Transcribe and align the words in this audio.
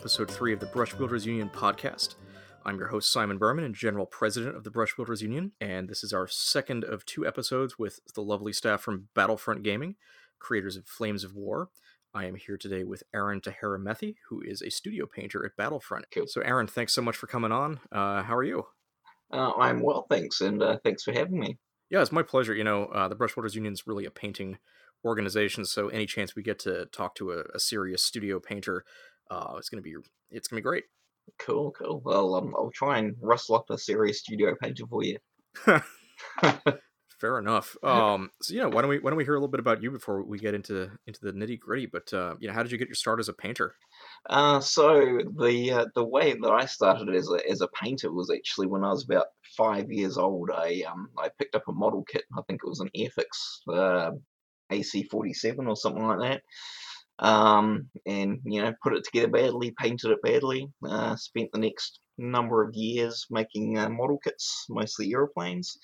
episode 0.00 0.30
three 0.30 0.54
of 0.54 0.60
the 0.60 0.64
Brush 0.64 0.94
Builders 0.94 1.26
Union 1.26 1.50
podcast. 1.50 2.14
I'm 2.64 2.78
your 2.78 2.88
host, 2.88 3.12
Simon 3.12 3.36
Berman, 3.36 3.66
and 3.66 3.74
General 3.74 4.06
President 4.06 4.56
of 4.56 4.64
the 4.64 4.70
Brush 4.70 4.96
Builders 4.96 5.20
Union, 5.20 5.52
and 5.60 5.90
this 5.90 6.02
is 6.02 6.14
our 6.14 6.26
second 6.26 6.84
of 6.84 7.04
two 7.04 7.26
episodes 7.26 7.78
with 7.78 8.00
the 8.14 8.22
lovely 8.22 8.54
staff 8.54 8.80
from 8.80 9.08
Battlefront 9.14 9.62
Gaming, 9.62 9.96
creators 10.38 10.74
of 10.76 10.86
Flames 10.86 11.22
of 11.22 11.34
War. 11.34 11.68
I 12.14 12.24
am 12.24 12.36
here 12.36 12.56
today 12.56 12.82
with 12.82 13.02
Aaron 13.14 13.42
Tahara 13.42 13.78
Methi, 13.78 14.14
who 14.30 14.40
is 14.40 14.62
a 14.62 14.70
studio 14.70 15.04
painter 15.04 15.44
at 15.44 15.54
Battlefront. 15.58 16.06
Cool. 16.10 16.26
So, 16.26 16.40
Aaron, 16.40 16.66
thanks 16.66 16.94
so 16.94 17.02
much 17.02 17.16
for 17.16 17.26
coming 17.26 17.52
on. 17.52 17.80
Uh, 17.92 18.22
how 18.22 18.34
are 18.34 18.42
you? 18.42 18.64
Uh, 19.30 19.52
I'm 19.58 19.82
well, 19.82 20.06
thanks, 20.08 20.40
and 20.40 20.62
uh, 20.62 20.78
thanks 20.82 21.02
for 21.02 21.12
having 21.12 21.38
me. 21.38 21.58
Yeah, 21.90 22.00
it's 22.00 22.10
my 22.10 22.22
pleasure. 22.22 22.54
You 22.54 22.64
know, 22.64 22.86
uh, 22.86 23.08
the 23.08 23.16
Brush 23.16 23.34
Builders 23.34 23.54
Union 23.54 23.74
is 23.74 23.86
really 23.86 24.06
a 24.06 24.10
painting 24.10 24.56
organization, 25.04 25.66
so 25.66 25.88
any 25.88 26.06
chance 26.06 26.34
we 26.34 26.42
get 26.42 26.58
to 26.60 26.86
talk 26.86 27.14
to 27.16 27.32
a, 27.32 27.42
a 27.54 27.60
serious 27.60 28.02
studio 28.02 28.40
painter, 28.40 28.84
uh, 29.30 29.54
it's 29.56 29.68
gonna 29.68 29.82
be 29.82 29.94
it's 30.30 30.48
gonna 30.48 30.58
be 30.58 30.64
great. 30.64 30.84
Cool, 31.38 31.70
cool. 31.72 32.02
Well, 32.04 32.34
um, 32.34 32.54
I'll 32.56 32.72
try 32.74 32.98
and 32.98 33.14
rustle 33.20 33.56
up 33.56 33.70
a 33.70 33.78
serious 33.78 34.20
studio 34.20 34.54
painter 34.60 34.84
for 34.88 35.04
you. 35.04 35.18
Fair 37.20 37.38
enough. 37.38 37.76
Um, 37.84 38.30
so 38.40 38.54
you 38.54 38.60
know, 38.60 38.68
why 38.68 38.82
don't 38.82 38.90
we 38.90 38.98
why 38.98 39.10
don't 39.10 39.16
we 39.16 39.24
hear 39.24 39.34
a 39.34 39.38
little 39.38 39.48
bit 39.48 39.60
about 39.60 39.82
you 39.82 39.90
before 39.90 40.22
we 40.22 40.38
get 40.38 40.54
into 40.54 40.90
into 41.06 41.20
the 41.22 41.32
nitty 41.32 41.58
gritty? 41.58 41.86
But 41.86 42.12
uh, 42.12 42.36
you 42.40 42.48
know, 42.48 42.54
how 42.54 42.62
did 42.62 42.72
you 42.72 42.78
get 42.78 42.88
your 42.88 42.94
start 42.94 43.20
as 43.20 43.28
a 43.28 43.32
painter? 43.32 43.74
Uh, 44.28 44.60
so 44.60 45.20
the 45.38 45.72
uh, 45.72 45.86
the 45.94 46.04
way 46.04 46.32
that 46.32 46.50
I 46.50 46.66
started 46.66 47.14
as 47.14 47.30
a 47.30 47.50
as 47.50 47.60
a 47.60 47.68
painter 47.68 48.12
was 48.12 48.30
actually 48.30 48.68
when 48.68 48.84
I 48.84 48.90
was 48.90 49.04
about 49.04 49.26
five 49.56 49.90
years 49.90 50.16
old. 50.18 50.50
I 50.50 50.82
um 50.90 51.10
I 51.18 51.30
picked 51.38 51.54
up 51.54 51.68
a 51.68 51.72
model 51.72 52.04
kit. 52.04 52.24
I 52.36 52.42
think 52.46 52.60
it 52.64 52.68
was 52.68 52.80
an 52.80 52.90
Airfix 52.96 53.72
uh, 53.72 54.12
AC 54.70 55.04
forty 55.04 55.34
seven 55.34 55.66
or 55.66 55.76
something 55.76 56.06
like 56.06 56.20
that. 56.20 56.42
Um, 57.20 57.90
and 58.06 58.40
you 58.44 58.62
know, 58.62 58.72
put 58.82 58.94
it 58.94 59.04
together 59.04 59.28
badly, 59.28 59.74
painted 59.78 60.10
it 60.10 60.22
badly. 60.22 60.68
Uh, 60.86 61.16
spent 61.16 61.50
the 61.52 61.58
next 61.58 62.00
number 62.18 62.62
of 62.62 62.74
years 62.74 63.26
making 63.30 63.78
uh, 63.78 63.88
model 63.88 64.18
kits, 64.22 64.66
mostly 64.68 65.12
aeroplanes. 65.12 65.78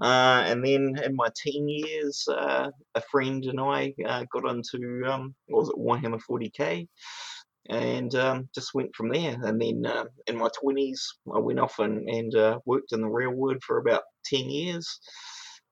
Uh, 0.00 0.42
and 0.46 0.64
then 0.64 0.96
in 1.04 1.14
my 1.14 1.28
teen 1.36 1.68
years, 1.68 2.26
uh, 2.28 2.70
a 2.94 3.00
friend 3.10 3.44
and 3.44 3.60
I 3.60 3.94
uh, 4.06 4.24
got 4.32 4.48
into 4.48 5.02
um, 5.06 5.34
what 5.46 5.60
was 5.60 5.68
it 5.68 5.76
Warhammer 5.76 6.20
40k, 6.28 6.88
and 7.68 8.14
um, 8.14 8.48
just 8.54 8.74
went 8.74 8.94
from 8.96 9.10
there. 9.10 9.36
And 9.42 9.60
then 9.60 9.84
uh, 9.86 10.04
in 10.26 10.38
my 10.38 10.48
20s, 10.62 10.98
I 11.34 11.38
went 11.38 11.60
off 11.60 11.78
and, 11.78 12.08
and 12.08 12.34
uh, 12.34 12.58
worked 12.64 12.92
in 12.92 13.02
the 13.02 13.08
real 13.08 13.30
world 13.30 13.62
for 13.64 13.78
about 13.78 14.02
10 14.26 14.50
years, 14.50 14.98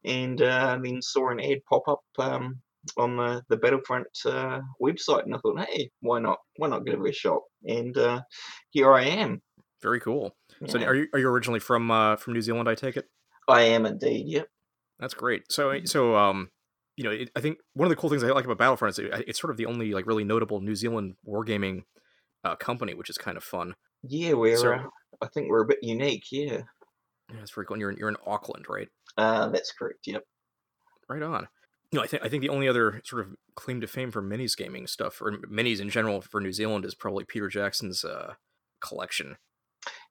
and 0.04 0.40
uh, 0.40 0.78
then 0.82 1.02
saw 1.02 1.30
an 1.30 1.40
ad 1.40 1.58
pop 1.68 1.88
up. 1.88 2.02
Um, 2.18 2.60
on 2.96 3.16
the, 3.16 3.42
the 3.48 3.56
Battlefront 3.56 4.06
uh, 4.26 4.60
website, 4.82 5.24
and 5.24 5.34
I 5.34 5.38
thought, 5.38 5.60
hey, 5.68 5.90
why 6.00 6.18
not? 6.18 6.38
Why 6.56 6.68
not 6.68 6.84
give 6.84 7.00
it 7.00 7.08
a 7.08 7.12
shot? 7.12 7.40
And 7.66 7.96
uh, 7.96 8.22
here 8.70 8.92
I 8.92 9.04
am. 9.04 9.42
Very 9.82 10.00
cool. 10.00 10.34
So, 10.66 10.78
are 10.80 10.94
you 10.94 11.06
are 11.14 11.18
you 11.18 11.28
originally 11.28 11.60
from 11.60 11.90
uh, 11.90 12.16
from 12.16 12.34
New 12.34 12.42
Zealand? 12.42 12.68
I 12.68 12.74
take 12.74 12.96
it. 12.96 13.06
I 13.48 13.62
am 13.62 13.86
indeed. 13.86 14.26
Yep. 14.28 14.46
That's 14.98 15.14
great. 15.14 15.50
So, 15.50 15.80
so 15.86 16.14
um, 16.14 16.50
you 16.96 17.04
know, 17.04 17.10
it, 17.10 17.30
I 17.34 17.40
think 17.40 17.58
one 17.72 17.86
of 17.86 17.90
the 17.90 17.96
cool 17.96 18.10
things 18.10 18.22
I 18.22 18.28
like 18.28 18.44
about 18.44 18.58
Battlefront 18.58 18.92
is 18.92 18.98
it, 18.98 19.24
it's 19.26 19.40
sort 19.40 19.50
of 19.50 19.56
the 19.56 19.64
only 19.66 19.92
like 19.92 20.06
really 20.06 20.24
notable 20.24 20.60
New 20.60 20.74
Zealand 20.74 21.14
wargaming 21.26 21.84
uh, 22.44 22.56
company, 22.56 22.92
which 22.94 23.08
is 23.08 23.16
kind 23.16 23.36
of 23.38 23.44
fun. 23.44 23.74
Yeah, 24.02 24.34
we're. 24.34 24.56
So- 24.58 24.72
uh, 24.72 24.82
I 25.22 25.26
think 25.28 25.48
we're 25.50 25.62
a 25.62 25.66
bit 25.66 25.78
unique. 25.82 26.24
Yeah. 26.30 26.62
Yeah, 27.30 27.36
that's 27.38 27.50
very 27.52 27.66
cool. 27.66 27.74
And 27.74 27.80
you're 27.80 27.90
in, 27.90 27.96
you're 27.96 28.08
in 28.08 28.16
Auckland, 28.26 28.66
right? 28.68 28.88
Uh, 29.16 29.48
that's 29.48 29.72
correct. 29.72 30.00
Yep. 30.06 30.22
Right 31.08 31.22
on. 31.22 31.48
You 31.92 31.98
know, 31.98 32.04
I 32.04 32.06
think 32.06 32.24
I 32.24 32.28
think 32.28 32.42
the 32.42 32.48
only 32.50 32.68
other 32.68 33.00
sort 33.04 33.26
of 33.26 33.34
claim 33.56 33.80
to 33.80 33.86
fame 33.88 34.10
for 34.12 34.22
minis 34.22 34.56
gaming 34.56 34.86
stuff, 34.86 35.20
or 35.20 35.32
minis 35.50 35.80
in 35.80 35.90
general 35.90 36.20
for 36.20 36.40
New 36.40 36.52
Zealand, 36.52 36.84
is 36.84 36.94
probably 36.94 37.24
Peter 37.24 37.48
Jackson's 37.48 38.04
uh, 38.04 38.34
collection. 38.80 39.36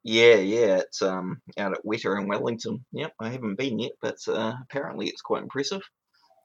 Yeah, 0.04 0.36
yeah. 0.36 0.78
It's 0.80 1.02
um 1.02 1.42
out 1.58 1.74
at 1.74 1.84
Weta 1.86 2.20
in 2.20 2.28
Wellington. 2.28 2.86
Yep. 2.92 3.14
I 3.20 3.30
haven't 3.30 3.56
been 3.56 3.80
yet, 3.80 3.94
but 4.02 4.18
uh, 4.28 4.54
apparently 4.64 5.08
it's 5.08 5.22
quite 5.22 5.44
impressive. 5.44 5.82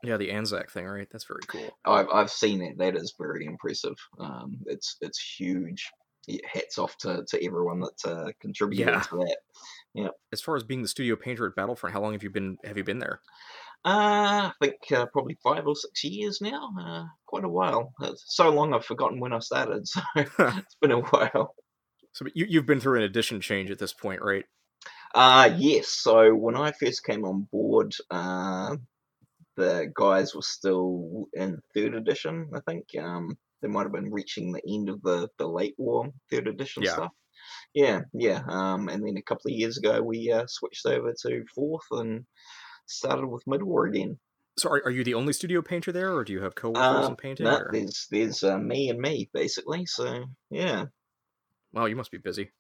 Yeah, 0.05 0.19
the 0.19 0.31
Anzac 0.31 0.71
thing, 0.71 0.85
right? 0.87 1.09
That's 1.11 1.25
very 1.25 1.41
cool. 1.49 1.71
I've 1.85 2.09
I've 2.13 2.31
seen 2.31 2.61
it. 2.63 2.79
That 2.79 2.95
is 2.97 3.15
very 3.19 3.47
impressive. 3.47 3.97
Um, 4.21 4.59
it's 4.67 4.97
it's 5.01 5.19
huge. 5.39 5.89
Hats 6.47 6.79
off 6.79 6.97
to, 6.99 7.23
to 7.29 7.45
everyone 7.45 7.81
that 7.81 8.05
uh, 8.11 8.33
contributed 8.41 8.87
Yeah. 8.87 9.01
to 9.01 9.17
that. 9.17 9.37
Yeah. 9.95 10.09
As 10.33 10.41
far 10.41 10.57
as 10.57 10.63
being 10.65 10.81
the 10.83 10.89
studio 10.89 11.17
painter 11.17 11.47
at 11.47 11.55
Battlefront, 11.55 11.93
how 11.93 12.01
long 12.01 12.13
have 12.13 12.23
you 12.23 12.31
been 12.31 12.57
have 12.65 12.77
you 12.79 12.85
been 12.85 12.99
there? 12.99 13.21
Uh, 13.85 14.51
I 14.51 14.53
think 14.63 14.77
uh, 14.93 15.07
probably 15.13 15.37
five 15.43 15.67
or 15.67 15.77
six 15.77 16.05
years 16.05 16.41
now. 16.41 16.71
Uh, 16.81 17.05
quite 17.27 17.45
a 17.45 17.49
while. 17.49 17.93
It's 18.03 18.25
so 18.29 18.49
long 18.51 18.73
I've 18.73 18.85
forgotten 18.85 19.21
when 19.21 19.33
I 19.33 19.41
started. 19.41 19.87
So 19.89 20.01
it's 20.17 20.77
been 20.81 20.93
a 20.93 21.01
while. 21.01 21.55
So 22.13 22.25
you 22.35 22.47
you've 22.49 22.67
been 22.67 22.81
through 22.81 22.99
an 22.99 23.05
edition 23.05 23.41
change 23.41 23.71
at 23.71 23.79
this 23.79 23.93
point, 23.93 24.23
right? 24.23 24.45
Uh, 25.15 25.51
yes. 25.57 25.89
So 25.89 26.35
when 26.35 26.57
I 26.57 26.73
first 26.73 27.05
came 27.05 27.25
on 27.25 27.47
board, 27.53 27.95
uh, 28.11 28.77
the 29.57 29.93
guys 29.95 30.35
were 30.35 30.43
still 30.43 31.27
in 31.35 31.61
third 31.75 31.95
edition. 31.95 32.51
I 32.55 32.61
think 32.61 32.87
um, 32.99 33.37
they 33.63 33.69
might 33.69 33.83
have 33.85 33.93
been 33.93 34.11
reaching 34.13 34.53
the 34.53 34.63
end 34.69 34.89
of 34.89 35.03
the 35.03 35.29
the 35.39 35.47
late 35.47 35.75
war 35.77 36.11
third 36.31 36.49
edition 36.49 36.83
Yeah. 36.85 36.93
stuff. 36.93 37.13
Yeah, 37.75 38.01
yeah. 38.13 38.41
Um, 38.49 38.89
and 38.89 39.05
then 39.07 39.17
a 39.19 39.23
couple 39.23 39.51
of 39.51 39.57
years 39.59 39.77
ago, 39.77 40.01
we 40.03 40.31
uh, 40.33 40.45
switched 40.47 40.87
over 40.87 41.13
to 41.23 41.45
fourth 41.55 41.85
and 41.91 42.25
started 42.87 43.27
with 43.27 43.43
mid 43.47 43.63
war 43.63 43.87
again. 43.87 44.19
So 44.59 44.71
are, 44.71 44.83
are 44.85 44.91
you 44.91 45.03
the 45.05 45.15
only 45.15 45.33
studio 45.33 45.63
painter 45.63 45.91
there, 45.93 46.13
or 46.15 46.23
do 46.25 46.33
you 46.33 46.41
have 46.43 46.55
coworkers 46.55 47.07
Uh, 47.07 47.09
in 47.11 47.17
painting? 47.17 47.45
No, 47.45 47.57
or- 47.57 47.71
there's 47.73 48.07
there's 48.11 48.45
uh, 48.45 48.59
me 48.59 48.89
and 48.91 49.01
me 49.01 49.29
basically. 49.33 49.87
So 49.87 50.25
yeah. 50.51 50.87
Wow, 51.73 51.87
you 51.87 51.97
must 51.97 52.13
be 52.13 52.19
busy. 52.19 52.51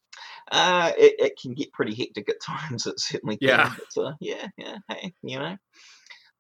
Uh, 0.50 0.90
it, 0.98 1.14
it 1.20 1.32
can 1.40 1.54
get 1.54 1.72
pretty 1.72 1.94
hectic 1.94 2.28
at 2.28 2.40
times. 2.42 2.86
It 2.86 2.98
certainly 2.98 3.36
can. 3.36 3.48
Yeah. 3.48 3.74
But, 3.94 4.02
uh, 4.04 4.12
yeah, 4.20 4.48
yeah. 4.58 4.78
Hey, 4.88 5.14
you 5.22 5.38
know, 5.38 5.56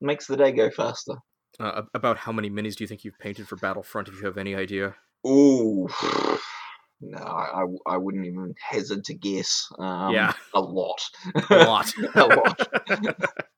makes 0.00 0.26
the 0.26 0.36
day 0.36 0.50
go 0.52 0.70
faster. 0.70 1.14
Uh, 1.60 1.82
about 1.94 2.16
how 2.18 2.32
many 2.32 2.50
minis 2.50 2.74
do 2.74 2.82
you 2.82 2.88
think 2.88 3.04
you've 3.04 3.18
painted 3.20 3.46
for 3.46 3.54
Battlefront? 3.56 4.08
If 4.08 4.14
you 4.18 4.26
have 4.26 4.38
any 4.38 4.56
idea? 4.56 4.96
Ooh, 5.24 5.88
no, 7.00 7.18
I, 7.18 7.64
I 7.86 7.96
wouldn't 7.96 8.26
even 8.26 8.54
hazard 8.60 9.04
to 9.04 9.14
guess. 9.14 9.68
Um, 9.78 10.12
Yeah. 10.12 10.32
a 10.52 10.60
lot, 10.60 11.00
A 11.48 11.64
lot. 11.64 11.92
a 12.16 12.24
lot. 12.26 12.68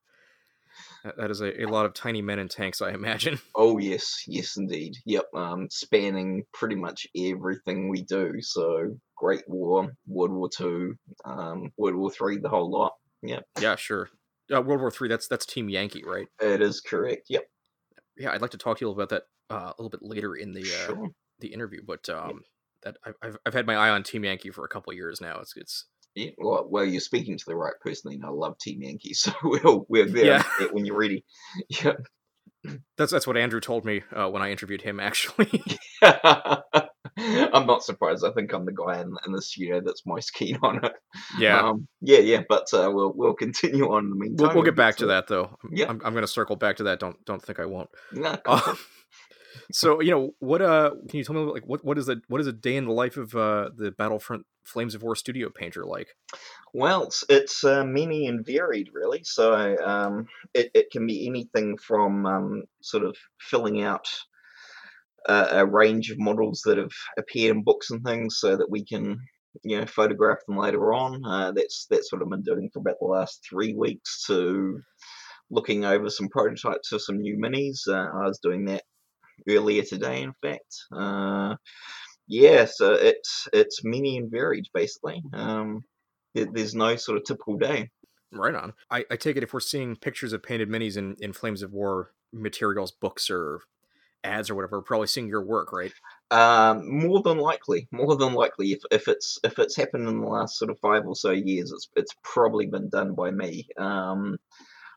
That- 1.16 1.30
is 1.30 1.40
a, 1.40 1.62
a 1.62 1.66
lot 1.66 1.86
of 1.86 1.94
tiny 1.94 2.22
men 2.22 2.38
in 2.38 2.48
tanks, 2.48 2.80
I 2.82 2.90
imagine. 2.92 3.38
Oh 3.54 3.78
yes, 3.78 4.22
yes 4.26 4.56
indeed. 4.56 4.94
Yep, 5.06 5.24
um, 5.34 5.68
spanning 5.70 6.44
pretty 6.52 6.74
much 6.74 7.06
everything 7.16 7.88
we 7.88 8.02
do. 8.02 8.34
So 8.40 8.96
Great 9.16 9.42
War, 9.48 9.92
World 10.06 10.32
War 10.32 10.48
Two, 10.48 10.94
um, 11.24 11.72
World 11.76 11.96
War 11.96 12.10
Three, 12.10 12.38
the 12.38 12.48
whole 12.48 12.70
lot. 12.70 12.92
Yeah, 13.22 13.76
sure. 13.76 14.08
Uh, 14.54 14.62
World 14.62 14.80
War 14.80 14.90
Three. 14.90 15.08
That's 15.08 15.26
that's 15.28 15.46
Team 15.46 15.68
Yankee, 15.68 16.04
right? 16.06 16.26
It 16.40 16.60
is 16.62 16.80
correct. 16.80 17.26
Yep. 17.28 17.44
Yeah, 18.16 18.32
I'd 18.32 18.40
like 18.42 18.52
to 18.52 18.58
talk 18.58 18.78
to 18.78 18.84
you 18.84 18.90
about 18.90 19.08
that 19.10 19.24
uh, 19.50 19.72
a 19.76 19.82
little 19.82 19.90
bit 19.90 20.02
later 20.02 20.34
in 20.34 20.52
the 20.52 20.62
uh, 20.62 20.86
Sure. 20.86 21.08
the 21.40 21.48
interview. 21.48 21.80
But 21.86 22.08
um, 22.08 22.42
that 22.82 22.96
I've, 23.04 23.14
I've 23.22 23.36
I've 23.46 23.54
had 23.54 23.66
my 23.66 23.74
eye 23.76 23.90
on 23.90 24.02
Team 24.02 24.24
Yankee 24.24 24.50
for 24.50 24.64
a 24.64 24.68
couple 24.68 24.90
of 24.92 24.96
years 24.96 25.20
now. 25.20 25.38
It's 25.40 25.56
it's 25.56 25.86
Yeah, 26.16 26.30
well, 26.38 26.66
well, 26.68 26.84
you're 26.84 27.00
speaking 27.00 27.36
to 27.36 27.44
the 27.46 27.54
right 27.54 27.74
person. 27.82 28.10
Then 28.10 28.24
I 28.24 28.30
love 28.30 28.58
Team 28.58 28.82
Yankee, 28.82 29.14
so 29.14 29.32
we'll 29.44 29.84
we're 29.88 30.06
there 30.06 30.24
Yeah. 30.24 30.42
when 30.72 30.84
you're 30.86 30.98
ready. 30.98 31.24
Yeah. 31.68 31.92
that's 32.96 33.12
that's 33.12 33.26
what 33.26 33.36
Andrew 33.36 33.60
told 33.60 33.84
me 33.84 34.02
uh, 34.12 34.28
when 34.30 34.42
I 34.42 34.50
interviewed 34.50 34.82
him. 34.82 34.98
Actually, 35.00 35.62
I'm 36.02 37.66
not 37.66 37.82
surprised. 37.84 38.24
I 38.24 38.30
think 38.32 38.52
I'm 38.52 38.64
the 38.64 38.72
guy 38.72 39.00
in, 39.00 39.14
in 39.26 39.32
the 39.32 39.42
studio 39.42 39.80
that's 39.84 40.04
most 40.06 40.32
keen 40.34 40.58
on 40.62 40.84
it. 40.84 40.92
yeah. 41.38 41.60
um, 41.60 41.86
yeah, 42.00 42.18
yeah. 42.18 42.42
But 42.48 42.66
uh, 42.72 42.90
we'll 42.92 43.12
we'll 43.14 43.34
continue 43.34 43.84
on 43.92 44.04
in 44.04 44.10
the 44.10 44.16
meantime. 44.16 44.46
We'll, 44.48 44.54
we'll 44.56 44.64
get 44.64 44.76
back 44.76 44.96
to 44.96 45.06
that 45.06 45.26
though. 45.28 45.56
I'm, 45.62 45.70
Yeah. 45.72 45.86
I'm, 45.88 46.00
I'm 46.04 46.12
going 46.12 46.22
to 46.24 46.28
circle 46.28 46.56
back 46.56 46.76
to 46.76 46.84
that. 46.84 46.98
Don't 46.98 47.22
don't 47.24 47.42
think 47.42 47.60
I 47.60 47.66
won't. 47.66 47.90
No, 48.12 48.36
Uh, 48.46 48.74
so 49.72 50.00
you 50.00 50.10
know 50.10 50.34
what? 50.38 50.62
Uh, 50.62 50.90
can 51.08 51.18
you 51.18 51.24
tell 51.24 51.34
me 51.34 51.42
like 51.42 51.66
what 51.66 51.84
what 51.84 51.98
is 51.98 52.06
the 52.06 52.20
what 52.28 52.40
is 52.40 52.46
a 52.46 52.52
day 52.52 52.76
in 52.76 52.86
the 52.86 52.92
life 52.92 53.16
of 53.16 53.34
uh 53.34 53.70
the 53.74 53.90
Battlefront 53.90 54.46
Flames 54.64 54.94
of 54.94 55.02
War 55.02 55.16
studio 55.16 55.48
painter 55.50 55.84
like? 55.84 56.08
Well, 56.74 57.04
it's, 57.04 57.24
it's 57.28 57.64
uh, 57.64 57.84
many 57.84 58.26
and 58.26 58.44
varied, 58.44 58.90
really. 58.92 59.22
So 59.24 59.76
um, 59.82 60.26
it, 60.52 60.70
it 60.74 60.90
can 60.90 61.06
be 61.06 61.26
anything 61.26 61.78
from 61.78 62.26
um, 62.26 62.64
sort 62.82 63.04
of 63.04 63.16
filling 63.40 63.82
out 63.82 64.08
a, 65.28 65.60
a 65.60 65.66
range 65.66 66.10
of 66.10 66.18
models 66.18 66.62
that 66.66 66.78
have 66.78 66.92
appeared 67.16 67.56
in 67.56 67.64
books 67.64 67.90
and 67.90 68.04
things, 68.04 68.38
so 68.38 68.56
that 68.56 68.70
we 68.70 68.84
can, 68.84 69.18
you 69.62 69.78
know, 69.78 69.86
photograph 69.86 70.38
them 70.46 70.58
later 70.58 70.92
on. 70.92 71.24
Uh, 71.24 71.52
that's 71.52 71.86
that's 71.88 72.12
what 72.12 72.22
I've 72.22 72.30
been 72.30 72.42
doing 72.42 72.68
for 72.72 72.80
about 72.80 72.96
the 73.00 73.06
last 73.06 73.44
three 73.48 73.74
weeks. 73.74 74.24
To 74.26 74.80
looking 75.50 75.84
over 75.84 76.10
some 76.10 76.28
prototypes 76.28 76.92
of 76.92 77.02
some 77.02 77.18
new 77.18 77.36
minis. 77.38 77.88
Uh, 77.88 78.08
I 78.12 78.26
was 78.26 78.40
doing 78.42 78.64
that 78.66 78.82
earlier 79.48 79.82
today, 79.82 80.22
in 80.22 80.32
fact. 80.42 80.74
Uh, 80.92 81.56
yeah, 82.28 82.64
so 82.64 82.92
it's 82.92 83.48
it's 83.52 83.84
many 83.84 84.16
and 84.16 84.30
varied, 84.30 84.66
basically. 84.74 85.22
Um, 85.32 85.84
there- 86.34 86.48
there's 86.52 86.74
no 86.74 86.96
sort 86.96 87.18
of 87.18 87.24
typical 87.24 87.56
day. 87.56 87.90
Right 88.32 88.54
on. 88.54 88.74
I, 88.90 89.04
I 89.10 89.16
take 89.16 89.36
it 89.36 89.42
if 89.44 89.54
we're 89.54 89.60
seeing 89.60 89.96
pictures 89.96 90.32
of 90.32 90.42
painted 90.42 90.68
minis 90.68 90.96
in, 90.96 91.16
in 91.20 91.32
Flames 91.32 91.62
of 91.62 91.72
War 91.72 92.10
materials, 92.32 92.90
books, 92.90 93.30
or 93.30 93.60
ads 94.24 94.50
or 94.50 94.56
whatever, 94.56 94.78
we're 94.78 94.82
probably 94.82 95.06
seeing 95.06 95.28
your 95.28 95.44
work, 95.44 95.72
right? 95.72 95.92
Um, 96.32 96.82
more 96.98 97.22
than 97.22 97.38
likely, 97.38 97.86
more 97.92 98.16
than 98.16 98.34
likely, 98.34 98.72
if, 98.72 98.80
if 98.90 99.06
it's 99.06 99.38
if 99.44 99.58
it's 99.60 99.76
happened 99.76 100.08
in 100.08 100.20
the 100.20 100.26
last 100.26 100.58
sort 100.58 100.72
of 100.72 100.78
five 100.80 101.06
or 101.06 101.14
so 101.14 101.30
years, 101.30 101.70
it's 101.70 101.88
it's 101.94 102.14
probably 102.24 102.66
been 102.66 102.88
done 102.88 103.14
by 103.14 103.30
me. 103.30 103.68
Um, 103.78 104.36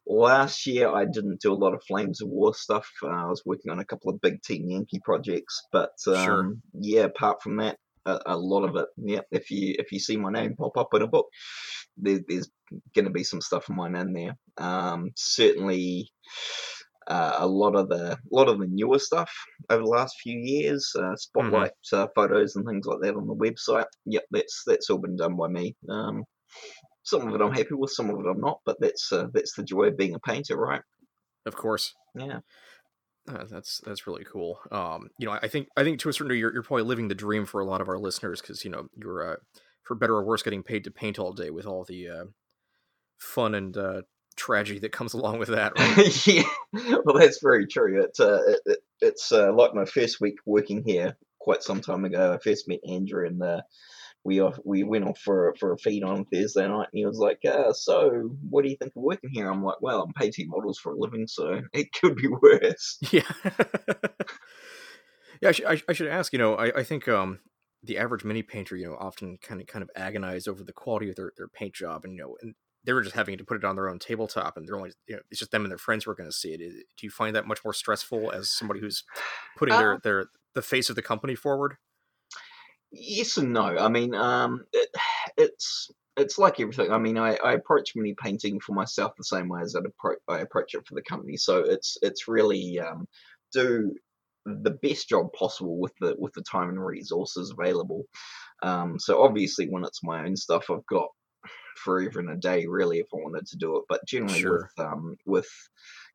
last 0.07 0.65
year 0.65 0.89
I 0.89 1.05
didn't 1.05 1.41
do 1.41 1.53
a 1.53 1.55
lot 1.55 1.73
of 1.73 1.83
Flames 1.87 2.21
of 2.21 2.29
War 2.29 2.53
stuff. 2.53 2.87
Uh, 3.03 3.07
I 3.07 3.25
was 3.25 3.43
working 3.45 3.71
on 3.71 3.79
a 3.79 3.85
couple 3.85 4.11
of 4.11 4.21
big 4.21 4.41
Team 4.41 4.69
Yankee 4.69 4.99
projects, 5.03 5.61
but 5.71 5.91
um, 6.07 6.13
Sure. 6.15 6.53
yeah, 6.73 7.01
apart 7.03 7.41
from 7.41 7.57
that, 7.57 7.77
a, 8.05 8.19
a 8.27 8.37
lot 8.37 8.63
of 8.63 8.75
it. 8.75 8.87
Yeah, 8.97 9.21
if 9.31 9.51
you 9.51 9.75
if 9.79 9.91
you 9.91 9.99
see 9.99 10.17
my 10.17 10.31
name 10.31 10.55
pop 10.55 10.77
up 10.77 10.93
in 10.93 11.01
a 11.01 11.07
book, 11.07 11.27
there, 11.97 12.19
there's 12.27 12.49
going 12.95 13.05
to 13.05 13.11
be 13.11 13.23
some 13.23 13.41
stuff 13.41 13.69
of 13.69 13.75
mine 13.75 13.95
in 13.95 14.13
there. 14.13 14.37
Um, 14.57 15.11
certainly. 15.15 16.09
Uh, 17.07 17.37
a 17.39 17.47
lot 17.47 17.75
of 17.75 17.89
the 17.89 18.11
a 18.11 18.17
lot 18.31 18.47
of 18.47 18.59
the 18.59 18.67
newer 18.67 18.99
stuff 18.99 19.31
over 19.71 19.81
the 19.81 19.89
last 19.89 20.15
few 20.21 20.37
years, 20.37 20.91
uh, 20.95 21.15
spotlight 21.15 21.71
uh, 21.91 22.05
photos 22.13 22.55
and 22.55 22.67
things 22.67 22.85
like 22.85 22.99
that 23.01 23.15
on 23.15 23.25
the 23.25 23.33
website. 23.33 23.87
Yep, 24.05 24.25
that's 24.29 24.61
that's 24.67 24.91
all 24.91 24.99
been 24.99 25.15
done 25.15 25.35
by 25.35 25.47
me. 25.47 25.75
Um, 25.89 26.23
some 27.09 27.27
of 27.27 27.35
it 27.35 27.43
I'm 27.43 27.53
happy 27.53 27.73
with, 27.73 27.91
some 27.91 28.09
of 28.09 28.19
it 28.19 28.29
I'm 28.29 28.41
not, 28.41 28.59
but 28.65 28.77
that's 28.79 29.11
uh, 29.11 29.27
that's 29.33 29.55
the 29.55 29.63
joy 29.63 29.85
of 29.85 29.97
being 29.97 30.15
a 30.15 30.19
painter, 30.19 30.57
right? 30.57 30.81
Of 31.45 31.55
course. 31.55 31.93
Yeah. 32.15 32.39
Uh, 33.27 33.45
that's 33.49 33.81
that's 33.85 34.07
really 34.07 34.23
cool. 34.23 34.59
Um, 34.71 35.09
you 35.19 35.27
know, 35.27 35.37
I 35.41 35.47
think 35.47 35.67
I 35.77 35.83
think 35.83 35.99
to 35.99 36.09
a 36.09 36.13
certain 36.13 36.27
degree, 36.27 36.39
you're, 36.39 36.53
you're 36.53 36.63
probably 36.63 36.83
living 36.83 37.09
the 37.09 37.15
dream 37.15 37.45
for 37.45 37.61
a 37.61 37.65
lot 37.65 37.81
of 37.81 37.89
our 37.89 37.99
listeners 37.99 38.41
because 38.41 38.65
you 38.65 38.71
know 38.71 38.87
you're 38.95 39.33
uh, 39.33 39.35
for 39.83 39.95
better 39.95 40.15
or 40.15 40.25
worse 40.25 40.41
getting 40.41 40.63
paid 40.63 40.83
to 40.85 40.91
paint 40.91 41.19
all 41.19 41.33
day 41.33 41.49
with 41.49 41.65
all 41.65 41.83
the 41.83 42.09
uh, 42.09 42.25
fun 43.19 43.53
and 43.53 43.77
uh, 43.77 44.01
tragedy 44.35 44.79
that 44.79 44.91
comes 44.91 45.13
along 45.15 45.39
with 45.39 45.49
that. 45.49 45.73
Right? 45.77 46.27
yeah, 46.73 46.97
well, 47.03 47.17
that's 47.17 47.39
very 47.41 47.67
true. 47.67 48.01
It's 48.01 48.19
uh, 48.19 48.41
it, 48.47 48.59
it, 48.65 48.79
it's 49.01 49.31
uh, 49.31 49.53
like 49.53 49.75
my 49.75 49.85
first 49.85 50.19
week 50.19 50.35
working 50.45 50.83
here 50.83 51.15
quite 51.39 51.61
some 51.61 51.81
time 51.81 52.05
ago. 52.05 52.33
I 52.33 52.37
first 52.43 52.67
met 52.67 52.79
Andrew, 52.87 53.27
and 53.27 53.41
uh, 53.43 53.61
we 54.29 54.41
off 54.41 54.59
we 54.63 54.83
went 54.83 55.05
off 55.05 55.17
for 55.17 55.55
for 55.59 55.73
a 55.73 55.77
feed 55.77 56.03
on 56.03 56.23
Thursday 56.25 56.67
night, 56.67 56.89
and 56.91 56.99
he 56.99 57.05
was 57.05 57.17
like, 57.17 57.39
uh, 57.45 57.73
"So, 57.73 58.29
what 58.47 58.63
do 58.63 58.69
you 58.69 58.77
think 58.77 58.93
of 58.95 59.01
working 59.01 59.31
here?" 59.33 59.49
I'm 59.49 59.63
like, 59.63 59.81
"Well, 59.81 60.03
I'm 60.03 60.13
painting 60.13 60.49
models 60.49 60.77
for 60.77 60.93
a 60.93 60.95
living, 60.95 61.25
so 61.25 61.61
it 61.73 61.87
could 61.93 62.15
be 62.15 62.27
worse." 62.41 62.99
yeah. 63.11 63.23
yeah, 65.41 65.49
I, 65.49 65.51
sh- 65.51 65.61
I, 65.67 65.81
I 65.89 65.93
should 65.93 66.07
ask. 66.07 66.31
You 66.31 66.37
know, 66.37 66.53
I, 66.53 66.79
I 66.79 66.83
think 66.83 67.07
um, 67.07 67.39
the 67.81 67.97
average 67.97 68.23
mini 68.23 68.43
painter, 68.43 68.75
you 68.75 68.85
know, 68.85 68.97
often 68.99 69.39
kind 69.41 69.61
of 69.61 69.65
kind 69.67 69.81
of 69.81 69.89
agonize 69.95 70.47
over 70.47 70.63
the 70.63 70.73
quality 70.73 71.09
of 71.09 71.15
their, 71.15 71.31
their 71.35 71.47
paint 71.47 71.73
job, 71.73 72.03
and 72.03 72.13
you 72.13 72.21
know, 72.21 72.37
and 72.43 72.53
they 72.83 72.93
were 72.93 73.01
just 73.01 73.15
having 73.15 73.35
to 73.39 73.43
put 73.43 73.57
it 73.57 73.65
on 73.65 73.75
their 73.75 73.89
own 73.89 73.97
tabletop, 73.97 74.57
and 74.57 74.67
they're 74.67 74.77
only 74.77 74.91
you 75.07 75.15
know, 75.15 75.21
it's 75.31 75.39
just 75.39 75.49
them 75.49 75.63
and 75.63 75.71
their 75.71 75.79
friends 75.79 76.03
who 76.03 76.11
are 76.11 76.15
going 76.15 76.29
to 76.29 76.35
see 76.35 76.53
it. 76.53 76.59
Do 76.59 77.07
you 77.07 77.09
find 77.09 77.35
that 77.35 77.47
much 77.47 77.63
more 77.65 77.73
stressful 77.73 78.31
as 78.31 78.51
somebody 78.51 78.79
who's 78.79 79.03
putting 79.57 79.75
their 79.75 79.95
Uh, 79.95 79.97
their 80.03 80.25
the 80.53 80.61
face 80.61 80.89
of 80.91 80.95
the 80.95 81.01
company 81.01 81.33
forward? 81.33 81.77
Yes 82.91 83.37
and 83.37 83.53
no. 83.53 83.77
I 83.77 83.87
mean, 83.89 84.15
um, 84.15 84.65
it, 84.73 84.89
it's 85.37 85.91
it's 86.17 86.37
like 86.37 86.59
everything. 86.59 86.91
I 86.91 86.97
mean, 86.97 87.17
I, 87.17 87.35
I 87.35 87.53
approach 87.53 87.93
mini 87.95 88.15
painting 88.21 88.59
for 88.59 88.73
myself 88.73 89.13
the 89.17 89.23
same 89.23 89.47
way 89.47 89.61
as 89.61 89.75
I'd 89.75 89.83
appro- 89.83 90.17
I 90.27 90.39
approach 90.39 90.73
it 90.73 90.85
for 90.87 90.95
the 90.95 91.01
company. 91.01 91.37
So 91.37 91.59
it's 91.59 91.97
it's 92.01 92.27
really 92.27 92.79
um, 92.79 93.07
do 93.53 93.93
the 94.45 94.71
best 94.81 95.07
job 95.09 95.31
possible 95.33 95.77
with 95.79 95.93
the 95.99 96.15
with 96.17 96.33
the 96.33 96.41
time 96.41 96.69
and 96.69 96.83
resources 96.83 97.51
available. 97.57 98.05
Um, 98.63 98.99
so 98.99 99.21
obviously, 99.23 99.67
when 99.69 99.85
it's 99.85 100.03
my 100.03 100.25
own 100.25 100.35
stuff, 100.35 100.69
I've 100.69 100.85
got 100.87 101.07
forever 101.77 102.19
and 102.19 102.31
a 102.31 102.35
day 102.35 102.65
really 102.67 102.99
if 102.99 103.07
I 103.13 103.17
wanted 103.17 103.47
to 103.47 103.57
do 103.57 103.77
it. 103.77 103.83
But 103.87 104.05
generally, 104.05 104.41
Sure. 104.41 104.69
with 104.77 104.85
um, 104.85 105.15
with 105.25 105.49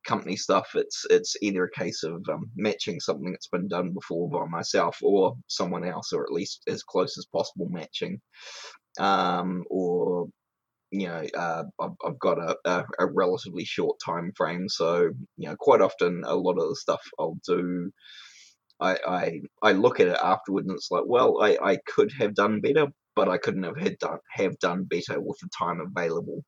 company 0.05 0.37
stuff, 0.37 0.71
it's 0.75 1.05
it's 1.11 1.37
either 1.43 1.65
a 1.65 1.79
case 1.79 2.03
of 2.03 2.23
um, 2.33 2.51
matching 2.57 3.01
something 3.01 3.31
that's 3.31 3.49
been 3.49 3.69
done 3.69 3.93
before 3.93 4.29
by 4.31 4.47
myself 4.47 4.99
or 5.03 5.37
someone 5.49 5.85
else, 5.85 6.13
or 6.13 6.25
at 6.25 6.33
least 6.33 6.63
as 6.69 6.83
close 6.83 7.19
as 7.19 7.27
possible 7.33 7.69
matching, 7.71 8.21
um, 8.99 9.65
or 9.71 10.29
you 10.91 11.09
know, 11.09 11.25
uh, 11.37 11.65
I've, 11.81 11.91
I've 12.07 12.19
got 12.21 12.39
a, 12.39 12.57
a, 12.65 12.85
a 13.01 13.07
relatively 13.07 13.65
short 13.65 13.99
time 14.05 14.33
frame, 14.37 14.69
so 14.69 15.11
you 15.37 15.49
know, 15.49 15.57
quite 15.59 15.81
often 15.81 16.23
a 16.25 16.35
lot 16.35 16.59
of 16.59 16.69
the 16.69 16.77
stuff 16.77 17.01
I'll 17.19 17.39
do. 17.47 17.91
I, 18.81 18.99
I 19.07 19.41
I 19.63 19.73
look 19.73 20.01
at 20.01 20.09
it 20.09 20.19
afterwards 20.23 20.69
and 20.69 20.77
it's 20.77 20.91
like, 20.91 21.05
well, 21.07 21.43
I, 21.43 21.57
I 21.63 21.79
could 21.87 22.13
have 22.19 22.35
done 22.35 22.61
better, 22.61 22.87
but 23.17 23.29
I 23.29 23.39
couldn't 23.39 23.63
have 23.65 23.79
had 23.79 23.99
done 23.99 24.19
have 24.33 24.59
done 24.59 24.85
better 24.85 25.21
with 25.21 25.39
the 25.41 25.49
time 25.57 25.81
available. 25.81 26.45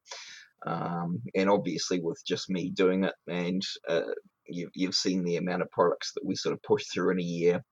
Um, 0.67 1.23
and 1.35 1.49
obviously, 1.49 2.01
with 2.01 2.21
just 2.27 2.51
me 2.51 2.71
doing 2.71 3.05
it, 3.05 3.15
and 3.29 3.63
uh, 3.89 4.03
you, 4.47 4.71
you've 4.75 4.95
seen 4.95 5.25
the 5.25 5.37
amount 5.37 5.63
of 5.63 5.71
products 5.71 6.13
that 6.15 6.25
we 6.25 6.35
sort 6.35 6.55
of 6.55 6.63
push 6.63 6.85
through 6.93 7.13
in 7.13 7.21
a 7.21 7.23
year. 7.23 7.65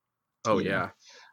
Oh 0.44 0.58
yeah, 0.58 0.91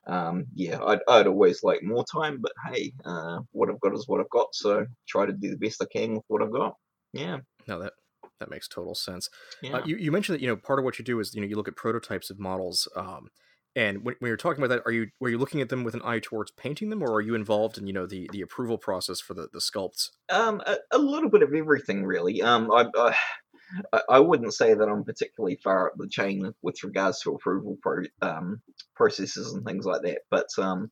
Um, 0.08 0.46
yeah, 0.56 0.80
I'd, 0.84 1.00
I'd 1.08 1.28
always 1.28 1.63
like 1.63 1.84
more 1.84 2.04
time, 2.12 2.40
but 2.42 2.54
hey, 2.72 2.94
uh, 3.06 3.40
what 3.52 3.69
I've 3.69 3.80
got 3.80 3.94
is 3.94 4.08
what 4.08 4.19
I've 4.19 4.30
got, 4.30 4.54
so 4.54 4.86
try 5.08 5.25
to 5.25 5.34
do 5.34 5.52
the 5.52 5.58
best 5.58 5.81
I 5.81 5.86
can 5.86 6.16
with 6.16 6.24
what 6.28 6.42
I've 6.42 6.52
got. 6.52 6.75
Yeah, 7.13 7.40
no 7.68 7.80
that 7.80 7.94
that 8.40 8.50
makes 8.50 8.68
total 8.68 8.96
sense. 8.96 9.30
yeah. 9.62 9.78
Uh, 9.78 9.86
you, 9.86 9.98
you 9.98 10.12
mentioned 10.12 10.36
that 10.36 10.42
you 10.42 10.48
know 10.48 10.56
part 10.56 10.80
of 10.80 10.86
what 10.86 10.98
you 10.98 11.06
do 11.06 11.19
is 11.19 11.36
you 11.36 11.42
know 11.42 11.48
you 11.48 11.56
look 11.56 11.68
at 11.68 11.75
prototypes 11.75 12.30
of 12.30 12.40
models 12.40 12.88
um, 12.96 13.30
and 13.75 14.03
when, 14.03 14.15
when 14.19 14.29
you're 14.29 14.38
talking 14.38 14.63
about 14.63 14.73
that 14.75 14.83
are 14.85 14.91
you 14.91 15.07
were 15.19 15.29
you 15.29 15.38
looking 15.38 15.62
at 15.62 15.69
them 15.69 15.83
with 15.83 15.94
an 15.94 16.01
eye 16.03 16.19
towards 16.19 16.51
painting 16.51 16.89
them 16.89 17.01
or 17.01 17.12
are 17.13 17.21
you 17.21 17.35
involved 17.35 17.77
in 17.77 17.88
you 17.88 17.94
know 17.94 18.06
the 18.06 18.29
the 18.31 18.41
approval 18.41 18.77
process 18.77 19.19
for 19.19 19.33
the 19.33 19.47
the 19.53 19.59
sculpts 19.59 20.09
Um, 20.29 20.62
a, 20.65 20.77
a 20.91 20.97
little 20.97 21.29
bit 21.29 21.44
of 21.44 21.53
everything, 21.53 22.06
really. 22.06 22.41
Um, 22.41 22.71
I, 22.71 22.88
I, 22.97 24.01
I- 24.09 24.19
wouldn't 24.19 24.53
say 24.53 24.73
that 24.73 24.89
I'm 24.89 25.03
particularly 25.03 25.57
far 25.63 25.88
up 25.88 25.94
the 25.97 26.07
chain 26.07 26.53
with 26.62 26.83
regards 26.83 27.21
to 27.21 27.31
approval 27.33 27.77
pro, 27.81 28.03
um, 28.21 28.62
processes 28.95 29.53
and 29.53 29.65
things 29.65 29.85
like 29.85 30.01
that. 30.03 30.21
But 30.29 30.47
um, 30.57 30.91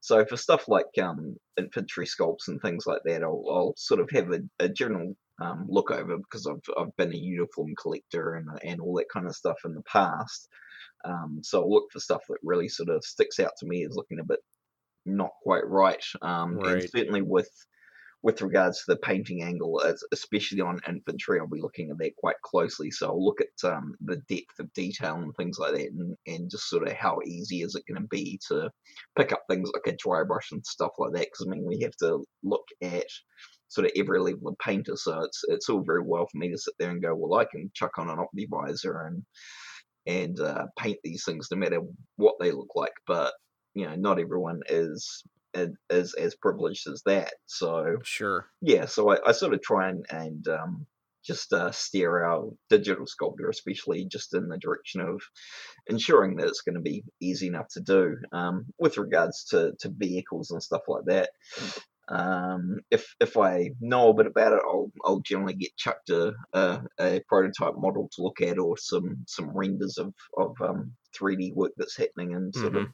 so 0.00 0.24
for 0.24 0.36
stuff 0.36 0.68
like 0.68 0.86
um, 1.02 1.36
infantry 1.58 2.06
sculpts 2.06 2.48
and 2.48 2.60
things 2.60 2.86
like 2.86 3.02
that, 3.04 3.22
I'll, 3.22 3.44
I'll 3.50 3.74
sort 3.76 4.00
of 4.00 4.08
have 4.12 4.30
a, 4.32 4.40
a 4.58 4.68
general 4.68 5.16
um, 5.42 5.66
look 5.68 5.90
over 5.90 6.16
because 6.18 6.46
I've 6.46 6.62
I've 6.78 6.96
been 6.96 7.12
a 7.12 7.16
uniform 7.16 7.74
collector 7.80 8.34
and 8.34 8.48
and 8.64 8.80
all 8.80 8.94
that 8.96 9.08
kind 9.12 9.26
of 9.26 9.34
stuff 9.34 9.58
in 9.64 9.74
the 9.74 9.82
past. 9.82 10.48
Um, 11.04 11.40
so 11.42 11.62
I'll 11.62 11.70
look 11.70 11.90
for 11.92 12.00
stuff 12.00 12.22
that 12.28 12.38
really 12.42 12.68
sort 12.68 12.88
of 12.88 13.04
sticks 13.04 13.40
out 13.40 13.52
to 13.58 13.66
me 13.66 13.84
as 13.84 13.96
looking 13.96 14.20
a 14.20 14.24
bit 14.24 14.40
not 15.06 15.30
quite 15.42 15.66
right. 15.66 16.04
Um, 16.22 16.58
and 16.64 16.88
certainly 16.90 17.22
with 17.22 17.50
with 18.22 18.42
regards 18.42 18.78
to 18.78 18.84
the 18.88 18.96
painting 18.96 19.42
angle, 19.42 19.82
especially 20.12 20.60
on 20.60 20.78
infantry, 20.86 21.40
I'll 21.40 21.46
be 21.46 21.62
looking 21.62 21.90
at 21.90 21.96
that 21.98 22.16
quite 22.16 22.36
closely. 22.44 22.90
So 22.90 23.08
I'll 23.08 23.24
look 23.24 23.40
at 23.40 23.68
um, 23.68 23.94
the 24.02 24.16
depth 24.28 24.58
of 24.58 24.70
detail 24.74 25.14
and 25.14 25.34
things 25.36 25.58
like 25.58 25.72
that, 25.72 25.86
and, 25.86 26.14
and 26.26 26.50
just 26.50 26.68
sort 26.68 26.86
of 26.86 26.92
how 26.92 27.20
easy 27.24 27.62
is 27.62 27.74
it 27.74 27.84
going 27.88 28.02
to 28.02 28.08
be 28.08 28.38
to 28.48 28.70
pick 29.16 29.32
up 29.32 29.44
things 29.48 29.70
like 29.72 29.92
a 29.92 29.96
dry 29.96 30.22
brush 30.22 30.52
and 30.52 30.64
stuff 30.66 30.92
like 30.98 31.12
that. 31.12 31.28
Because 31.32 31.46
I 31.46 31.50
mean, 31.50 31.64
we 31.64 31.80
have 31.80 31.96
to 32.00 32.22
look 32.42 32.66
at 32.82 33.06
sort 33.68 33.86
of 33.86 33.92
every 33.96 34.20
level 34.20 34.48
of 34.48 34.58
painter, 34.58 34.96
so 34.96 35.20
it's 35.20 35.42
it's 35.48 35.70
all 35.70 35.82
very 35.82 36.02
well 36.02 36.26
for 36.30 36.36
me 36.36 36.50
to 36.50 36.58
sit 36.58 36.74
there 36.78 36.90
and 36.90 37.02
go, 37.02 37.14
well, 37.14 37.40
I 37.40 37.46
can 37.46 37.70
chuck 37.74 37.96
on 37.96 38.10
an 38.10 38.18
optivisor 38.18 39.06
and 39.06 39.22
and 40.06 40.38
uh, 40.40 40.66
paint 40.78 40.98
these 41.04 41.24
things 41.24 41.48
no 41.50 41.56
matter 41.58 41.80
what 42.16 42.36
they 42.40 42.52
look 42.52 42.74
like, 42.74 42.94
but 43.06 43.32
you 43.74 43.86
know, 43.86 43.94
not 43.94 44.18
everyone 44.18 44.60
is 44.68 45.22
is, 45.90 46.14
as 46.14 46.36
privileged 46.36 46.86
as 46.88 47.02
that. 47.06 47.34
So 47.46 47.96
sure 48.02 48.46
yeah, 48.60 48.86
so 48.86 49.10
I, 49.10 49.18
I 49.26 49.32
sort 49.32 49.54
of 49.54 49.62
try 49.62 49.90
and, 49.90 50.06
and 50.10 50.46
um, 50.48 50.86
just 51.24 51.52
uh, 51.52 51.70
steer 51.70 52.24
our 52.24 52.50
digital 52.68 53.06
sculptor, 53.06 53.48
especially 53.48 54.06
just 54.06 54.34
in 54.34 54.48
the 54.48 54.58
direction 54.58 55.00
of 55.00 55.20
ensuring 55.86 56.36
that 56.36 56.48
it's 56.48 56.62
going 56.62 56.76
to 56.76 56.80
be 56.80 57.04
easy 57.20 57.46
enough 57.46 57.68
to 57.72 57.80
do. 57.80 58.16
Um, 58.32 58.66
with 58.78 58.96
regards 58.98 59.44
to, 59.50 59.72
to 59.80 59.90
vehicles 59.90 60.50
and 60.50 60.62
stuff 60.62 60.82
like 60.88 61.04
that, 61.06 61.30
um, 62.10 62.80
if 62.90 63.14
if 63.20 63.36
I 63.36 63.70
know 63.80 64.10
a 64.10 64.14
bit 64.14 64.26
about 64.26 64.52
it, 64.52 64.62
I'll 64.66 64.90
I'll 65.04 65.20
generally 65.20 65.54
get 65.54 65.76
chucked 65.76 66.10
a, 66.10 66.32
a, 66.52 66.80
a 66.98 67.20
prototype 67.28 67.74
model 67.78 68.10
to 68.12 68.22
look 68.22 68.40
at 68.40 68.58
or 68.58 68.76
some 68.76 69.24
some 69.26 69.50
renders 69.50 69.96
of 69.98 70.12
of 70.36 70.56
um, 70.60 70.92
3D 71.16 71.54
work 71.54 71.72
that's 71.76 71.96
happening 71.96 72.34
and 72.34 72.54
sort 72.54 72.76
of 72.76 72.88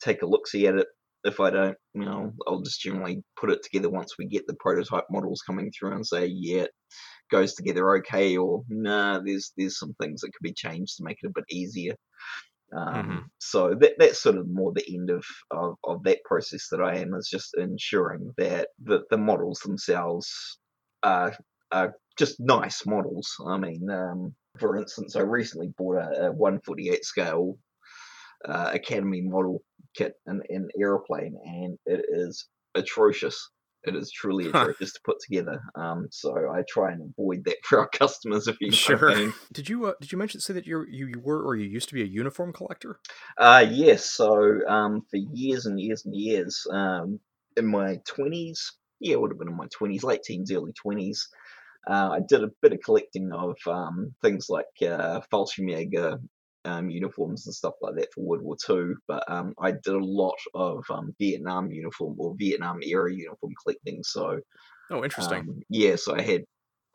take 0.00 0.22
a 0.22 0.26
look 0.26 0.46
see 0.46 0.66
at 0.66 0.76
it 0.76 0.86
if 1.24 1.40
I 1.40 1.50
don't, 1.50 1.76
you 1.94 2.04
know, 2.04 2.32
I'll 2.46 2.62
just 2.62 2.80
generally 2.80 3.22
put 3.36 3.50
it 3.50 3.62
together 3.62 3.90
once 3.90 4.16
we 4.18 4.26
get 4.26 4.46
the 4.46 4.54
prototype 4.54 5.06
models 5.10 5.42
coming 5.42 5.70
through 5.70 5.92
and 5.92 6.06
say, 6.06 6.26
yeah, 6.26 6.62
it 6.62 6.70
goes 7.30 7.54
together 7.54 7.96
okay, 7.96 8.36
or 8.36 8.62
nah, 8.68 9.20
there's 9.20 9.52
there's 9.56 9.78
some 9.78 9.94
things 10.00 10.20
that 10.20 10.28
could 10.28 10.42
be 10.42 10.52
changed 10.52 10.96
to 10.96 11.04
make 11.04 11.18
it 11.22 11.26
a 11.26 11.32
bit 11.34 11.44
easier. 11.50 11.94
Um, 12.72 13.22
Mhm. 13.22 13.30
So 13.38 13.74
that 13.74 13.94
that's 13.98 14.20
sort 14.20 14.36
of 14.36 14.48
more 14.48 14.72
the 14.72 14.84
end 14.94 15.10
of, 15.10 15.24
of 15.50 15.76
of 15.84 16.02
that 16.04 16.22
process 16.24 16.68
that 16.70 16.80
I 16.82 16.96
am 16.98 17.14
is 17.14 17.28
just 17.28 17.56
ensuring 17.56 18.32
that 18.36 18.70
the 18.78 19.04
the 19.10 19.16
models 19.18 19.60
themselves 19.60 20.58
are 21.02 21.34
are 21.72 21.94
just 22.18 22.40
nice 22.40 22.84
models. 22.86 23.34
I 23.46 23.58
mean, 23.58 23.88
um, 23.90 24.34
for 24.58 24.76
instance, 24.76 25.16
I 25.16 25.20
recently 25.22 25.68
bought 25.78 25.96
a, 25.96 26.28
a 26.28 26.32
148 26.32 27.04
scale 27.04 27.58
uh, 28.44 28.70
Academy 28.74 29.22
model 29.22 29.62
kit 29.96 30.14
in 30.26 30.42
an 30.48 30.68
aeroplane, 30.80 31.36
and 31.44 31.78
it 31.86 32.04
is 32.08 32.48
atrocious. 32.74 33.50
It 33.84 33.94
is 33.94 34.10
truly 34.10 34.48
atrocious 34.48 34.92
to 34.92 35.00
put 35.04 35.18
together. 35.20 35.60
Um, 35.74 36.08
so 36.10 36.34
I 36.52 36.62
try 36.68 36.92
and 36.92 37.10
avoid 37.10 37.44
that 37.44 37.56
for 37.64 37.78
our 37.80 37.88
customers. 37.88 38.48
If 38.48 38.56
you 38.60 38.72
Sure. 38.72 39.10
I 39.10 39.14
mean. 39.14 39.34
Did 39.52 39.68
you 39.68 39.86
uh, 39.86 39.92
did 40.00 40.12
you 40.12 40.18
mention 40.18 40.40
say 40.40 40.54
that 40.54 40.66
you 40.66 40.84
you 40.88 41.20
were 41.22 41.42
or 41.42 41.56
you 41.56 41.66
used 41.66 41.88
to 41.88 41.94
be 41.94 42.02
a 42.02 42.06
uniform 42.06 42.52
collector? 42.52 42.98
Uh, 43.36 43.66
yes. 43.68 44.04
So 44.04 44.66
um, 44.68 45.02
for 45.10 45.16
years 45.16 45.66
and 45.66 45.80
years 45.80 46.04
and 46.04 46.14
years, 46.14 46.66
um, 46.70 47.20
in 47.56 47.66
my 47.66 48.00
twenties, 48.06 48.72
yeah, 49.00 49.12
it 49.12 49.20
would 49.20 49.30
have 49.30 49.38
been 49.38 49.48
in 49.48 49.56
my 49.56 49.68
twenties, 49.72 50.02
late 50.04 50.22
teens, 50.24 50.50
early 50.50 50.72
twenties. 50.72 51.28
Uh, 51.88 52.10
I 52.12 52.20
did 52.28 52.44
a 52.44 52.50
bit 52.60 52.72
of 52.72 52.80
collecting 52.84 53.32
of 53.32 53.56
um, 53.66 54.14
things 54.20 54.48
like 54.50 54.66
uh, 54.82 55.20
Fallschirmjäger 55.32 56.18
um, 56.64 56.90
uniforms 56.90 57.46
and 57.46 57.54
stuff 57.54 57.74
like 57.80 57.94
that 57.96 58.12
for 58.14 58.22
World 58.24 58.42
War 58.42 58.56
Two. 58.62 58.96
But 59.06 59.24
um, 59.30 59.54
I 59.60 59.72
did 59.72 59.94
a 59.94 59.98
lot 60.04 60.36
of 60.54 60.84
um, 60.90 61.14
Vietnam 61.18 61.70
uniform 61.70 62.16
or 62.18 62.34
Vietnam 62.38 62.78
era 62.82 63.12
uniform 63.12 63.52
collecting. 63.62 64.02
So 64.02 64.40
Oh, 64.90 65.04
interesting. 65.04 65.40
um, 65.40 65.60
yeah, 65.68 65.96
so 65.96 66.14
I 66.16 66.22
had 66.22 66.44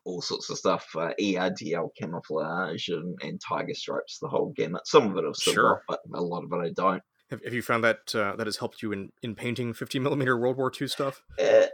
all 0.06 0.22
sorts 0.22 0.50
of 0.50 0.58
stuff, 0.58 0.88
uh, 0.96 1.12
ERDL 1.22 1.90
camouflage 1.98 2.90
and, 2.90 3.18
and 3.22 3.40
tiger 3.40 3.74
stripes, 3.74 4.20
the 4.20 4.28
whole 4.28 4.52
gamut. 4.56 4.86
Some 4.86 5.12
of 5.12 5.18
it 5.18 5.26
I've 5.28 5.36
still 5.36 5.54
Sure. 5.54 5.82
got, 5.88 6.00
but 6.12 6.18
a 6.18 6.22
lot 6.22 6.44
of 6.44 6.52
it 6.52 6.58
I 6.58 6.72
don't. 6.76 7.02
have, 7.30 7.44
have 7.44 7.54
you 7.54 7.62
found 7.62 7.84
that 7.84 8.14
uh, 8.16 8.36
that 8.36 8.48
has 8.48 8.58
helped 8.58 8.82
you 8.82 8.92
in, 8.92 9.12
in 9.22 9.36
painting 9.36 9.74
50 9.74 10.00
millimeter 10.00 10.38
World 10.38 10.58
War 10.58 10.72
II 10.80 10.88
stuff? 10.88 11.22
It, 11.38 11.72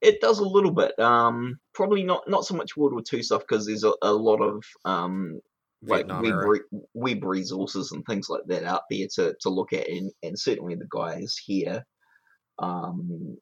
it 0.00 0.20
does 0.20 0.38
a 0.40 0.44
little 0.48 0.72
bit. 0.72 0.98
Um, 0.98 1.58
probably 1.74 2.02
not 2.02 2.28
not 2.28 2.44
so 2.44 2.54
much 2.54 2.76
World 2.76 2.92
War 2.92 3.02
Two 3.02 3.22
stuff 3.22 3.42
because 3.42 3.66
there's 3.66 3.84
a, 3.84 3.92
a 4.02 4.12
lot 4.12 4.40
of 4.42 4.64
um, 4.84 5.40
like 5.86 6.06
Vietnam 6.08 6.22
web, 6.22 6.32
era. 6.32 6.48
re- 6.48 6.80
web 6.94 7.24
resources 7.24 7.92
and 7.92 8.04
things 8.06 8.28
like 8.28 8.42
that 8.46 8.64
out 8.64 8.82
there 8.90 9.06
to, 9.16 9.34
to 9.40 9.48
look 9.50 9.72
at, 9.72 9.88
and, 9.88 10.10
and 10.22 10.38
certainly 10.38 10.74
the 10.76 10.86
guys 10.90 11.36
here 11.44 11.84
um, 12.58 13.36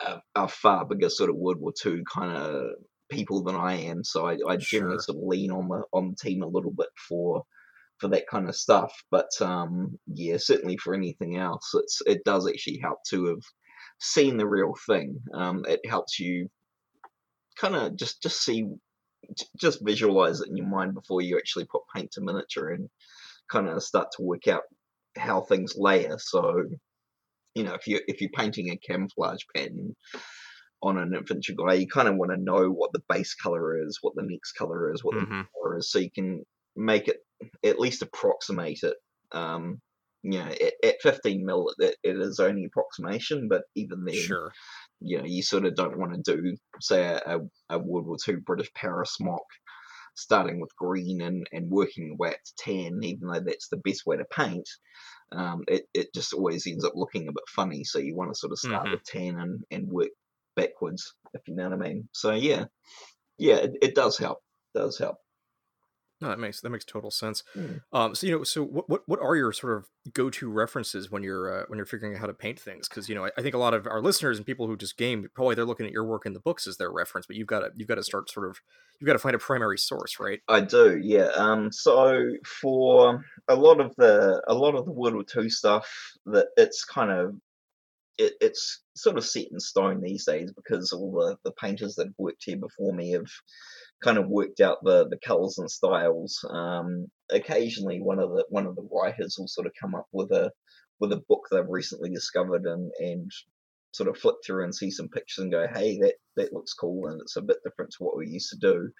are, 0.00 0.22
are 0.34 0.48
far 0.48 0.84
bigger 0.86 1.10
sort 1.10 1.30
of 1.30 1.36
World 1.36 1.60
War 1.60 1.72
Two 1.78 2.02
kind 2.12 2.36
of 2.36 2.70
people 3.10 3.42
than 3.44 3.54
I 3.54 3.74
am. 3.74 4.04
So 4.04 4.26
I, 4.26 4.38
I 4.48 4.56
generally 4.56 4.96
Sure. 4.96 5.00
sort 5.00 5.18
of 5.18 5.24
lean 5.24 5.50
on 5.50 5.68
the 5.68 5.82
on 5.92 6.10
the 6.10 6.16
team 6.16 6.42
a 6.42 6.46
little 6.46 6.72
bit 6.72 6.88
for 7.08 7.44
for 7.98 8.08
that 8.08 8.26
kind 8.26 8.48
of 8.48 8.56
stuff. 8.56 8.92
But 9.10 9.30
um, 9.40 9.98
yeah, 10.06 10.36
certainly 10.38 10.76
for 10.78 10.94
anything 10.94 11.36
else, 11.36 11.70
it's 11.74 12.00
it 12.06 12.24
does 12.24 12.48
actually 12.48 12.80
help 12.82 12.98
to 13.10 13.26
have 13.26 13.42
seen 14.00 14.36
the 14.36 14.48
real 14.48 14.74
thing. 14.86 15.20
Um, 15.34 15.64
it 15.68 15.80
helps 15.88 16.18
you 16.18 16.48
kind 17.58 17.76
of 17.76 17.96
just 17.96 18.22
just 18.22 18.42
see 18.42 18.64
just 19.58 19.84
visualize 19.84 20.40
it 20.40 20.48
in 20.48 20.56
your 20.56 20.66
mind 20.66 20.94
before 20.94 21.22
you 21.22 21.38
actually 21.38 21.66
put 21.66 21.82
paint 21.94 22.12
to 22.12 22.20
miniature 22.20 22.70
and 22.70 22.88
kind 23.50 23.68
of 23.68 23.82
start 23.82 24.08
to 24.16 24.22
work 24.22 24.48
out 24.48 24.62
how 25.16 25.42
things 25.42 25.74
layer. 25.76 26.16
So, 26.18 26.64
you 27.54 27.64
know, 27.64 27.74
if 27.74 27.86
you 27.86 28.00
if 28.08 28.20
you're 28.20 28.30
painting 28.30 28.70
a 28.70 28.76
camouflage 28.78 29.42
pattern 29.54 29.94
on 30.82 30.98
an 30.98 31.14
infantry 31.14 31.54
guy, 31.56 31.74
you 31.74 31.86
kind 31.86 32.08
of 32.08 32.16
want 32.16 32.32
to 32.32 32.36
know 32.42 32.68
what 32.70 32.92
the 32.92 33.02
base 33.08 33.34
color 33.34 33.82
is, 33.86 33.98
what 34.02 34.14
the 34.16 34.24
next 34.24 34.52
color 34.52 34.92
is, 34.92 35.04
what 35.04 35.14
the 35.16 35.24
hmm 35.26 35.42
color 35.54 35.78
is, 35.78 35.90
so 35.90 35.98
you 35.98 36.10
can 36.10 36.44
make 36.76 37.08
it 37.08 37.18
at 37.64 37.78
least 37.78 38.02
approximate 38.02 38.82
it. 38.82 38.96
Um, 39.32 39.80
you 40.22 40.38
know, 40.38 40.46
at, 40.46 40.74
at 40.84 41.02
15 41.02 41.44
mil, 41.44 41.72
it, 41.78 41.96
it 42.02 42.16
is 42.16 42.40
only 42.40 42.64
approximation, 42.64 43.48
but 43.48 43.64
even 43.76 44.04
then, 44.04 44.16
Sure. 44.26 44.52
You 45.04 45.18
know, 45.18 45.24
you 45.24 45.42
sort 45.42 45.64
of 45.66 45.74
don't 45.76 45.98
want 45.98 46.24
to 46.24 46.36
do, 46.36 46.56
say, 46.80 47.02
a, 47.26 47.38
a 47.70 47.78
World 47.78 48.06
War 48.06 48.16
II 48.26 48.36
British 48.46 48.72
Paras 48.74 49.12
smock, 49.14 49.44
starting 50.16 50.60
with 50.60 50.74
green 50.76 51.20
and, 51.22 51.46
and 51.52 51.70
working 51.70 52.06
your 52.08 52.16
way 52.16 52.30
up 52.30 52.36
to 52.44 52.54
tan, 52.58 53.00
even 53.02 53.28
though 53.28 53.40
that's 53.40 53.68
the 53.68 53.78
best 53.78 54.02
way 54.06 54.16
to 54.16 54.24
paint. 54.26 54.68
Um, 55.32 55.62
it, 55.68 55.84
it 55.94 56.14
just 56.14 56.34
always 56.34 56.66
ends 56.66 56.84
up 56.84 56.92
looking 56.94 57.28
a 57.28 57.32
bit 57.32 57.44
funny. 57.48 57.84
So 57.84 57.98
you 57.98 58.16
want 58.16 58.32
to 58.32 58.38
sort 58.38 58.52
of 58.52 58.58
start 58.58 58.84
Mhm. 58.84 58.92
with 58.92 59.04
tan 59.04 59.38
and, 59.40 59.64
and 59.70 59.88
work 59.88 60.10
backwards, 60.56 61.14
if 61.34 61.42
you 61.48 61.54
know 61.54 61.70
what 61.70 61.74
I 61.74 61.88
mean. 61.88 62.08
So 62.12 62.32
yeah, 62.32 62.66
yeah, 63.38 63.56
it, 63.56 63.72
it 63.82 63.94
does 63.94 64.18
help. 64.18 64.38
does 64.74 64.98
help. 64.98 65.16
No, 66.22 66.28
that 66.28 66.38
makes 66.38 66.60
that 66.60 66.70
makes 66.70 66.84
total 66.84 67.10
sense. 67.10 67.42
Mm. 67.56 67.80
Um, 67.92 68.14
so 68.14 68.26
you 68.28 68.38
know, 68.38 68.44
so 68.44 68.62
what 68.62 68.88
what, 68.88 69.02
what 69.06 69.18
are 69.20 69.34
your 69.34 69.52
sort 69.52 69.76
of 69.76 69.88
go 70.14 70.30
to 70.30 70.48
references 70.48 71.10
when 71.10 71.24
you're 71.24 71.62
uh, 71.62 71.64
when 71.66 71.78
you're 71.78 71.84
figuring 71.84 72.14
out 72.14 72.20
how 72.20 72.26
to 72.26 72.32
paint 72.32 72.60
things? 72.60 72.88
Because 72.88 73.08
you 73.08 73.16
know, 73.16 73.24
I, 73.24 73.30
I 73.36 73.42
think 73.42 73.56
a 73.56 73.58
lot 73.58 73.74
of 73.74 73.88
our 73.88 74.00
listeners 74.00 74.36
and 74.36 74.46
people 74.46 74.68
who 74.68 74.76
just 74.76 74.96
game 74.96 75.26
probably 75.34 75.56
they're 75.56 75.64
looking 75.64 75.84
at 75.84 75.90
your 75.90 76.04
work 76.04 76.24
in 76.24 76.32
the 76.32 76.38
books 76.38 76.68
as 76.68 76.76
their 76.76 76.92
reference, 76.92 77.26
but 77.26 77.34
you've 77.34 77.48
got 77.48 77.60
to 77.60 77.70
you've 77.76 77.88
got 77.88 77.96
to 77.96 78.04
start 78.04 78.30
sort 78.30 78.48
of 78.48 78.60
you've 79.00 79.06
got 79.06 79.14
to 79.14 79.18
find 79.18 79.34
a 79.34 79.38
primary 79.40 79.78
source, 79.78 80.20
right? 80.20 80.38
I 80.46 80.60
do, 80.60 80.96
yeah. 81.02 81.30
Um, 81.34 81.72
so 81.72 82.22
for 82.46 83.24
a 83.48 83.56
lot 83.56 83.80
of 83.80 83.92
the 83.96 84.40
a 84.46 84.54
lot 84.54 84.76
of 84.76 84.84
the 84.84 84.92
World 84.92 85.14
War 85.14 85.24
Two 85.24 85.50
stuff, 85.50 85.90
that 86.26 86.46
it's 86.56 86.84
kind 86.84 87.10
of 87.10 87.34
it, 88.16 88.34
it's 88.40 88.80
sort 88.94 89.18
of 89.18 89.24
set 89.24 89.50
in 89.50 89.58
stone 89.58 90.00
these 90.00 90.24
days 90.24 90.52
because 90.52 90.92
all 90.92 91.12
the, 91.12 91.36
the 91.44 91.52
painters 91.52 91.96
that 91.96 92.06
have 92.06 92.14
worked 92.18 92.44
here 92.44 92.58
before 92.58 92.92
me 92.92 93.10
have 93.10 93.30
kind 94.02 94.18
of 94.18 94.28
worked 94.28 94.60
out 94.60 94.78
the, 94.82 95.08
the 95.08 95.18
colours 95.24 95.58
and 95.58 95.70
styles. 95.70 96.44
Um, 96.50 97.06
occasionally, 97.30 98.00
one 98.00 98.18
of 98.18 98.30
the 98.30 98.44
one 98.48 98.66
of 98.66 98.76
the 98.76 98.88
writers 98.90 99.36
will 99.38 99.48
sort 99.48 99.66
of 99.66 99.72
come 99.80 99.94
up 99.94 100.06
with 100.12 100.30
a 100.32 100.50
with 101.00 101.12
a 101.12 101.22
book 101.28 101.46
they've 101.50 101.64
recently 101.68 102.10
discovered 102.10 102.64
and 102.64 102.90
and 102.98 103.30
sort 103.92 104.08
of 104.08 104.18
flick 104.18 104.36
through 104.44 104.64
and 104.64 104.74
see 104.74 104.90
some 104.90 105.08
pictures 105.08 105.42
and 105.42 105.52
go, 105.52 105.66
hey, 105.74 105.98
that 105.98 106.14
that 106.36 106.52
looks 106.52 106.72
cool 106.72 107.08
and 107.08 107.20
it's 107.20 107.36
a 107.36 107.42
bit 107.42 107.58
different 107.64 107.90
to 107.92 108.04
what 108.04 108.16
we 108.16 108.28
used 108.28 108.50
to 108.50 108.58
do. 108.58 108.90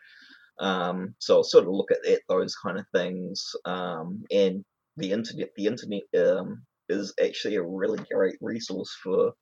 Um, 0.60 1.14
so 1.18 1.36
I'll 1.36 1.44
sort 1.44 1.64
of 1.64 1.72
look 1.72 1.90
at 1.90 2.02
that, 2.04 2.20
those 2.28 2.54
kind 2.54 2.78
of 2.78 2.84
things. 2.94 3.50
Um, 3.64 4.24
and 4.30 4.64
the 4.96 5.12
internet, 5.12 5.48
the 5.56 5.66
internet 5.66 6.02
um, 6.16 6.64
is 6.88 7.14
actually 7.22 7.56
a 7.56 7.62
really 7.62 8.04
great 8.12 8.36
resource 8.40 8.94
for 9.02 9.32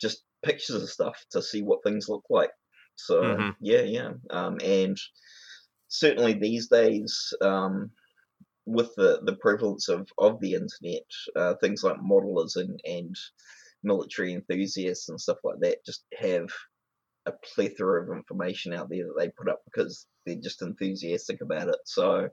just 0.00 0.22
pictures 0.44 0.82
of 0.82 0.90
stuff 0.90 1.24
to 1.30 1.42
see 1.42 1.62
what 1.62 1.82
things 1.82 2.08
look 2.08 2.24
like. 2.28 2.50
So 3.06 3.44
Mhm. 3.46 3.56
yeah, 3.60 3.82
yeah. 3.82 4.12
Um, 4.30 4.58
and 4.62 4.96
certainly 5.88 6.34
these 6.34 6.68
days, 6.68 7.34
um, 7.42 7.92
with 8.66 8.94
the, 8.96 9.22
the 9.24 9.36
prevalence 9.36 9.88
of, 9.88 10.08
of 10.18 10.40
the 10.40 10.54
internet, 10.54 11.06
uh, 11.36 11.54
things 11.60 11.84
like 11.84 11.98
modelers 11.98 12.56
and, 12.56 12.80
and 12.84 13.14
military 13.82 14.34
enthusiasts 14.34 15.08
and 15.08 15.20
stuff 15.20 15.38
like 15.44 15.60
that 15.60 15.78
just 15.86 16.06
have 16.18 16.48
a 17.26 17.32
plethora 17.54 18.02
of 18.02 18.16
information 18.16 18.72
out 18.72 18.88
there 18.90 19.04
that 19.06 19.14
they 19.18 19.30
put 19.30 19.48
up 19.48 19.60
because 19.66 20.08
they're 20.26 20.36
just 20.42 20.62
enthusiastic 20.62 21.40
about 21.42 21.68
it. 21.68 21.78
So, 21.86 22.28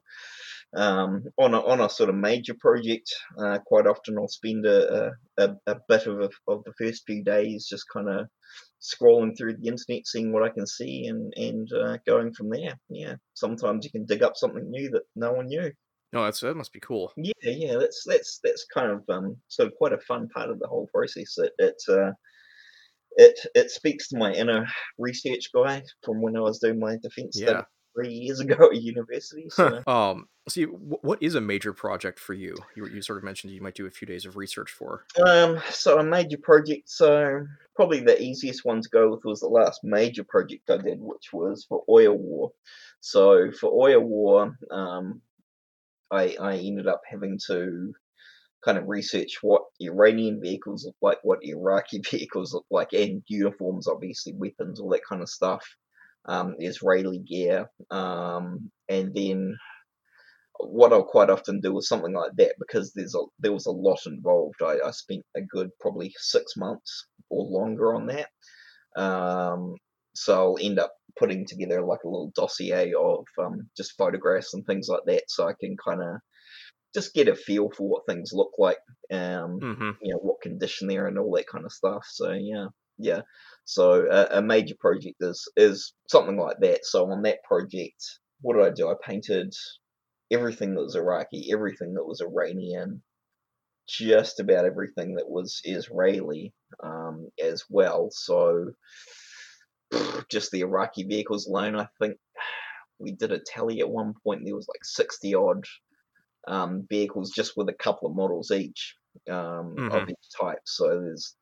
um, 0.75 1.23
on 1.37 1.53
a 1.53 1.61
on 1.61 1.81
a 1.81 1.89
sort 1.89 2.09
of 2.09 2.15
major 2.15 2.55
project, 2.59 3.13
uh, 3.37 3.59
quite 3.65 3.87
often 3.87 4.17
I'll 4.17 4.27
spend 4.27 4.65
a 4.65 5.11
a, 5.37 5.55
a 5.67 5.75
bit 5.87 6.07
of 6.07 6.19
a, 6.21 6.29
of 6.47 6.63
the 6.65 6.73
first 6.77 7.03
few 7.05 7.23
days 7.23 7.67
just 7.67 7.85
kind 7.91 8.09
of 8.09 8.27
scrolling 8.81 9.37
through 9.37 9.57
the 9.57 9.67
internet, 9.67 10.07
seeing 10.07 10.31
what 10.31 10.43
I 10.43 10.49
can 10.49 10.67
see, 10.67 11.05
and 11.07 11.33
and 11.35 11.67
uh, 11.73 11.97
going 12.05 12.33
from 12.33 12.49
there. 12.49 12.79
Yeah, 12.89 13.15
sometimes 13.33 13.85
you 13.85 13.91
can 13.91 14.05
dig 14.05 14.23
up 14.23 14.35
something 14.35 14.69
new 14.69 14.89
that 14.91 15.03
no 15.15 15.33
one 15.33 15.47
knew. 15.47 15.71
No, 16.11 16.23
that's 16.23 16.39
that 16.41 16.55
must 16.57 16.73
be 16.73 16.79
cool. 16.79 17.11
Yeah, 17.17 17.33
yeah, 17.43 17.77
that's 17.77 18.03
that's 18.05 18.39
that's 18.43 18.65
kind 18.73 18.91
of 18.91 19.03
um 19.09 19.37
of 19.59 19.71
quite 19.77 19.93
a 19.93 19.99
fun 19.99 20.27
part 20.29 20.49
of 20.49 20.59
the 20.59 20.67
whole 20.67 20.87
process. 20.93 21.37
It 21.37 21.53
it 21.59 21.75
uh, 21.87 22.11
it 23.17 23.39
it 23.55 23.71
speaks 23.71 24.09
to 24.09 24.17
my 24.17 24.33
inner 24.33 24.65
research 24.97 25.49
guy 25.53 25.83
from 26.03 26.21
when 26.21 26.35
I 26.35 26.41
was 26.41 26.59
doing 26.59 26.79
my 26.79 26.97
defence 27.01 27.37
study 27.37 27.51
Yeah. 27.51 27.63
Three 27.99 28.13
years 28.13 28.39
ago 28.45 28.69
at 28.71 28.81
university. 28.81 29.49
So 29.49 29.81
um. 29.87 30.27
See, 30.47 30.63
wh- 30.63 31.03
what 31.03 31.21
is 31.21 31.35
a 31.35 31.41
major 31.41 31.73
project 31.73 32.19
for 32.19 32.33
you? 32.33 32.55
You 32.75 32.87
you 32.87 33.01
sort 33.01 33.17
of 33.19 33.23
mentioned 33.23 33.53
you 33.53 33.61
might 33.61 33.75
do 33.75 33.85
a 33.85 33.91
few 33.91 34.07
days 34.07 34.25
of 34.25 34.35
research 34.35 34.71
for. 34.71 35.05
um 35.25 35.59
so 35.69 35.99
a 35.99 36.03
major 36.03 36.37
project. 36.37 36.89
So 36.89 37.45
probably 37.75 37.99
the 37.99 38.19
easiest 38.21 38.65
one 38.65 38.81
to 38.81 38.89
go 38.89 39.11
with 39.11 39.23
was 39.23 39.41
the 39.41 39.47
last 39.47 39.81
major 39.83 40.23
project 40.23 40.69
I 40.69 40.77
did, 40.77 40.99
which 40.99 41.31
was 41.31 41.65
for 41.69 41.83
Oil 41.89 42.15
War. 42.17 42.51
So 43.01 43.51
for 43.51 43.71
Oil 43.71 44.01
War, 44.01 44.55
um, 44.71 45.21
I 46.11 46.35
I 46.41 46.57
ended 46.57 46.87
up 46.87 47.01
having 47.09 47.39
to 47.47 47.93
kind 48.63 48.77
of 48.77 48.87
research 48.87 49.37
what 49.41 49.63
Iranian 49.79 50.41
vehicles 50.41 50.85
look 50.85 50.95
like, 51.01 51.19
what 51.23 51.39
Iraqi 51.43 52.01
vehicles 52.11 52.53
look 52.53 52.65
like, 52.71 52.93
and 52.93 53.23
uniforms, 53.27 53.87
obviously, 53.87 54.33
weapons, 54.33 54.79
all 54.79 54.89
that 54.89 55.05
kind 55.07 55.21
of 55.21 55.29
stuff. 55.29 55.65
Um, 56.25 56.55
Israeli 56.59 57.19
gear, 57.19 57.69
um, 57.91 58.71
and 58.89 59.13
then 59.15 59.57
what 60.59 60.91
I'll 60.91 61.03
quite 61.05 61.29
often 61.29 61.61
do 61.61 61.77
is 61.77 61.87
something 61.87 62.13
like 62.13 62.31
that 62.37 62.55
because 62.59 62.91
there's 62.93 63.15
a 63.15 63.19
there 63.39 63.53
was 63.53 63.65
a 63.65 63.71
lot 63.71 63.99
involved. 64.05 64.61
I, 64.61 64.79
I 64.85 64.91
spent 64.91 65.23
a 65.35 65.41
good 65.41 65.69
probably 65.79 66.13
six 66.17 66.53
months 66.57 67.07
or 67.29 67.45
longer 67.45 67.95
on 67.95 68.07
that. 68.07 68.29
Um, 69.01 69.75
so 70.15 70.33
I'll 70.35 70.57
end 70.61 70.79
up 70.79 70.93
putting 71.17 71.45
together 71.47 71.81
like 71.85 72.01
a 72.03 72.09
little 72.09 72.31
dossier 72.35 72.93
of 72.93 73.25
um, 73.39 73.69
just 73.77 73.97
photographs 73.97 74.53
and 74.53 74.65
things 74.65 74.87
like 74.89 75.03
that, 75.07 75.23
so 75.29 75.47
I 75.47 75.53
can 75.59 75.75
kind 75.83 76.01
of 76.01 76.17
just 76.93 77.13
get 77.13 77.27
a 77.27 77.35
feel 77.35 77.69
for 77.71 77.87
what 77.87 78.05
things 78.07 78.31
look 78.33 78.51
like, 78.57 78.79
um, 79.11 79.59
hmm 79.61 79.91
you 80.01 80.13
know, 80.13 80.19
what 80.19 80.41
condition 80.41 80.87
they're 80.87 81.07
in, 81.07 81.17
all 81.17 81.35
that 81.35 81.47
kind 81.47 81.65
of 81.65 81.71
stuff. 81.71 82.03
So 82.09 82.31
yeah, 82.33 82.67
yeah. 82.97 83.21
So 83.69 84.07
a, 84.09 84.39
a 84.39 84.41
major 84.41 84.73
project 84.79 85.17
is 85.21 85.47
is 85.55 85.93
something 86.07 86.37
like 86.37 86.57
that. 86.61 86.85
So 86.85 87.05
on 87.11 87.21
that 87.21 87.43
project, 87.43 88.03
what 88.41 88.55
did 88.55 88.65
I 88.65 88.71
do? 88.71 88.89
I 88.89 88.95
painted 88.99 89.53
everything 90.31 90.73
that 90.73 90.81
was 90.81 90.95
Iraqi, 90.95 91.51
everything 91.53 91.93
that 91.93 92.03
was 92.03 92.19
Iranian, 92.19 93.03
just 93.87 94.39
about 94.39 94.65
everything 94.65 95.15
that 95.15 95.29
was 95.29 95.61
Israeli, 95.65 96.51
um, 96.83 97.29
as 97.39 97.63
well. 97.69 98.09
So 98.11 98.71
just 100.29 100.51
the 100.51 100.61
Iraqi 100.61 101.03
vehicles 101.03 101.45
alone, 101.47 101.75
I 101.75 101.87
think 101.99 102.17
we 102.97 103.11
did 103.11 103.31
a 103.31 103.39
tally 103.39 103.81
at 103.81 103.89
one 103.89 104.15
point. 104.23 104.41
There 104.45 104.55
was 104.55 104.67
like 104.67 104.83
sixty 104.83 105.35
odd 105.35 105.63
um, 106.47 106.87
vehicles 106.89 107.31
just 107.31 107.53
with 107.55 107.69
a 107.69 107.73
couple 107.73 108.09
of 108.09 108.15
models 108.15 108.51
each 108.51 108.95
um, 109.29 109.75
Mhm. 109.77 109.91
of 109.91 110.09
each 110.09 110.27
type. 110.39 110.61
So 110.65 110.87
there's 110.87 111.35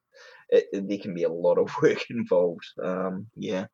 it, 0.49 0.65
it- 0.71 0.87
there 0.87 0.97
can 0.97 1.13
be 1.13 1.23
a 1.23 1.31
lot 1.31 1.57
of 1.57 1.69
work 1.81 2.09
involved. 2.09 2.65
Um, 2.83 3.27
yeah. 3.35 3.67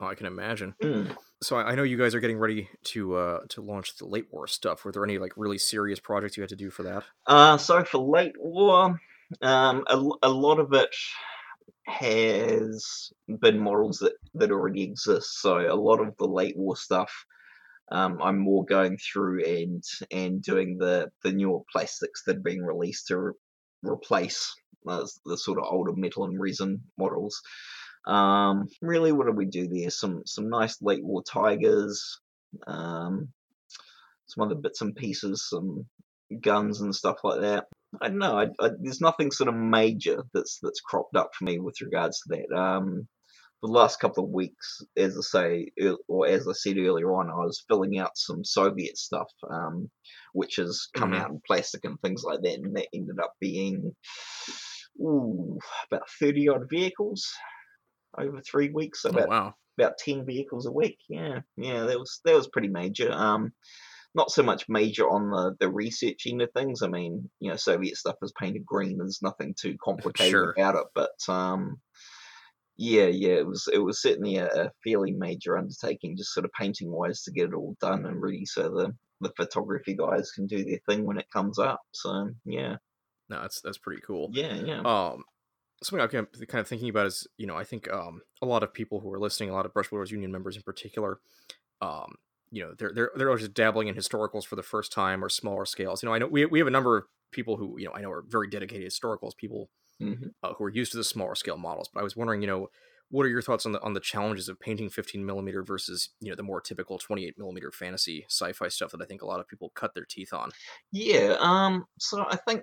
Oh, 0.00 0.06
I 0.06 0.14
can 0.14 0.26
imagine. 0.26 0.74
Mm. 0.82 1.16
So 1.42 1.56
I 1.56 1.70
I 1.70 1.74
know 1.74 1.82
you 1.82 1.96
guys 1.98 2.14
are 2.14 2.20
getting 2.20 2.38
ready 2.38 2.68
to 2.84 3.14
uh, 3.16 3.40
to 3.50 3.62
launch 3.62 3.96
the 3.96 4.06
late 4.06 4.26
war 4.30 4.46
stuff. 4.46 4.84
Were 4.84 4.92
there 4.92 5.04
any 5.04 5.18
like 5.18 5.32
really 5.36 5.58
serious 5.58 6.00
projects 6.00 6.36
you 6.36 6.42
had 6.42 6.50
to 6.50 6.56
do 6.56 6.70
for 6.70 6.82
that? 6.84 7.04
Uh, 7.26 7.56
so 7.56 7.84
for 7.84 7.98
late 7.98 8.34
war, 8.38 9.00
um, 9.42 9.84
a 9.88 10.28
lot 10.28 10.58
of 10.58 10.72
it 10.72 10.94
has 11.86 13.10
been 13.40 13.58
models 13.58 13.98
that, 13.98 14.12
that 14.34 14.50
already 14.50 14.82
exist. 14.82 15.40
So 15.40 15.58
a 15.58 15.74
lot 15.74 16.00
of 16.00 16.16
the 16.18 16.26
late 16.26 16.56
war 16.56 16.76
stuff, 16.76 17.12
um, 17.90 18.18
I'm 18.22 18.38
more 18.38 18.64
going 18.64 18.98
through 18.98 19.44
and 19.44 19.82
and 20.10 20.42
doing 20.42 20.78
the 20.78 21.10
the 21.22 21.32
newer 21.32 21.60
plastics 21.72 22.22
that 22.26 22.36
are 22.36 22.40
being 22.40 22.62
released 22.62 23.08
to 23.08 23.18
re- 23.18 23.32
replace 23.82 24.54
the 24.84 25.36
sort 25.36 25.58
of 25.58 25.64
older 25.70 25.92
metal 25.94 26.24
and 26.24 26.40
resin 26.40 26.82
models. 26.98 27.40
Um, 28.06 28.66
really, 28.82 29.12
what 29.12 29.26
do 29.26 29.32
we 29.32 29.46
do 29.46 29.68
there? 29.68 29.90
Some 29.90 30.22
some 30.26 30.48
nice 30.48 30.80
late 30.82 31.04
war 31.04 31.22
tigers, 31.22 32.20
um, 32.66 33.28
some 34.26 34.44
other 34.44 34.54
bits 34.54 34.80
and 34.80 34.94
pieces, 34.96 35.48
some 35.48 35.86
guns 36.40 36.80
and 36.80 36.94
stuff 36.94 37.18
like 37.24 37.40
that. 37.40 37.66
I 38.00 38.08
don't 38.08 38.18
know. 38.18 38.38
I, 38.38 38.44
I, 38.64 38.70
there's 38.80 39.00
nothing 39.00 39.30
sort 39.32 39.48
of 39.48 39.54
major 39.56 40.22
that's 40.32 40.58
that's 40.62 40.80
cropped 40.80 41.16
up 41.16 41.30
for 41.34 41.44
me 41.44 41.58
with 41.58 41.80
regards 41.80 42.20
to 42.20 42.36
that. 42.36 42.56
Um, 42.56 43.08
the 43.62 43.68
last 43.68 44.00
couple 44.00 44.24
of 44.24 44.30
weeks, 44.30 44.80
as 44.96 45.18
I 45.18 45.20
say, 45.20 45.72
or 46.08 46.26
as 46.26 46.48
I 46.48 46.52
said 46.52 46.78
earlier 46.78 47.12
on, 47.12 47.30
I 47.30 47.44
was 47.44 47.64
filling 47.68 47.98
out 47.98 48.16
some 48.16 48.42
Soviet 48.44 48.96
stuff, 48.96 49.28
um, 49.50 49.90
which 50.32 50.56
has 50.56 50.88
come 50.94 51.10
Mhm. 51.10 51.20
out 51.20 51.30
in 51.30 51.40
plastic 51.46 51.84
and 51.84 52.00
things 52.00 52.24
like 52.24 52.40
that, 52.42 52.54
and 52.58 52.74
that 52.76 52.88
ended 52.94 53.18
up 53.20 53.34
being 53.40 53.94
ooh, 55.00 55.58
about 55.90 56.08
thirty 56.20 56.48
odd 56.48 56.68
vehicles 56.70 57.26
over 58.18 58.40
three 58.40 58.70
weeks. 58.70 59.02
So 59.02 59.10
Oh 59.12 59.18
about 59.18 59.28
wow. 59.28 59.54
about 59.78 59.98
ten 59.98 60.24
vehicles 60.26 60.66
a 60.66 60.72
week. 60.72 60.98
Yeah, 61.08 61.40
yeah, 61.56 61.84
that 61.84 61.98
was 61.98 62.20
that 62.24 62.34
was 62.34 62.48
pretty 62.48 62.68
major. 62.68 63.10
Um, 63.12 63.52
not 64.14 64.30
so 64.30 64.42
much 64.42 64.68
major 64.68 65.08
on 65.08 65.30
the 65.30 65.56
the 65.60 65.70
research 65.72 66.24
end 66.26 66.42
of 66.42 66.50
things. 66.52 66.82
I 66.82 66.88
mean, 66.88 67.30
you 67.40 67.50
know, 67.50 67.56
Soviet 67.56 67.96
stuff 67.96 68.16
is 68.22 68.32
painted 68.38 68.66
green. 68.66 68.98
There's 68.98 69.22
nothing 69.22 69.54
too 69.60 69.76
complicated 69.82 70.42
Sure. 70.42 70.56
about 70.56 70.76
it, 70.76 70.86
but 70.94 71.12
um, 71.28 71.80
yeah, 72.76 73.06
yeah, 73.06 73.34
it 73.34 73.46
was 73.46 73.68
it 73.72 73.78
was 73.78 74.00
certainly 74.00 74.36
a, 74.36 74.46
a 74.46 74.70
fairly 74.84 75.12
major 75.12 75.58
undertaking, 75.58 76.16
just 76.16 76.32
sort 76.32 76.46
of 76.46 76.52
painting 76.58 76.90
wise 76.90 77.22
to 77.22 77.32
get 77.32 77.48
it 77.50 77.54
all 77.54 77.76
done 77.80 78.06
and 78.06 78.22
ready 78.22 78.46
so 78.46 78.70
the 78.70 78.96
the 79.20 79.32
photography 79.36 79.94
guys 79.94 80.32
can 80.32 80.46
do 80.46 80.64
their 80.64 80.80
thing 80.88 81.04
when 81.04 81.18
it 81.18 81.26
comes 81.32 81.58
up. 81.58 81.80
So 81.92 82.30
yeah, 82.46 82.76
No, 83.30 83.42
that's 83.42 83.62
that's 83.62 83.78
pretty 83.78 84.02
cool. 84.02 84.32
yeah, 84.32 84.54
yeah. 84.54 84.84
Um, 84.84 85.24
something 85.82 86.02
I'm 86.02 86.26
kind 86.46 86.60
of 86.60 86.68
thinking 86.68 86.90
about 86.90 87.06
is, 87.06 87.26
you 87.38 87.46
know, 87.46 87.56
I 87.56 87.64
think 87.64 87.90
um, 87.92 88.22
a 88.42 88.46
lot 88.46 88.62
of 88.62 88.74
people 88.74 89.00
who 89.00 89.12
are 89.12 89.20
listening, 89.20 89.50
a 89.50 89.54
lot 89.54 89.66
of 89.66 89.74
Brush 89.74 89.90
Builders 89.90 90.10
Union 90.12 90.32
members 90.32 90.56
in 90.56 90.62
particular, 90.62 91.20
um, 91.80 92.16
you 92.50 92.62
know, 92.62 92.74
they're 92.74 92.92
they're 92.92 93.12
they're 93.16 93.36
just 93.36 93.54
dabbling 93.54 93.88
in 93.88 93.94
historicals 93.96 94.46
for 94.46 94.56
the 94.56 94.62
first 94.62 94.92
time 94.92 95.24
or 95.24 95.28
smaller 95.28 95.66
scales. 95.66 96.02
You 96.02 96.08
know, 96.08 96.14
I 96.14 96.18
know 96.18 96.28
we 96.28 96.46
we 96.46 96.58
have 96.60 96.68
a 96.68 96.72
number 96.72 96.98
of 96.98 97.04
people 97.32 97.56
who 97.56 97.78
you 97.78 97.86
know 97.86 97.92
I 97.94 98.02
know 98.02 98.10
are 98.12 98.22
very 98.26 98.48
dedicated 98.48 98.90
historicals 98.90 99.36
people 99.36 99.70
hmm 100.00 100.30
uh, 100.42 100.54
who 100.54 100.64
are 100.64 100.70
used 100.70 100.92
to 100.92 100.98
the 100.98 101.04
smaller 101.04 101.34
scale 101.34 101.56
models. 101.58 101.88
But 101.92 102.00
I 102.00 102.02
was 102.04 102.16
wondering, 102.16 102.40
you 102.40 102.46
know, 102.46 102.68
what 103.10 103.26
are 103.26 103.28
your 103.28 103.42
thoughts 103.42 103.66
on 103.66 103.72
the 103.72 103.80
on 103.82 103.92
the 103.92 104.00
challenges 104.00 104.48
of 104.48 104.58
painting 104.60 104.88
15 104.88 105.24
millimeter 105.24 105.62
versus 105.62 106.10
you 106.20 106.30
know 106.30 106.36
the 106.36 106.42
more 106.42 106.60
typical 106.60 106.98
28 106.98 107.36
millimeter 107.38 107.70
fantasy 107.70 108.24
sci-fi 108.28 108.68
stuff 108.68 108.92
that 108.92 109.02
I 109.02 109.04
think 109.04 109.22
a 109.22 109.26
lot 109.26 109.40
of 109.40 109.48
people 109.48 109.72
cut 109.74 109.94
their 109.94 110.06
teeth 110.08 110.32
on. 110.32 110.50
Yeah, 110.92 111.36
um, 111.40 111.84
so 111.98 112.24
I 112.28 112.36
think 112.36 112.62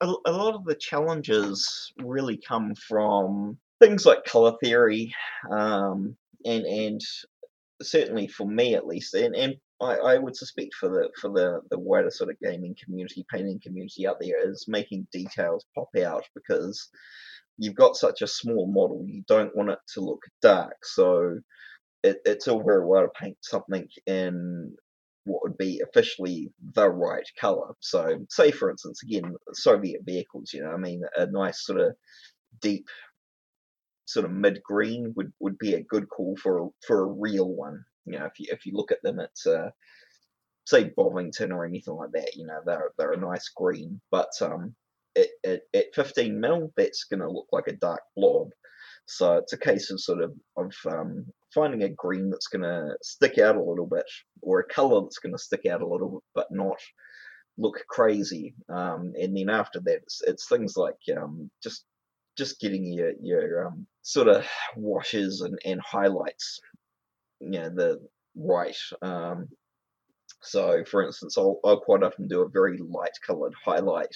a, 0.00 0.12
a 0.26 0.32
lot 0.32 0.54
of 0.54 0.64
the 0.64 0.74
challenges 0.74 1.92
really 1.98 2.36
come 2.36 2.74
from 2.74 3.58
things 3.80 4.04
like 4.04 4.24
color 4.24 4.52
theory, 4.62 5.14
um, 5.50 6.16
and 6.44 6.64
and 6.64 7.00
certainly 7.82 8.26
for 8.26 8.46
me 8.46 8.74
at 8.74 8.86
least, 8.86 9.14
and, 9.14 9.34
and 9.34 9.54
I, 9.80 9.94
I 9.94 10.18
would 10.18 10.36
suspect 10.36 10.74
for 10.74 10.88
the 10.88 11.08
for 11.20 11.30
the 11.30 11.62
the 11.70 11.78
wider 11.78 12.10
sort 12.10 12.30
of 12.30 12.40
gaming 12.40 12.76
community, 12.82 13.24
painting 13.32 13.60
community 13.62 14.06
out 14.06 14.18
there, 14.20 14.50
is 14.50 14.66
making 14.68 15.06
details 15.12 15.64
pop 15.74 15.88
out 16.04 16.24
because 16.34 16.88
you've 17.58 17.74
got 17.74 17.96
such 17.96 18.22
a 18.22 18.26
small 18.26 18.66
model, 18.66 19.04
you 19.06 19.22
don't 19.28 19.54
want 19.56 19.70
it 19.70 19.78
to 19.94 20.00
look 20.00 20.22
dark, 20.40 20.76
so 20.84 21.38
it, 22.02 22.18
it's 22.24 22.48
all 22.48 22.62
very 22.62 22.86
well 22.86 23.02
to 23.02 23.08
paint 23.20 23.36
something 23.42 23.86
in 24.06 24.76
what 25.24 25.42
would 25.42 25.58
be 25.58 25.82
officially 25.86 26.50
the 26.74 26.88
right 26.88 27.28
color. 27.38 27.74
So, 27.80 28.24
say 28.30 28.50
for 28.50 28.70
instance, 28.70 29.02
again, 29.02 29.34
Soviet 29.52 30.02
vehicles, 30.04 30.52
you 30.52 30.62
know, 30.62 30.70
I 30.70 30.76
mean, 30.76 31.02
a 31.16 31.26
nice 31.26 31.64
sort 31.64 31.80
of 31.80 31.92
deep, 32.60 32.86
sort 34.06 34.24
of 34.24 34.32
mid 34.32 34.62
green 34.62 35.12
would, 35.16 35.32
would 35.40 35.58
be 35.58 35.74
a 35.74 35.82
good 35.82 36.08
call 36.08 36.36
for 36.36 36.64
a, 36.64 36.68
for 36.86 37.02
a 37.02 37.12
real 37.12 37.48
one. 37.48 37.84
You 38.06 38.18
know, 38.18 38.24
if 38.24 38.38
you 38.38 38.46
if 38.50 38.64
you 38.64 38.72
look 38.74 38.90
at 38.90 39.02
them, 39.02 39.20
it's 39.20 39.46
uh, 39.46 39.70
say 40.64 40.92
Bovington 40.96 41.52
or 41.52 41.66
anything 41.66 41.94
like 41.94 42.12
that. 42.12 42.34
You 42.36 42.46
know, 42.46 42.60
they're 42.64 42.90
they're 42.96 43.12
a 43.12 43.20
nice 43.20 43.50
green, 43.54 44.00
but 44.10 44.30
um, 44.40 44.74
at, 45.18 45.50
at, 45.50 45.60
at 45.74 45.94
15 45.94 46.40
mil, 46.40 46.72
that's 46.76 47.04
going 47.04 47.20
to 47.20 47.30
look 47.30 47.46
like 47.52 47.68
a 47.68 47.76
dark 47.76 48.00
blob. 48.16 48.48
So 49.06 49.36
it's 49.36 49.54
a 49.54 49.58
case 49.58 49.90
of 49.90 50.00
sort 50.00 50.22
of 50.22 50.32
of 50.56 50.74
um, 50.86 51.26
finding 51.54 51.82
a 51.82 51.88
green 51.88 52.28
that's 52.28 52.48
going 52.48 52.62
to 52.62 52.96
stick 53.02 53.38
out 53.38 53.56
a 53.56 53.62
little 53.62 53.86
bit, 53.86 54.04
or 54.42 54.60
a 54.60 54.68
color 54.68 55.00
that's 55.00 55.18
going 55.18 55.34
to 55.34 55.42
stick 55.42 55.64
out 55.66 55.80
a 55.80 55.86
little 55.88 56.10
bit, 56.10 56.22
but 56.34 56.46
not 56.50 56.78
look 57.56 57.82
crazy. 57.88 58.54
Um, 58.68 59.12
and 59.20 59.36
then 59.36 59.48
after 59.48 59.80
that, 59.80 59.96
it's, 60.02 60.22
it's 60.26 60.48
things 60.48 60.76
like 60.76 60.98
um, 61.16 61.50
just 61.62 61.84
just 62.36 62.60
getting 62.60 62.92
your 62.92 63.12
your 63.22 63.66
um, 63.68 63.86
sort 64.02 64.28
of 64.28 64.46
washes 64.76 65.40
and, 65.40 65.58
and 65.64 65.80
highlights, 65.80 66.60
you 67.40 67.50
know, 67.50 67.70
the 67.70 68.00
right. 68.36 68.76
Um, 69.02 69.48
so, 70.42 70.84
for 70.84 71.04
instance, 71.04 71.36
I'll, 71.36 71.58
I'll 71.64 71.80
quite 71.80 72.02
often 72.02 72.28
do 72.28 72.42
a 72.42 72.48
very 72.48 72.78
light 72.78 73.16
coloured 73.26 73.54
highlight 73.64 74.14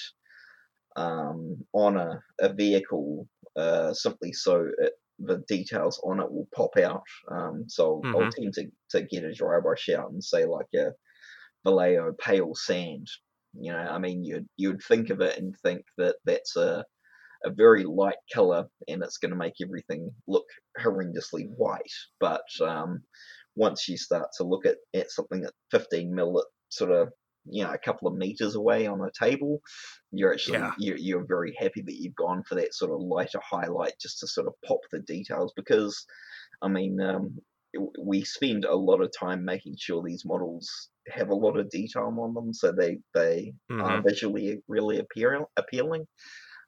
um, 0.96 1.64
on 1.72 1.96
a, 1.96 2.20
a 2.40 2.52
vehicle 2.52 3.26
uh, 3.56 3.92
simply 3.92 4.32
so 4.32 4.68
it, 4.78 4.92
the 5.18 5.42
details 5.48 6.00
on 6.04 6.20
it 6.20 6.30
will 6.30 6.48
pop 6.54 6.76
out. 6.78 7.04
Um, 7.30 7.64
so 7.68 8.00
I'll, 8.04 8.22
I'll 8.22 8.30
tend 8.30 8.54
to, 8.54 8.66
to 8.90 9.02
get 9.02 9.24
a 9.24 9.32
dry 9.32 9.60
brush 9.60 9.88
out 9.88 10.10
and 10.10 10.22
say 10.22 10.44
like 10.44 10.66
a 10.74 10.92
Vallejo 11.64 12.12
pale 12.18 12.54
sand. 12.54 13.06
You 13.54 13.72
know, 13.72 13.78
I 13.78 13.98
mean, 13.98 14.24
you'd 14.24 14.48
you'd 14.56 14.82
think 14.82 15.10
of 15.10 15.20
it 15.20 15.38
and 15.38 15.54
think 15.62 15.84
that 15.98 16.16
that's 16.24 16.56
a 16.56 16.84
a 17.44 17.50
very 17.50 17.84
light 17.84 18.16
color 18.32 18.66
and 18.88 19.02
it's 19.02 19.18
going 19.18 19.30
to 19.30 19.36
make 19.36 19.54
everything 19.62 20.10
look 20.28 20.46
horrendously 20.78 21.48
white. 21.56 21.82
But 22.20 22.44
um, 22.60 23.02
once 23.56 23.88
you 23.88 23.96
start 23.96 24.28
to 24.36 24.44
look 24.44 24.64
at, 24.66 24.76
at 24.94 25.10
something 25.10 25.44
at 25.44 25.52
15 25.70 26.14
mil 26.14 26.38
at 26.38 26.46
sort 26.68 26.92
of 26.92 27.08
you 27.44 27.64
know 27.64 27.72
a 27.72 27.78
couple 27.78 28.08
of 28.08 28.14
meters 28.14 28.54
away 28.54 28.86
on 28.86 29.00
a 29.00 29.10
table, 29.18 29.60
you're 30.12 30.32
actually 30.32 30.60
Yeah. 30.60 30.74
you're, 30.76 30.96
you're 30.98 31.26
very 31.26 31.54
happy 31.58 31.82
that 31.82 31.96
you've 32.00 32.14
gone 32.16 32.42
for 32.48 32.54
that 32.56 32.74
sort 32.74 32.92
of 32.92 33.00
lighter 33.00 33.40
highlight 33.42 33.94
just 34.00 34.18
to 34.20 34.26
sort 34.28 34.46
of 34.46 34.54
pop 34.66 34.80
the 34.92 35.00
details 35.00 35.52
because 35.56 36.04
I 36.62 36.68
mean 36.68 37.00
um, 37.00 37.38
we 38.02 38.22
spend 38.24 38.64
a 38.64 38.74
lot 38.76 39.00
of 39.02 39.12
time 39.18 39.44
making 39.44 39.76
sure 39.78 40.02
these 40.02 40.24
models 40.26 40.90
have 41.10 41.30
a 41.30 41.34
lot 41.34 41.58
of 41.58 41.70
detail 41.70 42.14
on 42.20 42.34
them 42.34 42.52
so 42.52 42.72
they 42.72 42.98
they 43.14 43.54
are 43.80 43.98
Mhm. 43.98 44.06
visually 44.06 44.62
really 44.68 44.98
appeal, 44.98 45.50
appealing 45.56 46.06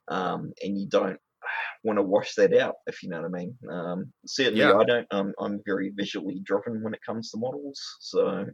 um, 0.09 0.53
and 0.63 0.79
you 0.79 0.89
don't 0.89 1.19
want 1.85 1.99
to 1.99 2.03
wash 2.03 2.35
that 2.35 2.57
out, 2.57 2.77
if 2.87 3.03
you 3.03 3.09
know 3.09 3.23
what 3.23 3.29
I 3.35 3.39
mean. 3.39 3.59
Um, 3.71 4.13
certainly, 4.27 4.71
Yeah. 4.71 4.73
I 4.73 4.85
don't. 4.85 5.07
Um, 5.11 5.33
I'm 5.39 5.61
very 5.67 5.93
visually 5.95 6.41
driven 6.45 6.83
when 6.83 6.95
it 6.95 7.01
comes 7.07 7.31
to 7.31 7.39
models, 7.39 7.81
so 8.01 8.47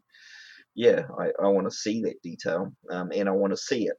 yeah, 0.75 1.03
I, 1.19 1.31
I 1.43 1.49
want 1.49 1.69
to 1.69 1.77
see 1.77 2.03
that 2.03 2.23
detail, 2.23 2.73
um, 2.91 3.11
and 3.15 3.29
I 3.29 3.33
want 3.33 3.53
to 3.53 3.57
see 3.57 3.85
it 3.87 3.97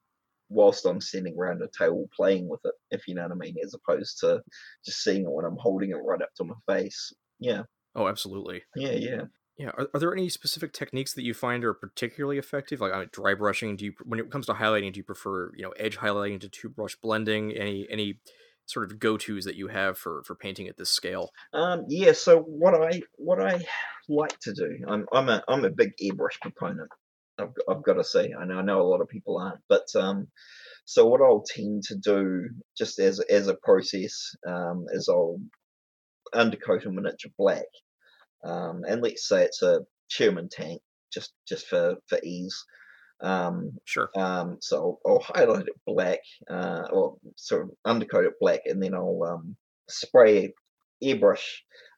whilst 0.49 0.85
I'm 0.85 0.99
standing 0.99 1.35
around 1.39 1.61
a 1.61 1.67
table 1.77 2.09
playing 2.15 2.49
with 2.49 2.59
it, 2.65 2.73
if 2.89 3.07
you 3.07 3.15
know 3.15 3.23
what 3.23 3.31
I 3.31 3.35
mean, 3.35 3.55
as 3.63 3.73
opposed 3.73 4.19
to 4.19 4.41
just 4.85 5.01
seeing 5.03 5.23
it 5.23 5.31
when 5.31 5.45
I'm 5.45 5.57
holding 5.57 5.91
it 5.91 5.95
right 5.95 6.21
up 6.21 6.29
to 6.37 6.43
my 6.43 6.55
face. 6.67 7.13
Yeah, 7.39 7.63
Oh, 7.95 8.07
absolutely. 8.07 8.63
yeah, 8.75 8.91
yeah. 8.91 9.21
Yeah. 9.57 9.69
Are, 9.77 9.89
are 9.93 9.99
there 9.99 10.13
any 10.13 10.29
specific 10.29 10.73
techniques 10.73 11.13
that 11.13 11.23
you 11.23 11.33
find 11.33 11.63
are 11.63 11.73
particularly 11.73 12.37
effective? 12.37 12.81
Like 12.81 12.93
uh, 12.93 13.05
dry 13.11 13.33
brushing? 13.33 13.75
Do 13.75 13.85
you, 13.85 13.93
when 14.03 14.19
it 14.19 14.31
comes 14.31 14.45
to 14.47 14.53
highlighting, 14.53 14.93
do 14.93 14.97
you 14.97 15.03
prefer 15.03 15.51
you 15.55 15.63
know 15.63 15.71
edge 15.71 15.97
highlighting 15.97 16.39
to 16.41 16.49
two 16.49 16.69
brush 16.69 16.95
blending? 16.95 17.51
Any 17.51 17.85
any 17.89 18.19
sort 18.65 18.89
of 18.89 18.99
go 18.99 19.17
tos 19.17 19.45
that 19.45 19.55
you 19.55 19.67
have 19.67 19.97
for 19.97 20.23
for 20.23 20.35
painting 20.35 20.67
at 20.67 20.77
this 20.77 20.89
scale? 20.89 21.29
Um, 21.53 21.85
yeah. 21.87 22.13
So 22.13 22.39
what 22.39 22.73
I 22.73 23.01
what 23.17 23.41
I 23.41 23.59
like 24.09 24.37
to 24.41 24.53
do, 24.53 24.79
I'm 24.87 25.05
I'm 25.11 25.29
a 25.29 25.43
I'm 25.47 25.65
a 25.65 25.69
big 25.69 25.91
airbrush 26.01 26.39
proponent. 26.41 26.89
I've, 27.39 27.53
I've 27.67 27.83
got 27.83 27.93
to 27.93 28.03
say, 28.03 28.33
I 28.37 28.45
know 28.45 28.55
I 28.55 28.61
know 28.61 28.81
a 28.81 28.87
lot 28.87 29.01
of 29.01 29.09
people 29.09 29.37
aren't, 29.37 29.61
but 29.67 29.87
um, 29.95 30.27
so 30.85 31.07
what 31.07 31.21
I'll 31.21 31.43
tend 31.45 31.83
to 31.83 31.95
do 31.95 32.49
just 32.77 32.99
as 32.99 33.19
as 33.19 33.47
a 33.47 33.55
process 33.55 34.35
um, 34.47 34.85
is 34.91 35.09
I'll 35.09 35.39
undercoat 36.33 36.85
a 36.85 36.91
miniature 36.91 37.31
black, 37.37 37.65
um, 38.43 38.83
and 38.87 39.01
let's 39.01 39.27
say 39.27 39.43
it's 39.43 39.61
a 39.61 39.81
Sherman 40.07 40.49
tank, 40.49 40.81
just 41.13 41.33
just 41.47 41.67
for 41.67 41.95
for 42.07 42.19
ease. 42.23 42.65
Um, 43.21 43.77
Sure. 43.85 44.09
um, 44.15 44.57
so 44.61 44.99
I'll, 45.05 45.19
highlight 45.19 45.67
it 45.67 45.79
black, 45.85 46.19
uh, 46.49 46.87
or 46.91 47.17
sort 47.35 47.63
of 47.63 47.71
undercoat 47.85 48.25
it 48.25 48.33
black, 48.39 48.61
and 48.65 48.81
then 48.81 48.93
I'll 48.93 49.23
um, 49.23 49.55
spray 49.89 50.53
airbrush 51.03 51.43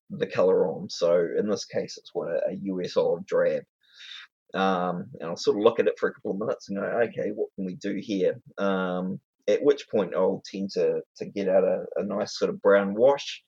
the 0.09 0.27
color 0.27 0.67
on. 0.67 0.89
So 0.89 1.27
in 1.37 1.49
this 1.49 1.65
case, 1.65 1.97
it's 1.97 2.11
what 2.13 2.29
a, 2.29 2.51
a 2.51 2.53
US 2.63 2.97
olive 2.97 3.25
drab. 3.25 3.63
Um, 4.53 5.07
and 5.19 5.29
I'll 5.29 5.37
sort 5.37 5.57
of 5.57 5.63
look 5.63 5.79
at 5.79 5.87
it 5.87 5.97
for 5.97 6.09
a 6.09 6.13
couple 6.13 6.31
of 6.31 6.37
minutes 6.37 6.69
and 6.69 6.77
go, 6.77 6.83
okay, 6.83 7.31
what 7.33 7.49
can 7.55 7.65
we 7.65 7.75
do 7.75 7.95
here? 7.95 8.39
Um, 8.57 9.19
at 9.47 9.63
which 9.63 9.89
point 9.89 10.13
I'll 10.15 10.43
tend 10.45 10.69
to, 10.71 11.01
to 11.17 11.25
get 11.25 11.49
out 11.49 11.63
a, 11.63 11.85
a 11.97 12.03
nice 12.03 12.37
sort 12.37 12.49
of 12.49 12.61
brown 12.61 12.93
wash 12.93 13.43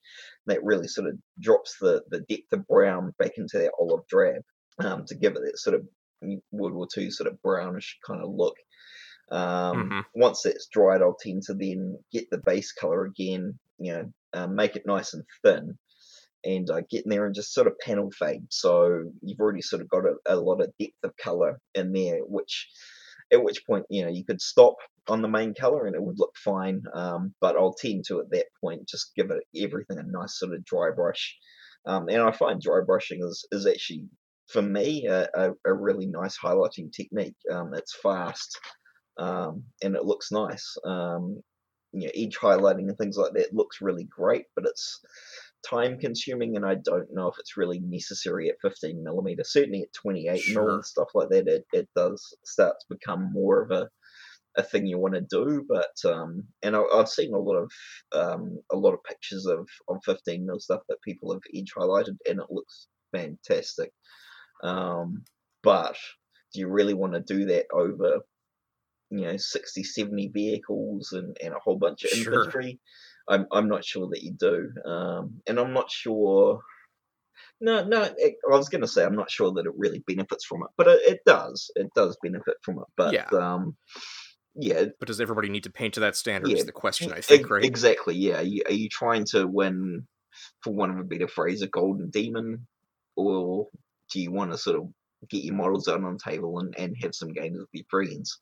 that 0.46 0.62
really 0.64 0.88
sort 0.88 1.08
of 1.08 1.14
drops 1.40 1.76
the, 1.80 2.02
the 2.10 2.20
depth 2.20 2.52
of 2.52 2.66
brown 2.66 3.14
back 3.18 3.32
into 3.38 3.58
that 3.58 3.72
olive 3.80 4.06
drab 4.08 4.42
um, 4.78 5.06
to 5.06 5.14
give 5.14 5.36
it 5.36 5.42
that 5.44 5.58
sort 5.58 5.76
of 5.76 5.86
World 6.50 6.74
War 6.74 6.88
II 6.96 7.10
sort 7.10 7.30
of 7.32 7.40
brownish 7.42 7.98
kind 8.06 8.22
of 8.22 8.30
look. 8.30 8.56
Um, 9.30 9.90
Mhm. 9.90 10.04
Once 10.14 10.42
that's 10.42 10.66
dried, 10.66 11.02
I'll 11.02 11.14
tend 11.20 11.42
to 11.44 11.54
then 11.54 11.98
get 12.12 12.30
the 12.30 12.38
base 12.38 12.72
color 12.72 13.04
again, 13.04 13.58
you 13.78 13.92
know, 13.92 14.12
um, 14.32 14.54
make 14.54 14.76
it 14.76 14.86
nice 14.86 15.14
and 15.14 15.24
thin, 15.42 15.78
and 16.44 16.70
uh, 16.70 16.80
get 16.88 17.04
in 17.04 17.10
there 17.10 17.26
and 17.26 17.34
just 17.34 17.52
sort 17.52 17.66
of 17.66 17.78
panel 17.80 18.10
fade. 18.12 18.46
So 18.52 19.12
you've 19.22 19.40
already 19.40 19.62
sort 19.62 19.82
of 19.82 19.88
got 19.88 20.04
a, 20.06 20.14
a 20.26 20.36
lot 20.36 20.60
of 20.60 20.72
depth 20.78 21.02
of 21.02 21.16
color 21.16 21.60
in 21.74 21.92
there, 21.92 22.20
which 22.20 22.68
at 23.32 23.42
which 23.42 23.66
point 23.66 23.84
you 23.90 24.02
know 24.04 24.10
you 24.10 24.24
could 24.24 24.40
stop 24.40 24.76
on 25.08 25.22
the 25.22 25.28
main 25.28 25.54
color 25.54 25.86
and 25.86 25.96
it 25.96 26.02
would 26.02 26.18
look 26.18 26.36
fine. 26.36 26.84
Um, 26.94 27.34
but 27.40 27.56
I'll 27.56 27.74
tend 27.74 28.04
to 28.06 28.20
at 28.20 28.30
that 28.30 28.46
point 28.60 28.88
just 28.88 29.14
give 29.16 29.30
it 29.30 29.42
everything 29.56 29.98
a 29.98 30.02
nice 30.04 30.38
sort 30.38 30.54
of 30.54 30.64
dry 30.64 30.90
brush. 30.94 31.36
Um, 31.84 32.08
and 32.08 32.20
I 32.22 32.32
find 32.32 32.60
dry 32.60 32.80
brushing 32.84 33.22
is, 33.24 33.46
is 33.52 33.66
actually 33.66 34.08
for 34.48 34.62
me 34.62 35.06
a, 35.06 35.28
a, 35.34 35.50
a 35.66 35.74
really 35.74 36.06
nice 36.06 36.38
highlighting 36.38 36.92
technique. 36.92 37.36
Um, 37.52 37.74
it's 37.74 37.94
fast 37.94 38.58
um, 39.18 39.64
and 39.82 39.96
it 39.96 40.04
looks 40.04 40.30
nice. 40.30 40.76
Um, 40.84 41.40
you 41.92 42.06
know, 42.06 42.12
edge 42.14 42.36
highlighting 42.36 42.88
and 42.88 42.98
things 42.98 43.16
like 43.16 43.32
that 43.34 43.54
looks 43.54 43.80
really 43.80 44.04
great, 44.04 44.46
but 44.54 44.66
it's 44.66 45.00
time 45.66 45.98
consuming, 45.98 46.56
and 46.56 46.66
I 46.66 46.74
don't 46.76 47.12
know 47.12 47.28
if 47.28 47.36
it's 47.38 47.56
really 47.56 47.80
necessary 47.80 48.50
at 48.50 48.60
15 48.60 49.02
millimeter. 49.02 49.44
Certainly 49.44 49.82
at 49.82 49.92
28 49.94 50.32
mil 50.32 50.42
Sure. 50.42 50.70
and 50.74 50.84
stuff 50.84 51.08
like 51.14 51.30
that, 51.30 51.48
it, 51.48 51.64
it 51.72 51.88
does 51.96 52.36
start 52.44 52.76
to 52.80 52.96
become 52.96 53.32
more 53.32 53.62
of 53.62 53.70
a 53.70 53.88
a 54.58 54.62
thing 54.62 54.86
you 54.86 54.98
want 54.98 55.14
to 55.14 55.20
do. 55.22 55.64
But 55.68 55.94
um, 56.04 56.44
and 56.62 56.76
I, 56.76 56.82
I've 56.94 57.08
seen 57.08 57.32
a 57.34 57.38
lot 57.38 57.56
of 57.56 57.70
um, 58.12 58.58
a 58.72 58.76
lot 58.76 58.94
of 58.94 59.04
pictures 59.04 59.46
of 59.46 59.66
of 59.88 59.98
15 60.04 60.44
mil 60.46 60.60
stuff 60.60 60.82
that 60.88 61.02
people 61.02 61.32
have 61.32 61.42
edge 61.54 61.72
highlighted, 61.76 62.16
and 62.28 62.40
it 62.40 62.46
looks 62.50 62.88
fantastic. 63.12 63.92
Um, 64.62 65.24
but 65.62 65.96
do 66.52 66.60
you 66.60 66.68
really 66.68 66.94
want 66.94 67.12
to 67.14 67.20
do 67.20 67.46
that 67.46 67.66
over 67.72 68.20
you 69.10 69.20
know 69.20 69.36
60 69.36 69.84
70 69.84 70.28
vehicles 70.28 71.12
and, 71.12 71.36
and 71.42 71.54
a 71.54 71.58
whole 71.58 71.76
bunch 71.78 72.04
of 72.04 72.10
Sure. 72.12 72.34
infantry 72.34 72.80
I'm, 73.28 73.46
I'm 73.52 73.68
not 73.68 73.84
sure 73.84 74.08
that 74.08 74.22
you 74.22 74.32
do 74.32 74.70
um, 74.84 75.40
and 75.46 75.58
i'm 75.60 75.72
not 75.72 75.90
sure 75.90 76.60
no 77.60 77.84
no 77.84 78.02
it, 78.16 78.34
i 78.52 78.56
was 78.56 78.68
going 78.68 78.80
to 78.80 78.88
say 78.88 79.04
i'm 79.04 79.14
not 79.16 79.30
sure 79.30 79.52
that 79.52 79.66
it 79.66 79.72
really 79.76 80.02
benefits 80.06 80.44
from 80.44 80.62
it 80.62 80.70
but 80.76 80.88
it, 80.88 81.00
it 81.08 81.20
does 81.24 81.70
it 81.76 81.88
does 81.94 82.16
benefit 82.22 82.56
from 82.62 82.78
it 82.78 82.86
but 82.96 83.14
Yeah. 83.14 83.28
um 83.30 83.76
yeah 84.56 84.86
But 84.98 85.06
does 85.08 85.20
everybody 85.20 85.48
need 85.48 85.64
to 85.64 85.70
paint 85.70 85.94
to 85.94 86.00
that 86.00 86.16
standard? 86.16 86.50
Yeah, 86.50 86.56
Is 86.58 86.64
the 86.64 86.72
question 86.72 87.12
I 87.12 87.20
think, 87.20 87.48
right? 87.50 87.62
exactly 87.62 88.16
yeah 88.16 88.38
are 88.38 88.42
you, 88.42 88.62
are 88.66 88.72
you 88.72 88.88
trying 88.88 89.24
to 89.26 89.46
win 89.46 90.06
for 90.62 90.72
one 90.72 90.90
of 90.90 90.98
a 90.98 91.04
better 91.04 91.28
phrase 91.28 91.62
a 91.62 91.66
golden 91.68 92.10
demon 92.10 92.66
or 93.16 93.68
do 94.12 94.20
you 94.20 94.32
want 94.32 94.52
to 94.52 94.58
sort 94.58 94.76
of 94.76 94.88
get 95.30 95.44
your 95.44 95.54
models 95.54 95.88
out 95.88 96.02
on 96.02 96.12
the 96.12 96.30
table 96.30 96.58
and, 96.58 96.74
and 96.78 96.96
have 97.02 97.14
some 97.14 97.32
games 97.32 97.58
with 97.58 97.68
your 97.72 97.84
friends 97.90 98.38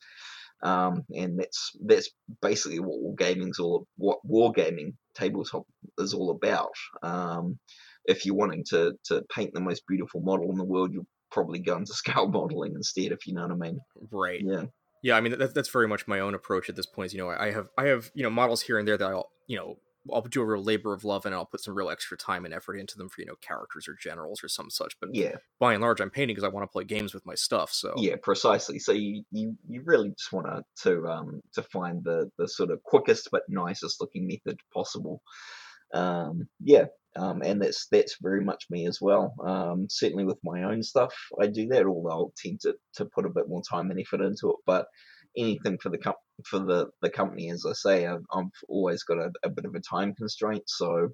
um, 0.63 1.03
and 1.13 1.39
that's 1.39 1.71
that's 1.85 2.09
basically 2.41 2.79
what 2.79 2.99
wargaming's 2.99 3.59
all 3.59 3.87
what 3.97 4.19
wargaming 4.27 4.93
tabletop 5.13 5.65
is 5.97 6.13
all 6.13 6.31
about. 6.31 6.73
Um, 7.03 7.59
if 8.05 8.25
you're 8.25 8.35
wanting 8.35 8.63
to 8.69 8.93
to 9.05 9.23
paint 9.33 9.53
the 9.53 9.61
most 9.61 9.83
beautiful 9.87 10.21
model 10.21 10.49
in 10.49 10.57
the 10.57 10.63
world, 10.63 10.91
you'll 10.93 11.07
probably 11.31 11.59
go 11.59 11.77
into 11.77 11.93
scale 11.93 12.27
modeling 12.27 12.73
instead, 12.75 13.11
if 13.11 13.27
you 13.27 13.33
know 13.33 13.43
what 13.43 13.51
I 13.51 13.55
mean. 13.55 13.79
Right. 14.11 14.41
Yeah, 14.43 14.63
Yeah, 15.03 15.17
I 15.17 15.21
mean 15.21 15.37
that, 15.37 15.53
that's 15.53 15.69
very 15.69 15.87
much 15.87 16.07
my 16.07 16.19
own 16.19 16.33
approach 16.33 16.69
at 16.69 16.75
this 16.75 16.85
point. 16.85 17.13
You 17.13 17.19
know, 17.19 17.29
I 17.29 17.51
have 17.51 17.69
I 17.77 17.85
have 17.85 18.11
you 18.13 18.23
know 18.23 18.29
models 18.29 18.61
here 18.61 18.79
and 18.79 18.87
there 18.87 18.97
that 18.97 19.09
I'll 19.09 19.29
you 19.47 19.57
know 19.57 19.77
I'll 20.13 20.21
do 20.21 20.41
a 20.41 20.45
real 20.45 20.63
labor 20.63 20.93
of 20.93 21.03
love 21.03 21.25
and 21.25 21.33
I'll 21.33 21.45
put 21.45 21.61
some 21.61 21.75
real 21.75 21.89
extra 21.89 22.17
time 22.17 22.45
and 22.45 22.53
effort 22.53 22.75
into 22.75 22.97
them 22.97 23.09
for 23.09 23.21
you 23.21 23.27
know 23.27 23.35
characters 23.41 23.87
or 23.87 23.95
generals 23.99 24.43
or 24.43 24.47
some 24.47 24.69
such. 24.69 24.99
But 24.99 25.09
yeah, 25.13 25.35
by 25.59 25.73
and 25.73 25.81
large, 25.81 25.99
I'm 25.99 26.09
painting 26.09 26.35
because 26.35 26.43
I 26.43 26.53
want 26.53 26.63
to 26.63 26.71
play 26.71 26.83
games 26.83 27.13
with 27.13 27.25
my 27.25 27.35
stuff. 27.35 27.71
So 27.71 27.93
yeah, 27.97 28.15
precisely. 28.21 28.79
So 28.79 28.91
you 28.91 29.23
you, 29.31 29.55
you 29.67 29.81
really 29.83 30.09
just 30.09 30.31
want 30.31 30.47
to 30.47 30.63
to 30.83 31.07
um 31.07 31.41
to 31.53 31.63
find 31.63 32.03
the 32.03 32.29
the 32.37 32.47
sort 32.47 32.71
of 32.71 32.83
quickest 32.83 33.29
but 33.31 33.43
nicest 33.47 33.99
looking 34.01 34.27
method 34.27 34.59
possible. 34.73 35.21
Um, 35.93 36.47
yeah, 36.59 36.85
um, 37.15 37.41
and 37.41 37.61
that's 37.61 37.87
that's 37.91 38.17
very 38.21 38.43
much 38.43 38.65
me 38.69 38.87
as 38.87 38.99
well. 39.01 39.33
Um, 39.43 39.87
certainly 39.89 40.25
with 40.25 40.39
my 40.43 40.63
own 40.63 40.83
stuff, 40.83 41.15
I 41.39 41.47
do 41.47 41.67
that. 41.67 41.85
Although 41.85 42.09
I'll 42.09 42.33
tend 42.37 42.61
to, 42.61 42.75
to 42.95 43.05
put 43.05 43.25
a 43.25 43.29
bit 43.29 43.47
more 43.47 43.61
time 43.61 43.91
and 43.91 43.99
effort 43.99 44.21
into 44.21 44.49
it, 44.49 44.57
but 44.65 44.87
anything 45.37 45.77
for 45.81 45.89
the 45.89 45.97
com- 45.97 46.13
for 46.45 46.59
the 46.59 46.87
the 47.01 47.09
company, 47.09 47.49
as 47.51 47.65
I 47.65 47.73
say, 47.73 48.05
I've, 48.05 48.25
I've 48.33 48.45
always 48.67 49.03
got 49.03 49.17
a, 49.17 49.31
a 49.43 49.49
bit 49.49 49.65
of 49.65 49.75
a 49.75 49.79
time 49.81 50.13
constraint, 50.15 50.63
so. 50.67 51.09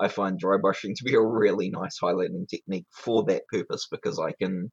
I 0.00 0.06
find 0.06 0.38
dry 0.38 0.58
brushing 0.58 0.94
to 0.94 1.02
be 1.02 1.14
a 1.14 1.20
really 1.20 1.70
nice 1.70 1.98
highlighting 2.00 2.46
technique 2.48 2.86
for 2.92 3.24
that 3.24 3.48
purpose 3.48 3.88
because 3.90 4.20
I 4.20 4.30
can, 4.30 4.70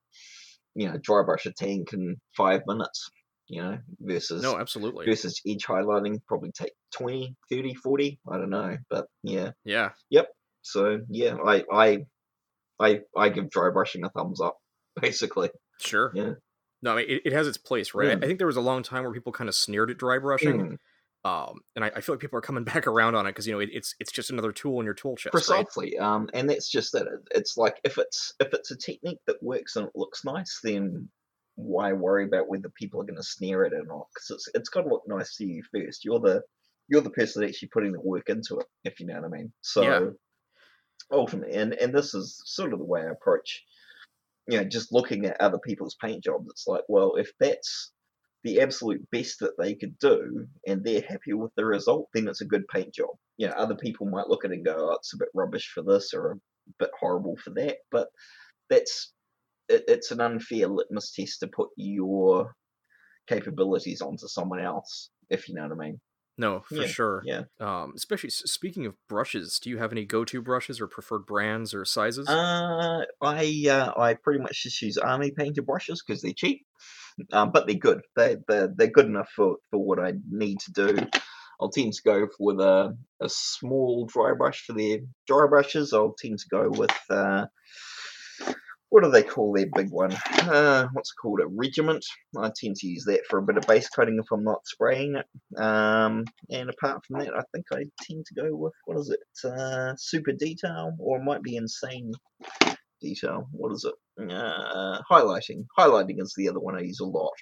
you 0.75 0.87
know, 0.87 0.99
dry 1.01 1.23
brush 1.23 1.47
a 1.47 1.51
tank 1.51 1.93
in 1.93 2.17
five 2.37 2.61
minutes, 2.67 3.09
you 3.47 3.59
know, 3.63 3.79
versus 4.01 4.43
no, 4.43 4.55
absolutely, 4.59 5.07
versus 5.07 5.41
edge 5.47 5.65
highlighting 5.65 6.19
probably 6.27 6.51
take 6.51 6.73
20 6.95 7.35
30 7.51 7.73
40 7.75 8.19
i 8.31 8.37
don't 8.37 8.49
know 8.49 8.77
but 8.89 9.05
yeah 9.23 9.51
yeah, 9.63 9.89
yep. 10.09 10.27
so 10.61 10.99
yeah 11.09 11.35
i 11.45 11.63
i 11.71 11.97
i, 12.79 12.99
I 13.15 13.29
give 13.29 13.49
dry 13.49 13.69
brushing 13.71 14.03
a 14.03 14.09
thumbs 14.09 14.41
up 14.41 14.57
basically 15.01 15.49
sure. 15.79 16.11
yeah 16.13 16.33
No, 16.85 16.93
I 16.93 16.97
mean 16.97 17.09
it, 17.09 17.23
it 17.25 17.33
has 17.33 17.47
its 17.47 17.57
place, 17.57 17.93
right? 17.95 18.11
I, 18.11 18.13
Mm. 18.13 18.23
I 18.23 18.27
think 18.27 18.39
there 18.39 18.47
was 18.47 18.57
a 18.57 18.61
long 18.61 18.83
time 18.83 19.03
where 19.03 19.13
people 19.13 19.33
kind 19.33 19.49
of 19.49 19.55
sneered 19.55 19.91
at 19.91 19.97
dry 19.97 20.19
brushing, 20.19 20.63
Mm, 20.63 20.77
um, 21.25 21.61
and 21.75 21.85
I, 21.85 21.89
I 21.97 22.01
feel 22.01 22.15
like 22.15 22.21
people 22.21 22.39
are 22.39 22.43
coming 22.43 22.63
back 22.65 22.87
around 22.87 23.15
on 23.15 23.27
it 23.27 23.31
because 23.31 23.47
you 23.47 23.53
know 23.53 23.59
it, 23.59 23.69
it's 23.73 23.95
it's 23.99 24.11
just 24.11 24.31
another 24.31 24.51
tool 24.53 24.79
in 24.81 24.85
your 24.85 24.95
tool 24.95 25.17
chest, 25.17 25.47
right? 25.49 25.67
precisely 25.71 25.97
um 25.97 26.29
and 26.33 26.49
that's 26.49 26.69
just 26.69 26.91
that 26.93 27.07
It- 27.07 27.27
it's 27.31 27.57
like 27.57 27.79
if 27.83 27.97
it's 27.97 28.33
if 28.39 28.53
it's 28.53 28.71
a 28.71 28.77
technique 28.77 29.19
that 29.27 29.41
works 29.41 29.75
and 29.75 29.87
it 29.87 29.95
looks 29.95 30.23
nice 30.23 30.59
then 30.63 31.09
why 31.55 31.93
worry 31.93 32.25
about 32.25 32.47
whether 32.47 32.69
people 32.69 33.01
are 33.01 33.05
going 33.05 33.15
to 33.17 33.23
sneer 33.23 33.65
at 33.65 33.73
it 33.73 33.79
or 33.79 33.85
not 33.85 34.07
because 34.13 34.29
it's 34.29 34.49
it's 34.53 34.69
got 34.69 34.81
to 34.83 34.89
look 34.89 35.03
nice 35.07 35.35
to 35.35 35.45
you 35.45 35.63
first 35.73 36.05
you're 36.05 36.19
the 36.19 36.41
you're 36.87 37.01
the 37.01 37.09
person 37.09 37.43
actually 37.43 37.69
putting 37.69 37.91
the 37.91 37.99
work 38.01 38.29
into 38.29 38.59
it 38.59 38.67
if 38.83 38.99
you 38.99 39.05
know 39.07 39.15
what 39.15 39.25
i 39.25 39.27
mean 39.27 39.51
so 39.61 39.83
Yeah. 39.83 40.15
ultimately 41.11 41.55
and 41.55 41.73
and 41.73 41.93
this 41.93 42.13
is 42.13 42.41
sort 42.45 42.73
of 42.73 42.79
the 42.79 42.85
way 42.85 43.01
i 43.01 43.11
approach 43.11 43.63
you 44.47 44.57
know 44.57 44.63
just 44.63 44.91
looking 44.91 45.25
at 45.25 45.39
other 45.41 45.59
people's 45.59 45.95
paint 46.01 46.23
jobs 46.23 46.47
it's 46.49 46.67
like 46.67 46.83
well 46.87 47.15
if 47.15 47.31
that's 47.39 47.91
the 48.43 48.61
absolute 48.61 49.01
best 49.11 49.39
that 49.39 49.57
they 49.57 49.73
could 49.73 49.97
do 49.97 50.45
and 50.67 50.83
they're 50.83 51.01
happy 51.01 51.33
with 51.33 51.51
the 51.55 51.65
result 51.65 52.07
then 52.13 52.27
it's 52.27 52.41
a 52.41 52.45
good 52.45 52.65
paint 52.67 52.93
job. 52.93 53.09
You 53.37 53.47
know 53.47 53.53
other 53.53 53.75
people 53.75 54.07
might 54.07 54.27
look 54.27 54.45
at 54.45 54.51
it 54.51 54.57
and 54.57 54.65
go 54.65 54.75
oh, 54.77 54.95
it's 54.95 55.13
a 55.13 55.17
bit 55.17 55.29
rubbish 55.33 55.71
for 55.73 55.81
this 55.81 56.13
or 56.13 56.31
a 56.33 56.35
bit 56.77 56.91
horrible 56.97 57.35
for 57.37 57.49
that 57.55 57.77
but 57.91 58.07
that's 58.69 59.13
it, 59.67 59.83
it's 59.87 60.11
an 60.11 60.21
unfair 60.21 60.67
litmus 60.67 61.11
test 61.11 61.39
to 61.39 61.47
put 61.47 61.69
your 61.75 62.53
capabilities 63.27 64.01
onto 64.01 64.27
someone 64.27 64.61
else 64.61 65.09
if 65.31 65.49
you 65.49 65.55
know 65.55 65.63
what 65.63 65.71
i 65.71 65.87
mean 65.87 65.99
No, 66.37 66.61
for 66.61 66.75
Yeah, 66.75 66.87
sure. 66.87 67.23
yeah. 67.25 67.43
Um, 67.59 67.93
especially 67.95 68.29
speaking 68.29 68.85
of 68.85 68.95
brushes, 69.07 69.59
do 69.59 69.69
you 69.69 69.77
have 69.77 69.91
any 69.91 70.05
go-to 70.05 70.41
brushes 70.41 70.81
or 70.81 70.87
preferred 70.87 71.25
brands 71.25 71.73
or 71.73 71.85
sizes? 71.85 72.27
Uh, 72.27 73.05
I 73.21 73.65
uh, 73.69 73.93
I 73.99 74.15
pretty 74.15 74.39
much 74.41 74.63
just 74.63 74.81
use 74.81 74.97
Army 74.97 75.31
Painter 75.31 75.61
brushes 75.61 76.03
because 76.05 76.21
they're 76.21 76.33
cheap, 76.33 76.65
um, 77.31 77.51
but 77.51 77.67
they're 77.67 77.75
good. 77.77 78.01
They 78.15 78.37
they're, 78.47 78.67
they're 78.75 78.87
good 78.87 79.05
enough 79.05 79.29
for, 79.35 79.57
for 79.71 79.83
what 79.83 79.99
I 79.99 80.13
need 80.29 80.59
to 80.61 80.71
do. 80.71 80.97
I'll 81.61 81.69
tend 81.69 81.93
to 81.93 82.01
go 82.03 82.27
with 82.39 82.59
a 82.59 82.97
a 83.21 83.29
small 83.29 84.07
dry 84.07 84.33
brush 84.37 84.63
for 84.65 84.73
the 84.73 85.01
dry 85.27 85.47
brushes. 85.47 85.93
I'll 85.93 86.15
tend 86.19 86.39
to 86.39 86.45
go 86.49 86.69
with 86.69 86.91
uh, 87.09 87.45
what 88.89 89.03
do 89.03 89.09
they 89.11 89.23
call 89.23 89.51
their 89.53 89.67
big 89.73 89.89
one? 89.89 90.13
Uh, 90.33 90.87
what's 90.93 91.11
it 91.11 91.21
called? 91.21 91.41
A 91.41 91.47
regiment. 91.47 92.05
I 92.37 92.51
tend 92.55 92.75
to 92.77 92.87
use 92.87 93.03
that 93.05 93.25
for 93.29 93.39
a 93.39 93.43
bit 93.43 93.57
of 93.57 93.67
base 93.67 93.89
coating 93.89 94.19
if 94.19 94.31
I'm 94.31 94.43
not 94.43 94.65
spraying 94.65 95.15
it. 95.15 95.25
Um, 95.59 96.23
and 96.49 96.69
apart 96.69 97.03
from 97.05 97.19
that, 97.19 97.33
I 97.35 97.41
think 97.53 97.65
I 97.71 97.85
tend 98.03 98.25
to 98.27 98.33
go 98.35 98.55
with 98.55 98.73
what 98.85 98.97
is 98.97 99.09
it? 99.09 99.47
Uh, 99.49 99.93
super 99.97 100.31
detail, 100.31 100.93
or 100.99 101.17
it 101.17 101.23
might 101.23 101.41
be 101.41 101.55
insane 101.57 102.11
detail. 103.01 103.47
What 103.51 103.73
is 103.73 103.85
it? 103.85 104.31
Uh, 104.31 105.01
highlighting. 105.11 105.65
Highlighting 105.77 106.21
is 106.21 106.33
the 106.37 106.47
other 106.49 106.59
one 106.59 106.75
I 106.77 106.81
use 106.81 106.99
a 107.01 107.05
lot. 107.05 107.33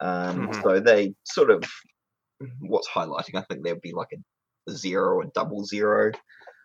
Um, 0.00 0.48
Mhm. 0.48 0.62
So 0.62 0.80
they 0.80 1.14
sort 1.24 1.50
of 1.50 1.62
what's 2.60 2.88
highlighting. 2.88 3.34
I 3.34 3.42
think 3.42 3.64
there'd 3.64 3.80
be 3.80 3.92
like 3.92 4.12
a 4.12 4.70
zero 4.72 5.16
or 5.16 5.24
double 5.34 5.64
zero. 5.64 6.12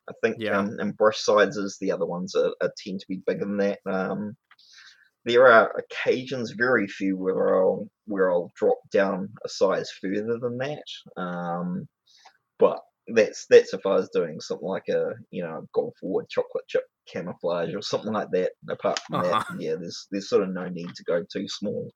I 0.10 0.14
think. 0.22 0.38
Yeah. 0.40 0.58
Um, 0.60 0.78
and 0.80 0.98
brush 0.98 1.20
sizes, 1.20 1.78
the 1.80 1.92
other 1.92 2.06
ones 2.06 2.36
are, 2.36 2.54
are 2.62 2.74
tend 2.78 3.00
to 3.00 3.06
be 3.08 3.22
bigger 3.26 3.46
than 3.46 3.58
that. 3.58 3.80
Um, 3.86 4.36
there 5.26 5.48
are 5.48 5.72
occasions, 5.78 6.52
very 6.52 6.88
few, 6.88 7.16
where 7.18 7.56
I'll 7.62 7.88
where 8.06 8.32
I'll 8.32 8.52
drop 8.56 8.80
down 8.92 9.30
a 9.46 9.50
size 9.50 9.90
further 10.02 10.38
than 10.40 10.58
that. 10.58 10.84
Um, 11.22 11.88
but 12.60 12.80
that's 13.08 13.46
that's 13.50 13.74
if 13.74 13.86
I 13.86 13.96
was 13.96 14.10
doing 14.14 14.40
something 14.40 14.68
like 14.68 14.88
a 14.90 15.12
you 15.32 15.44
know 15.44 15.68
Gulf 15.74 15.96
War 16.02 16.26
chocolate 16.30 16.68
chip 16.68 16.84
camouflage 17.08 17.74
or 17.74 17.82
something 17.82 18.14
like 18.14 18.32
that. 18.32 18.52
Apart 18.70 19.00
from 19.00 19.22
Uh-huh. 19.22 19.44
that, 19.50 19.62
yeah, 19.62 19.76
there's 19.76 20.08
there's 20.12 20.30
sort 20.30 20.44
of 20.44 20.50
no 20.50 20.68
need 20.68 20.94
to 20.96 21.04
go 21.04 21.24
too 21.32 21.48
small. 21.48 21.90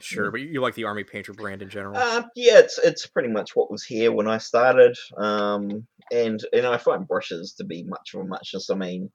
Sure, 0.00 0.30
but 0.30 0.40
you 0.40 0.48
you 0.48 0.60
like 0.60 0.74
the 0.74 0.84
Army 0.84 1.04
Painter 1.04 1.32
brand 1.32 1.62
in 1.62 1.68
general. 1.68 1.96
Uh, 1.96 2.24
yeah, 2.34 2.58
it's 2.58 2.78
it's 2.78 3.06
pretty 3.06 3.28
much 3.28 3.54
what 3.54 3.70
was 3.70 3.84
here 3.84 4.10
when 4.12 4.26
I 4.26 4.38
started, 4.38 4.96
um, 5.16 5.86
and 6.10 6.44
and 6.52 6.66
I 6.66 6.78
find 6.78 7.06
brushes 7.06 7.54
to 7.54 7.64
be 7.64 7.84
much 7.84 8.10
of 8.14 8.20
a 8.22 8.24
muchness. 8.24 8.70
I 8.70 8.74
mean, 8.74 9.10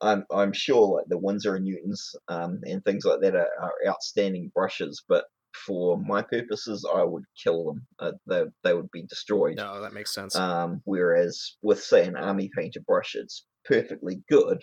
I'm 0.00 0.24
I'm 0.30 0.52
sure 0.52 0.96
like 0.96 1.06
the 1.08 1.18
Winsor 1.18 1.56
and 1.56 1.64
Newtons 1.64 2.14
um, 2.28 2.60
and 2.64 2.84
things 2.84 3.04
like 3.04 3.20
that 3.20 3.34
are, 3.34 3.48
are 3.60 3.74
outstanding 3.88 4.52
brushes, 4.54 5.02
but 5.08 5.24
for 5.52 5.98
my 5.98 6.22
purposes, 6.22 6.88
I 6.92 7.02
would 7.02 7.24
kill 7.42 7.64
them. 7.64 7.86
Uh, 7.98 8.12
they 8.26 8.44
they 8.62 8.74
would 8.74 8.90
be 8.92 9.02
destroyed. 9.02 9.56
no, 9.56 9.80
that 9.82 9.92
makes 9.92 10.14
sense. 10.14 10.36
Um, 10.36 10.80
whereas 10.84 11.56
with 11.62 11.82
say 11.82 12.06
an 12.06 12.16
army 12.16 12.50
painter 12.56 12.80
brush, 12.86 13.14
it's 13.14 13.44
perfectly 13.64 14.22
good 14.28 14.62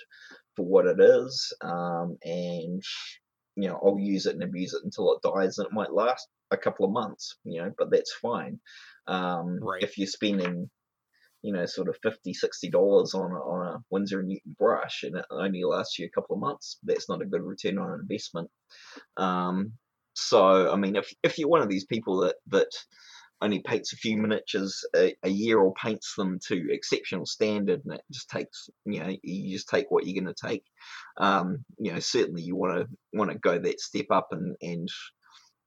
for 0.55 0.65
what 0.65 0.85
it 0.85 0.99
is, 0.99 1.53
um, 1.61 2.17
and 2.23 2.81
you 3.57 3.67
know 3.67 3.79
I'll 3.83 3.99
use 3.99 4.25
it 4.27 4.35
and 4.35 4.43
abuse 4.43 4.73
it 4.73 4.83
until 4.85 5.13
it 5.13 5.21
dies, 5.21 5.57
and 5.57 5.67
it 5.67 5.73
might 5.73 5.91
last 5.93 6.27
a 6.51 6.57
couple 6.57 6.85
of 6.85 6.91
months, 6.91 7.35
you 7.43 7.61
know, 7.61 7.71
but 7.77 7.91
that's 7.91 8.13
fine. 8.13 8.59
Um, 9.07 9.59
Right. 9.61 9.83
If 9.83 9.97
you're 9.97 10.07
spending, 10.07 10.69
you 11.41 11.53
know, 11.53 11.65
sort 11.65 11.89
of 11.89 11.97
50 12.03 12.33
60 12.33 12.69
dollars 12.69 13.13
on 13.13 13.31
a, 13.31 13.35
on 13.35 13.75
a 13.75 13.79
Winsor 13.89 14.19
and 14.19 14.29
Newton 14.29 14.55
brush, 14.57 15.03
and 15.03 15.17
it 15.17 15.25
only 15.31 15.63
lasts 15.63 15.97
you 15.99 16.05
a 16.05 16.09
couple 16.09 16.35
of 16.35 16.41
months, 16.41 16.77
that's 16.83 17.09
not 17.09 17.21
a 17.21 17.25
good 17.25 17.41
return 17.43 17.77
on 17.79 17.99
investment. 17.99 18.49
Um, 19.17 19.73
so 20.13 20.71
I 20.71 20.75
mean, 20.75 20.95
if 20.95 21.11
if 21.23 21.37
you're 21.37 21.49
one 21.49 21.61
of 21.61 21.69
these 21.69 21.85
people 21.85 22.17
that 22.21 22.35
that 22.47 22.69
only 23.41 23.59
paints 23.59 23.93
a 23.93 23.97
few 23.97 24.17
miniatures 24.17 24.83
a, 24.95 25.15
a 25.23 25.29
year 25.29 25.59
or 25.59 25.73
paints 25.73 26.15
them 26.15 26.39
to 26.47 26.67
exceptional 26.71 27.25
standard 27.25 27.81
and 27.85 27.93
it 27.93 28.01
just 28.11 28.29
takes 28.29 28.69
you 28.85 28.99
know 28.99 29.15
you 29.21 29.55
just 29.55 29.69
take 29.69 29.85
what 29.89 30.05
you're 30.05 30.21
going 30.21 30.33
to 30.33 30.47
take. 30.47 30.63
Um 31.17 31.63
you 31.77 31.93
know 31.93 31.99
certainly 31.99 32.41
you 32.41 32.55
want 32.55 32.79
to 32.79 32.87
want 33.13 33.31
to 33.31 33.37
go 33.37 33.57
that 33.59 33.79
step 33.79 34.07
up 34.11 34.29
and 34.31 34.55
and 34.61 34.87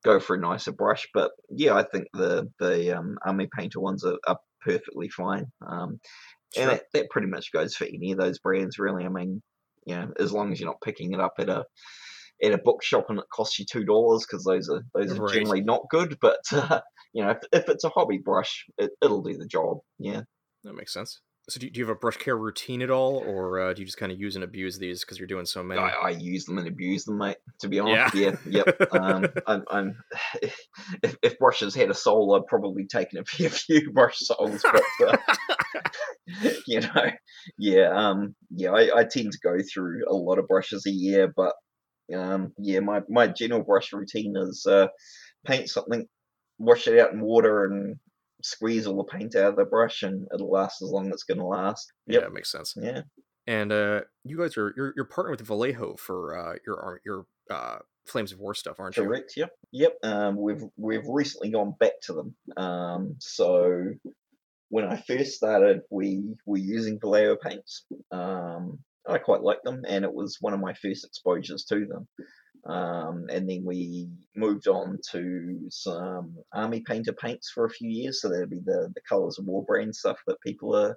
go 0.05 0.19
for 0.19 0.35
a 0.35 0.41
nicer 0.41 0.73
brush 0.73 1.07
but 1.13 1.31
yeah 1.51 1.75
i 1.75 1.83
think 1.83 2.07
the 2.15 2.51
the 2.59 2.97
um, 2.97 3.19
army 3.23 3.47
painter 3.55 3.81
ones 3.81 4.05
are, 4.05 4.19
are 4.27 4.39
perfectly 4.63 5.09
fine. 5.09 5.47
Um 5.67 6.01
Sure. 6.53 6.65
and 6.65 6.73
that, 6.73 6.83
that 6.95 7.11
pretty 7.11 7.29
much 7.29 7.53
goes 7.53 7.77
for 7.77 7.85
any 7.85 8.11
of 8.11 8.19
those 8.19 8.41
brands 8.41 8.77
really. 8.81 9.05
I 9.05 9.09
mean 9.09 9.43
you 9.87 9.95
know 9.95 10.13
as 10.19 10.33
long 10.33 10.51
as 10.53 10.59
you're 10.59 10.69
not 10.69 10.81
picking 10.81 11.13
it 11.13 11.21
up 11.21 11.35
at 11.39 11.49
a 11.49 11.65
at 12.43 12.53
a 12.53 12.59
bookshop 12.59 13.07
and 13.09 13.19
it 13.19 13.25
costs 13.33 13.59
you 13.59 13.65
two 13.71 13.85
dollars 13.85 14.27
because 14.27 14.45
those 14.45 14.69
are 14.69 14.83
those 14.95 15.13
are 15.13 15.23
Right. 15.23 15.35
generally 15.35 15.63
not 15.63 15.83
good 15.91 16.19
but 16.21 16.41
uh, 16.53 16.81
you 17.13 17.23
know 17.25 17.31
if, 17.31 17.39
if 17.53 17.69
it's 17.69 17.85
a 17.85 17.89
hobby 17.89 18.19
brush 18.19 18.67
it, 18.79 18.91
it'll 19.03 19.23
do 19.23 19.37
the 19.37 19.47
job 19.47 19.79
yeah 19.99 20.23
That 20.65 20.75
makes 20.75 20.93
sense. 20.93 21.21
So, 21.49 21.59
do 21.59 21.67
you, 21.67 21.73
do 21.73 21.81
you 21.81 21.87
have 21.87 21.97
a 21.97 21.99
brush 21.99 22.19
care 22.19 22.37
routine 22.37 22.81
at 22.81 22.91
all, 22.91 23.25
or 23.27 23.59
uh, 23.59 23.73
do 23.73 23.81
you 23.81 23.87
just 23.87 23.97
kind 23.99 24.13
of 24.13 24.21
use 24.21 24.37
and 24.37 24.45
abuse 24.45 24.79
these 24.79 25.01
because 25.01 25.19
you're 25.19 25.27
doing 25.27 25.47
so 25.47 25.63
many? 25.65 25.81
I, 25.81 25.89
I 25.89 26.11
use 26.11 26.45
them 26.45 26.59
and 26.59 26.69
abuse 26.69 27.05
them 27.07 27.19
mate 27.19 27.39
to 27.61 27.69
be 27.69 27.81
honest 27.81 28.15
yeah, 28.15 28.37
yep 28.47 28.69
um 28.93 29.27
I'm, 29.49 29.65
I'm 29.69 30.05
if, 31.03 31.17
if 31.23 31.39
brushes 31.39 31.75
had 31.75 31.91
a 31.91 31.95
soul 31.95 32.37
i'd 32.37 32.47
probably 32.47 32.87
taken 32.87 33.19
a 33.19 33.25
few, 33.25 33.47
a 33.47 33.51
few 33.51 33.91
brush 33.91 34.19
souls 34.19 34.63
but 34.71 35.09
uh, 35.09 35.17
you 36.67 36.81
know 36.83 37.11
yeah 37.59 37.89
um 37.93 38.35
yeah 38.51 38.71
I, 38.71 39.01
I 39.01 39.05
tend 39.05 39.33
to 39.33 39.39
go 39.43 39.57
through 39.63 40.05
a 40.09 40.15
lot 40.15 40.39
of 40.39 40.47
brushes 40.47 40.87
a 40.87 40.91
year 40.91 41.33
but 41.35 41.55
um 42.15 42.53
yeah 42.59 42.81
my 42.81 43.01
my 43.09 43.27
general 43.27 43.63
brush 43.63 43.93
routine 43.93 44.35
is 44.37 44.67
uh 44.67 44.89
paint 45.47 45.69
something 45.69 46.07
wash 46.59 46.87
it 46.87 46.99
out 46.99 47.13
in 47.13 47.21
water 47.21 47.65
and 47.65 47.97
squeeze 48.43 48.87
all 48.87 48.97
the 48.97 49.05
paint 49.05 49.35
out 49.35 49.51
of 49.51 49.57
the 49.57 49.65
brush 49.65 50.03
and 50.03 50.27
it'll 50.33 50.51
last 50.51 50.83
as 50.83 50.91
long 50.91 51.09
as 51.09 51.15
it's 51.15 51.23
going 51.25 51.39
to 51.39 51.45
last. 51.45 51.93
Yeah, 52.07 52.21
yep. 52.21 52.29
It 52.29 52.33
makes 52.35 52.53
sense. 52.53 52.75
yeah. 52.81 53.03
And 53.47 53.73
uh, 53.73 54.03
you 54.25 54.39
guys 54.39 54.57
are 54.57 54.73
you're, 54.77 54.93
you're 54.95 55.07
partnered 55.07 55.41
with 55.41 55.47
Vallejo 55.47 55.97
for 55.97 56.37
uh, 56.39 56.55
your 56.65 57.01
your 57.05 57.27
uh, 57.51 57.79
Flames 58.07 58.33
of 58.33 58.39
War 58.39 58.55
stuff, 58.55 58.79
aren't 58.79 58.97
you? 58.97 59.05
correct 59.05 59.33
yep. 59.37 59.51
Yep 59.73 59.97
um 60.03 60.37
we've 60.37 60.63
we've 60.77 61.07
recently 61.07 61.51
gone 61.51 61.75
back 61.81 62.01
to 62.03 62.13
them. 62.13 62.35
Um 62.57 63.17
so 63.19 63.85
when 64.69 64.85
i 64.85 64.97
first 64.97 65.33
started 65.33 65.81
we 65.91 66.37
were 66.47 66.59
using 66.59 66.99
vallejo 67.01 67.37
paints. 67.37 67.87
Um 68.13 68.79
i 69.11 69.19
quite 69.19 69.43
liked 69.43 69.65
them 69.65 69.83
and 69.89 70.05
it 70.05 70.13
was 70.13 70.39
one 70.41 70.55
of 70.55 70.61
my 70.61 70.75
first 70.75 71.05
exposures 71.05 71.65
to 71.65 71.87
them. 71.87 72.09
Um, 72.67 73.25
and 73.31 73.49
then 73.49 73.63
we 73.65 74.11
moved 74.37 74.69
on 74.69 74.99
to 75.13 75.59
some 75.71 76.37
army 76.53 76.83
painter 76.87 77.15
paints 77.15 77.51
for 77.51 77.65
a 77.65 77.71
few 77.71 77.89
years 77.89 78.21
so 78.21 78.29
that'd 78.29 78.51
be 78.51 78.61
the 78.65 78.91
the 78.95 79.01
colors 79.09 79.39
of 79.39 79.47
war 79.47 79.65
brand 79.65 79.97
stuff 79.97 80.19
that 80.27 80.41
people 80.43 80.77
are 80.77 80.95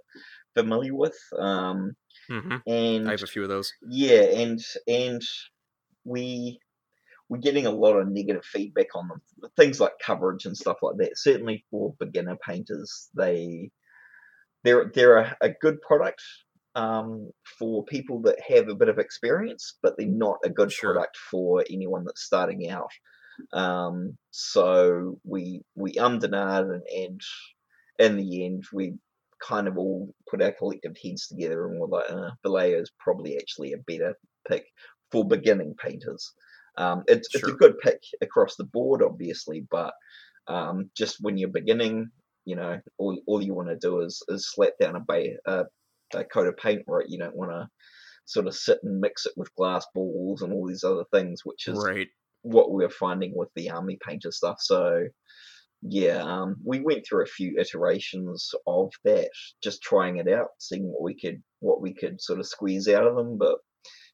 familiar 0.56 0.93
with. 0.95 1.17
Um, 1.39 1.93
hmm 2.30 2.58
and 2.67 3.08
I 3.08 3.12
have 3.12 3.23
a 3.23 3.28
few 3.28 3.43
of 3.43 3.49
those. 3.49 3.71
yeah 3.89 4.23
and 4.23 4.60
and 4.88 5.21
we 6.04 6.60
we're 7.30 7.39
getting 7.39 7.65
a 7.65 7.71
lot 7.71 7.95
of 7.95 8.10
negative 8.10 8.43
feedback 8.45 8.88
on 8.95 9.08
them. 9.08 9.21
Things 9.56 9.80
like 9.80 9.93
coverage 10.06 10.45
and 10.45 10.56
stuff 10.58 10.78
like 10.82 10.97
that. 10.97 11.17
Certainly 11.17 11.65
for 11.71 11.95
beginner 11.99 12.36
painters 12.45 13.10
they 13.15 13.71
they're 14.63 14.91
they're 14.93 15.17
a, 15.17 15.38
a 15.41 15.49
good 15.49 15.82
product 15.82 16.21
um, 16.75 17.31
for 17.59 17.83
people 17.86 18.21
that 18.21 18.39
have 18.47 18.67
a 18.67 18.75
bit 18.75 18.89
of 18.89 18.99
experience 18.99 19.77
but 19.81 19.95
they're 19.97 20.07
not 20.07 20.38
a 20.43 20.49
good 20.49 20.71
Sure. 20.71 20.93
product 20.93 21.17
for 21.17 21.63
anyone 21.69 22.03
that's 22.05 22.23
starting 22.23 22.69
out. 22.69 22.91
Um, 23.51 24.17
so 24.31 25.19
we 25.23 25.62
we 25.75 25.93
ummed 25.93 26.23
and 26.23 26.33
ahed 26.33 26.81
and, 26.95 27.21
in 27.99 28.17
the 28.17 28.45
end 28.45 28.63
we 28.73 28.93
kind 29.39 29.67
of 29.67 29.77
all 29.77 30.13
put 30.29 30.41
our 30.41 30.51
collective 30.51 30.95
heads 31.03 31.27
together 31.27 31.67
and 31.67 31.79
we're 31.79 31.88
like 31.88 32.09
uh, 32.09 32.31
Vallejo 32.43 32.81
is 32.81 32.91
probably 32.99 33.38
actually 33.38 33.73
a 33.73 33.77
better 33.77 34.15
pick 34.47 34.65
for 35.12 35.27
beginning 35.27 35.75
painters. 35.83 36.31
Um, 36.77 37.03
it's, 37.07 37.27
it's 37.33 37.47
a 37.47 37.51
good 37.51 37.77
pick 37.79 37.99
across 38.21 38.55
the 38.55 38.63
board 38.63 39.03
obviously 39.03 39.65
but 39.69 39.93
um, 40.47 40.89
just 40.97 41.17
when 41.21 41.38
you're 41.38 41.49
beginning 41.49 42.09
you 42.45 42.55
know 42.55 42.79
all, 42.97 43.17
all 43.27 43.41
you 43.41 43.53
want 43.53 43.69
to 43.69 43.77
do 43.77 44.01
is, 44.01 44.21
is 44.27 44.51
slap 44.51 44.73
down 44.79 44.95
a, 44.95 44.99
ba- 44.99 45.38
a, 45.45 45.63
a 46.15 46.23
coat 46.23 46.47
of 46.47 46.58
paint 46.58 46.84
right 46.88 47.10
you 47.10 47.17
don't 47.17 47.36
want 47.36 47.52
to 47.52 47.67
sort 48.26 48.47
of 48.47 48.56
sit 48.56 48.80
and 48.84 48.99
mix 49.02 49.26
it 49.26 49.34
with 49.36 49.54
glass 49.56 49.86
balls 49.93 50.41
and 50.41 50.54
all 50.54 50.67
these 50.67 50.84
other 50.84 51.06
things 51.12 51.41
which 51.43 51.67
is 51.67 51.78
Right. 51.78 52.08
what 52.41 52.71
we 52.71 52.84
were 52.84 52.89
finding 52.89 53.34
with 53.36 53.49
the 53.56 53.69
army 53.69 53.97
painter 54.06 54.32
stuff. 54.32 54.58
So 54.60 55.06
yeah, 55.82 56.23
um, 56.23 56.56
we 56.65 56.80
went 56.80 57.06
through 57.06 57.23
a 57.23 57.28
few 57.28 57.58
iterations 57.60 58.52
of 58.67 58.91
that, 59.04 59.30
just 59.62 59.82
trying 59.82 60.17
it 60.17 60.30
out, 60.30 60.49
seeing 60.60 60.84
what 60.86 61.02
we 61.02 61.19
could 61.19 61.43
what 61.60 61.82
we 61.82 61.93
could 61.93 62.21
sort 62.21 62.39
of 62.39 62.47
squeeze 62.47 62.88
out 62.88 63.06
of 63.06 63.15
them. 63.15 63.38
But 63.38 63.58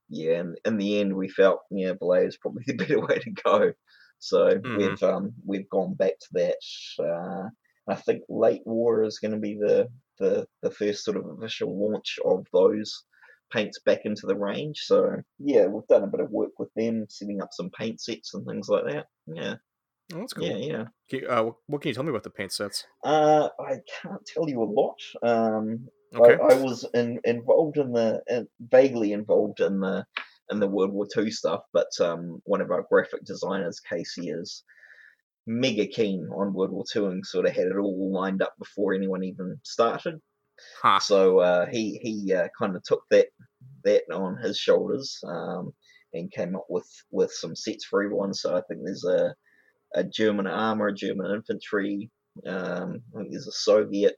yeah, 0.10 0.40
in, 0.42 0.56
in 0.66 0.78
the 0.78 1.00
end, 1.00 1.16
we 1.16 1.30
felt 1.30 1.60
yeah, 1.72 1.94
Vallejo 2.00 2.28
is 2.28 2.38
probably 2.38 2.64
the 2.68 2.74
better 2.76 3.00
way 3.00 3.20
to 3.20 3.32
go. 3.32 3.74
So 4.20 4.62
Mhm. 4.64 4.76
we've 4.76 5.04
um, 5.04 5.34
we've 5.46 5.70
gone 5.70 5.94
back 5.96 6.14
to 6.20 6.28
that. 6.34 6.58
Uh, 7.04 7.50
I 7.92 7.96
think 7.96 8.24
late 8.30 8.62
war 8.66 9.04
is 9.04 9.20
going 9.20 9.32
to 9.32 9.40
be 9.40 9.56
the, 9.56 9.88
the 10.20 10.48
the 10.62 10.72
first 10.72 11.04
sort 11.04 11.18
of 11.18 11.26
official 11.28 11.78
launch 11.92 12.20
of 12.26 12.46
those 12.54 13.04
paints 13.52 13.80
back 13.80 14.02
into 14.06 14.28
the 14.28 14.36
range. 14.36 14.80
So 14.82 15.16
yeah, 15.40 15.66
we've 15.66 15.88
done 15.88 16.04
a 16.04 16.08
bit 16.08 16.20
of 16.20 16.30
work 16.32 16.52
with 16.60 16.70
them, 16.76 17.06
setting 17.10 17.42
up 17.42 17.50
some 17.52 17.70
paint 17.72 18.00
sets 18.02 18.34
and 18.34 18.46
things 18.46 18.70
like 18.70 18.86
that. 18.86 19.08
Yeah, 19.28 19.56
Oh, 20.14 20.20
that's 20.20 20.34
cool. 20.34 20.46
yeah, 20.46 20.56
yeah. 20.58 20.84
Can 21.10 21.20
you- 21.22 21.28
uh, 21.28 21.52
what 21.68 21.82
can 21.82 21.90
you 21.90 21.96
tell 21.96 22.04
me 22.04 22.10
about 22.12 22.24
the 22.24 22.30
paint 22.30 22.52
sets? 22.52 22.86
Uh, 23.04 23.50
I 23.60 23.78
can't 24.02 24.26
tell 24.26 24.48
you 24.50 24.62
a 24.62 24.66
lot. 24.66 25.00
Um, 25.24 25.88
Okay. 26.12 26.34
I, 26.42 26.54
I 26.56 26.62
was 26.64 26.88
in, 26.96 27.20
involved 27.24 27.78
in 27.78 27.92
the 27.94 28.24
in, 28.28 28.48
vaguely 28.60 29.14
involved 29.14 29.60
in 29.60 29.80
the 29.80 30.04
in 30.50 30.60
the 30.60 30.68
World 30.68 30.92
War 30.92 31.06
Two 31.06 31.30
stuff, 31.30 31.62
but 31.72 31.86
um, 32.02 32.42
one 32.46 32.62
of 32.62 32.72
our 32.72 32.84
graphic 32.90 33.24
designers, 33.26 33.80
Casey, 33.80 34.30
is 34.30 34.64
mega 35.50 35.88
keen 35.88 36.30
on 36.32 36.54
World 36.54 36.72
War 36.72 36.86
Two 36.90 37.08
and 37.08 37.26
sort 37.26 37.48
of 37.48 37.56
had 37.56 37.66
it 37.66 37.76
all 37.76 38.12
lined 38.14 38.44
up 38.44 38.54
before 38.60 38.94
anyone 38.94 39.24
even 39.24 39.60
started. 39.64 40.22
Ha. 40.84 41.00
So 41.00 41.40
uh, 41.40 41.66
he 41.66 42.00
he 42.04 42.34
uh, 42.34 42.50
kind 42.58 42.76
of 42.76 42.84
took 42.84 43.04
that 43.10 43.28
that 43.84 44.04
on 44.14 44.38
his 44.38 44.60
shoulders 44.60 45.20
um, 45.26 45.74
and 46.14 46.32
came 46.32 46.56
up 46.56 46.68
with 46.70 46.88
with 47.10 47.32
some 47.32 47.56
sets 47.56 47.86
for 47.86 48.04
everyone. 48.04 48.34
So 48.34 48.56
I 48.56 48.62
think 48.68 48.82
there's 48.84 49.06
a 49.06 49.34
a 49.96 50.04
German 50.04 50.46
armor, 50.46 50.88
a 50.88 50.94
German 50.94 51.34
infantry. 51.34 52.12
Um, 52.46 53.02
I 53.16 53.20
think 53.20 53.32
there's 53.32 53.48
a 53.48 53.52
Soviet 53.52 54.18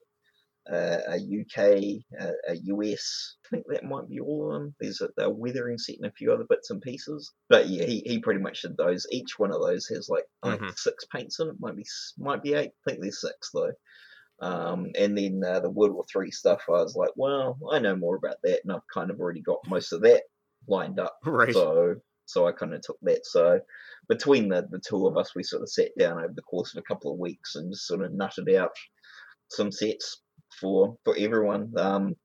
a 0.67 1.15
UK, 1.15 1.58
a, 2.19 2.32
a, 2.50 2.56
US. 2.65 3.36
I 3.45 3.50
think 3.50 3.65
that 3.69 3.84
might 3.84 4.08
be 4.08 4.19
all 4.19 4.47
of 4.47 4.62
them. 4.62 4.76
There's 4.80 5.02
a, 5.02 5.10
a 5.21 5.30
weathering 5.30 5.78
set 5.78 5.97
and 5.97 6.06
a 6.06 6.12
few 6.12 6.32
other 6.32 6.45
bits 6.47 6.69
and 6.69 6.82
pieces. 6.82 7.32
But 7.50 7.67
yeah, 7.67 7.86
he, 7.86 8.02
he 8.06 8.19
pretty 8.19 8.41
much 8.41 8.62
did 8.62 8.78
those. 8.78 9.08
Each 9.12 9.39
one 9.39 9.52
of 9.52 9.62
those 9.62 9.88
has 9.88 10.08
like, 10.10 10.26
mm-hmm. 10.43 10.63
like 10.63 10.78
six 10.78 11.06
paints 11.06 11.39
in 11.39 11.50
it. 11.50 11.56
Might 11.60 11.76
be 11.76 11.86
might 12.17 12.43
be 12.43 12.54
eight. 12.54 12.71
I 12.86 12.89
think 12.89 13.02
there's 13.02 13.21
six 13.21 13.50
though. 13.54 13.71
Um, 14.41 14.88
and 14.97 15.17
then 15.17 15.41
uh, 15.45 15.60
the 15.60 15.69
World 15.69 15.93
War 15.93 16.06
Three 16.12 16.32
stuff, 16.32 16.62
I 16.67 16.74
was 16.74 16.95
like, 16.95 17.12
well, 17.15 17.58
I 17.71 17.80
know 17.80 17.95
more 17.95 18.15
about 18.15 18.38
that, 18.43 18.62
and 18.63 18.71
I've 18.74 18.88
kind 18.93 19.12
of 19.12 19.19
already 19.19 19.41
got 19.41 19.67
most 19.67 19.93
of 19.93 20.02
that 20.02 20.24
lined 20.67 21.00
up. 21.00 21.17
Right. 21.26 21.54
So 21.54 21.95
so 22.26 22.47
I 22.47 22.52
kind 22.54 22.74
of 22.74 22.82
took 22.82 22.97
that. 23.02 23.26
So 23.26 23.60
between 24.08 24.50
the 24.50 24.67
the 24.69 24.80
two 24.80 25.08
of 25.08 25.17
us, 25.17 25.36
we 25.36 25.43
sort 25.43 25.63
of 25.63 25.69
sat 25.69 25.89
down 25.97 26.17
over 26.17 26.34
the 26.34 26.41
course 26.43 26.74
of 26.74 26.80
a 26.80 26.93
couple 26.93 27.12
of 27.12 27.19
weeks 27.19 27.56
and 27.56 27.71
just 27.71 27.88
sort 27.88 28.04
of 28.04 28.12
nutted 28.12 28.56
out 28.56 28.71
some 29.50 29.71
sets 29.71 30.21
for 30.60 30.98
for 31.04 31.16
everyone. 31.18 31.74
Um, 31.78 32.16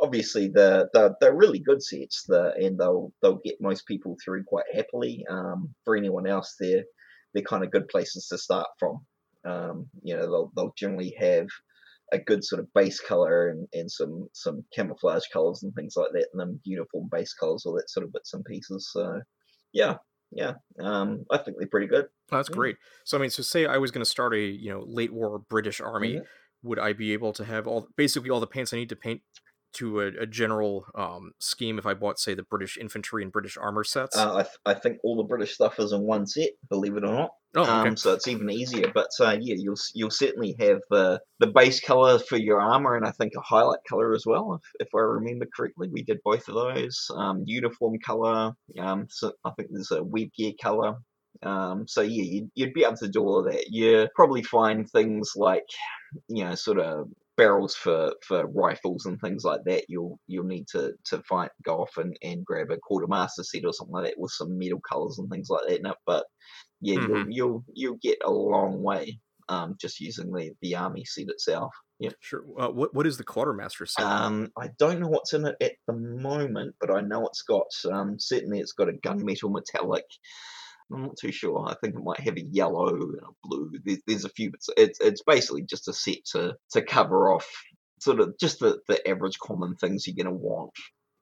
obviously, 0.00 0.48
the, 0.48 0.88
the 0.92 1.14
they're 1.20 1.34
really 1.34 1.60
good 1.60 1.82
sets, 1.82 2.24
the, 2.26 2.52
and 2.56 2.78
they'll 2.78 3.12
they'll 3.22 3.40
get 3.44 3.60
most 3.60 3.86
people 3.86 4.16
through 4.22 4.44
quite 4.44 4.66
happily. 4.74 5.24
Um, 5.28 5.74
for 5.84 5.96
anyone 5.96 6.26
else, 6.26 6.54
they're 6.58 6.84
they're 7.34 7.42
kind 7.42 7.64
of 7.64 7.70
good 7.70 7.88
places 7.88 8.28
to 8.28 8.38
start 8.38 8.66
from. 8.78 9.00
Um, 9.44 9.86
you 10.02 10.16
know, 10.16 10.22
they'll 10.22 10.52
they'll 10.56 10.74
generally 10.76 11.14
have 11.18 11.46
a 12.12 12.18
good 12.18 12.44
sort 12.44 12.60
of 12.60 12.72
base 12.72 13.00
color 13.00 13.48
and, 13.48 13.66
and 13.72 13.90
some 13.90 14.28
some 14.32 14.64
camouflage 14.74 15.24
colors 15.32 15.62
and 15.62 15.74
things 15.74 15.94
like 15.96 16.12
that, 16.12 16.28
and 16.32 16.40
then 16.40 16.60
uniform 16.64 17.08
base 17.10 17.34
colors, 17.34 17.64
all 17.66 17.74
that 17.74 17.90
sort 17.90 18.04
of 18.04 18.12
bits 18.12 18.34
and 18.34 18.44
pieces. 18.44 18.90
So, 18.92 19.20
yeah, 19.72 19.96
yeah, 20.32 20.52
um, 20.80 21.24
I 21.30 21.38
think 21.38 21.58
they're 21.58 21.68
pretty 21.68 21.88
good. 21.88 22.06
That's 22.30 22.48
yeah. 22.48 22.56
great. 22.56 22.76
So 23.04 23.18
I 23.18 23.20
mean, 23.20 23.30
so 23.30 23.42
say 23.42 23.66
I 23.66 23.78
was 23.78 23.90
going 23.90 24.04
to 24.04 24.10
start 24.10 24.34
a 24.34 24.40
you 24.40 24.70
know 24.70 24.84
late 24.86 25.12
war 25.12 25.38
British 25.48 25.80
army. 25.80 26.14
Mm-hmm 26.14 26.24
would 26.66 26.78
I 26.78 26.92
be 26.92 27.12
able 27.12 27.32
to 27.34 27.44
have 27.44 27.66
all 27.66 27.88
basically 27.96 28.30
all 28.30 28.40
the 28.40 28.46
paints 28.46 28.72
I 28.72 28.76
need 28.76 28.88
to 28.90 28.96
paint 28.96 29.22
to 29.74 30.00
a, 30.00 30.06
a 30.20 30.26
general 30.26 30.86
um, 30.94 31.32
scheme 31.38 31.78
if 31.78 31.84
I 31.84 31.92
bought, 31.92 32.18
say, 32.18 32.34
the 32.34 32.42
British 32.42 32.78
infantry 32.78 33.22
and 33.22 33.30
British 33.30 33.58
armor 33.58 33.84
sets? 33.84 34.16
Uh, 34.16 34.36
I, 34.36 34.42
th- 34.42 34.56
I 34.64 34.74
think 34.74 34.98
all 35.04 35.16
the 35.16 35.24
British 35.24 35.52
stuff 35.54 35.78
is 35.78 35.92
in 35.92 36.00
one 36.00 36.26
set, 36.26 36.50
believe 36.70 36.96
it 36.96 37.04
or 37.04 37.12
not. 37.12 37.30
Oh, 37.54 37.62
okay. 37.62 37.70
Um, 37.70 37.96
so 37.96 38.14
it's 38.14 38.26
even 38.28 38.50
easier. 38.50 38.90
But 38.94 39.10
uh, 39.20 39.36
yeah, 39.40 39.54
you'll 39.58 39.76
you'll 39.94 40.10
certainly 40.10 40.56
have 40.60 40.80
the 40.90 41.20
the 41.40 41.46
base 41.46 41.80
color 41.80 42.18
for 42.18 42.36
your 42.36 42.60
armor, 42.60 42.96
and 42.96 43.06
I 43.06 43.10
think 43.10 43.32
a 43.36 43.40
highlight 43.40 43.80
color 43.88 44.14
as 44.14 44.24
well, 44.26 44.60
if, 44.60 44.86
if 44.86 44.94
I 44.94 45.00
remember 45.00 45.46
correctly. 45.54 45.88
We 45.90 46.02
did 46.02 46.20
both 46.24 46.48
of 46.48 46.54
those. 46.54 47.10
Um, 47.14 47.42
uniform 47.46 47.98
color. 47.98 48.52
Um, 48.78 49.06
so 49.10 49.32
I 49.44 49.50
think 49.50 49.68
there's 49.72 49.90
a 49.90 50.02
web 50.02 50.28
gear 50.36 50.52
color. 50.60 50.96
Um, 51.42 51.86
so 51.86 52.00
yeah, 52.00 52.22
you'd, 52.22 52.50
you'd 52.54 52.72
be 52.72 52.84
able 52.84 52.96
to 52.96 53.08
do 53.08 53.20
all 53.20 53.40
of 53.40 53.52
that. 53.52 53.66
You 53.68 54.08
probably 54.14 54.42
find 54.42 54.88
things 54.90 55.32
like, 55.36 55.64
you 56.28 56.44
know, 56.44 56.54
sort 56.54 56.78
of 56.78 57.08
barrels 57.36 57.74
for, 57.74 58.14
for 58.26 58.46
rifles 58.46 59.06
and 59.06 59.20
things 59.20 59.44
like 59.44 59.60
that. 59.66 59.84
You'll 59.88 60.18
you'll 60.26 60.44
need 60.44 60.66
to 60.72 60.94
to 61.06 61.22
fight 61.22 61.50
go 61.64 61.82
off 61.82 61.96
and, 61.96 62.16
and 62.22 62.44
grab 62.44 62.70
a 62.70 62.78
quartermaster 62.78 63.44
set 63.44 63.64
or 63.64 63.72
something 63.72 63.94
like 63.94 64.04
that 64.04 64.18
with 64.18 64.32
some 64.32 64.58
metal 64.58 64.80
colors 64.80 65.18
and 65.18 65.30
things 65.30 65.48
like 65.50 65.66
that 65.68 65.80
in 65.80 65.86
it. 65.86 65.96
But 66.06 66.24
yeah, 66.80 66.98
mm-hmm. 66.98 67.30
you'll 67.30 67.30
you'll 67.30 67.64
you'll 67.72 67.98
get 68.02 68.18
a 68.24 68.30
long 68.30 68.82
way 68.82 69.20
um, 69.48 69.76
just 69.80 70.00
using 70.00 70.32
the 70.32 70.52
the 70.62 70.76
army 70.76 71.04
set 71.04 71.28
itself. 71.28 71.72
Yeah, 71.98 72.10
sure. 72.20 72.44
Uh, 72.58 72.68
what 72.68 72.94
what 72.94 73.06
is 73.06 73.16
the 73.16 73.24
quartermaster 73.24 73.86
set? 73.86 74.04
Um, 74.04 74.50
I 74.58 74.70
don't 74.78 75.00
know 75.00 75.08
what's 75.08 75.32
in 75.32 75.46
it 75.46 75.56
at 75.60 75.72
the 75.86 75.94
moment, 75.94 76.74
but 76.80 76.90
I 76.90 77.00
know 77.00 77.26
it's 77.26 77.42
got 77.42 77.66
um, 77.90 78.18
certainly 78.18 78.60
it's 78.60 78.72
got 78.72 78.88
a 78.88 78.92
gunmetal 78.92 79.52
metallic 79.52 80.04
I'm 80.92 81.02
not 81.02 81.16
too 81.16 81.32
sure. 81.32 81.66
I 81.68 81.74
think 81.74 81.94
it 81.94 82.04
might 82.04 82.20
have 82.20 82.36
a 82.36 82.42
yellow 82.42 82.88
and 82.88 83.14
a 83.14 83.26
blue. 83.42 83.72
There's, 83.84 83.98
there's 84.06 84.24
a 84.24 84.30
few 84.30 84.50
bits. 84.50 84.68
It's 84.76 85.00
it's 85.00 85.22
basically 85.22 85.62
just 85.62 85.88
a 85.88 85.92
set 85.92 86.24
to 86.32 86.54
to 86.72 86.82
cover 86.82 87.32
off 87.32 87.50
sort 88.00 88.20
of 88.20 88.38
just 88.38 88.60
the, 88.60 88.78
the 88.88 89.06
average 89.08 89.38
common 89.38 89.74
things 89.76 90.06
you're 90.06 90.16
going 90.16 90.26
to 90.26 90.44
want. 90.44 90.72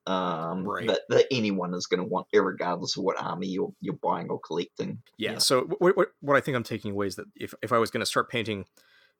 Um, 0.07 0.65
right. 0.65 0.87
that, 0.87 1.01
that 1.09 1.27
anyone 1.31 1.73
is 1.73 1.87
going 1.87 2.01
to 2.01 2.07
want, 2.07 2.27
regardless 2.35 2.99
of 2.99 3.05
what 3.05 3.19
army 3.19 3.47
you're 3.47 3.73
you're 3.81 3.99
buying 4.03 4.29
or 4.29 4.39
collecting. 4.39 4.99
Yeah. 5.17 5.33
yeah. 5.33 5.39
So 5.39 5.63
what, 5.79 5.97
what 5.97 6.09
what 6.21 6.37
I 6.37 6.41
think 6.41 6.57
I'm 6.57 6.63
taking 6.63 6.91
away 6.91 7.07
is 7.07 7.17
that 7.17 7.27
if 7.35 7.55
if 7.63 7.73
I 7.73 7.79
was 7.79 7.91
going 7.91 8.01
to 8.03 8.07
start 8.07 8.31
painting 8.31 8.67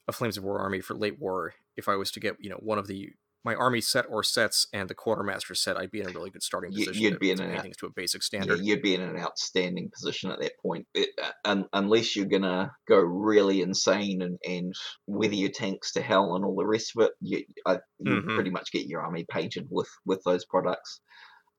a 0.07 0.11
Flames 0.11 0.37
of 0.37 0.43
War 0.43 0.59
army 0.59 0.81
for 0.81 0.93
late 0.93 1.19
war, 1.19 1.55
if 1.75 1.89
I 1.89 1.95
was 1.95 2.11
to 2.11 2.19
get 2.19 2.35
you 2.39 2.51
know 2.51 2.57
one 2.59 2.77
of 2.77 2.85
the 2.85 3.09
my 3.45 3.55
army 3.55 3.79
set 3.79 4.05
or 4.09 4.23
sets 4.23 4.67
and 4.73 4.89
the 4.89 4.95
quartermaster 4.95 5.55
set, 5.55 5.77
I'd 5.77 5.91
be 5.91 6.01
in 6.01 6.09
a 6.09 6.11
really 6.11 6.31
good 6.31 6.43
starting 6.43 6.73
position. 6.73 7.01
You'd 7.01 7.19
be 7.19 7.31
in 7.31 7.39
an 7.39 7.71
to 7.77 7.85
a 7.85 7.91
basic 7.91 8.23
standard. 8.23 8.57
Yeah, 8.57 8.73
you'd 8.73 8.81
be 8.81 8.95
in 8.95 9.01
an 9.01 9.17
outstanding 9.17 9.91
position 9.93 10.31
at 10.31 10.39
that 10.39 10.59
point, 10.59 10.87
it, 10.93 11.09
uh, 11.21 11.31
un, 11.45 11.65
unless 11.71 12.15
you're 12.15 12.25
gonna 12.25 12.71
go 12.87 12.99
really 12.99 13.61
insane 13.61 14.21
and, 14.21 14.39
and 14.45 14.73
weather 15.07 15.35
your 15.35 15.51
tanks 15.51 15.93
to 15.93 16.01
hell 16.01 16.35
and 16.35 16.43
all 16.43 16.55
the 16.55 16.65
rest 16.65 16.93
of 16.97 17.05
it. 17.05 17.11
You, 17.21 17.45
I, 17.65 17.79
you 17.99 18.11
mm-hmm. 18.11 18.35
pretty 18.35 18.49
much 18.49 18.71
get 18.71 18.87
your 18.87 19.01
army 19.01 19.25
painted 19.29 19.67
with 19.69 19.89
with 20.05 20.21
those 20.25 20.45
products 20.45 20.99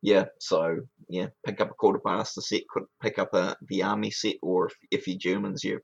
yeah, 0.02 0.26
so 0.38 0.76
yeah, 1.08 1.26
pick 1.44 1.60
up 1.60 1.70
a 1.70 1.74
quartermaster 1.74 2.40
set, 2.40 2.62
pick 3.02 3.18
up 3.18 3.34
a 3.34 3.56
the 3.68 3.82
army 3.82 4.10
set, 4.10 4.36
or 4.42 4.66
if, 4.66 4.74
if 4.90 5.08
you're 5.08 5.18
Germans, 5.18 5.64
you 5.64 5.80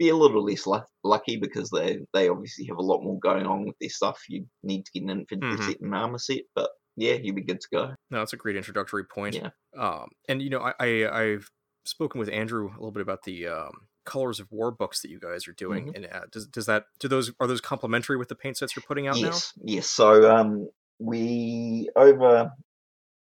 be 0.00 0.08
a 0.08 0.16
little 0.16 0.42
less 0.42 0.66
lucky 1.04 1.36
because 1.36 1.70
they 1.70 1.98
they 2.14 2.28
obviously 2.28 2.64
have 2.64 2.78
a 2.78 2.82
lot 2.82 3.02
more 3.02 3.20
going 3.20 3.46
on 3.46 3.66
with 3.66 3.76
their 3.78 3.90
stuff. 3.90 4.22
You 4.28 4.46
need 4.64 4.86
to 4.86 4.92
get 4.92 5.02
an 5.02 5.10
infantry 5.10 5.50
mm-hmm. 5.50 5.66
set 5.68 5.80
and 5.80 5.94
armor 5.94 6.18
set, 6.18 6.40
but 6.54 6.70
yeah, 6.96 7.14
you'd 7.22 7.36
be 7.36 7.44
good 7.44 7.60
to 7.60 7.68
go. 7.70 7.94
No, 8.10 8.18
that's 8.18 8.32
a 8.32 8.38
great 8.38 8.56
introductory 8.56 9.04
point. 9.04 9.36
Yeah, 9.36 9.50
um, 9.78 10.08
and 10.26 10.40
you 10.40 10.48
know, 10.48 10.60
I, 10.60 10.74
I 10.80 11.22
have 11.32 11.48
spoken 11.84 12.18
with 12.18 12.30
Andrew 12.30 12.68
a 12.68 12.72
little 12.78 12.92
bit 12.92 13.02
about 13.02 13.24
the 13.24 13.46
um, 13.46 13.72
colors 14.06 14.40
of 14.40 14.50
war 14.50 14.70
books 14.70 15.02
that 15.02 15.10
you 15.10 15.20
guys 15.20 15.46
are 15.46 15.52
doing, 15.52 15.88
mm-hmm. 15.88 16.04
and 16.04 16.06
uh, 16.12 16.26
does 16.32 16.46
does 16.46 16.66
that 16.66 16.84
do 16.98 17.06
those 17.06 17.30
are 17.38 17.46
those 17.46 17.60
complementary 17.60 18.16
with 18.16 18.28
the 18.28 18.34
paint 18.34 18.56
sets 18.56 18.74
you're 18.74 18.82
putting 18.88 19.06
out 19.06 19.18
yes, 19.18 19.52
now? 19.58 19.62
Yes, 19.66 19.86
So 19.86 20.34
um, 20.34 20.70
we 20.98 21.90
over 21.94 22.50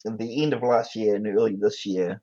the 0.04 0.44
end 0.44 0.54
of 0.54 0.64
last 0.64 0.96
year 0.96 1.16
and 1.16 1.28
early 1.28 1.56
this 1.56 1.86
year, 1.86 2.20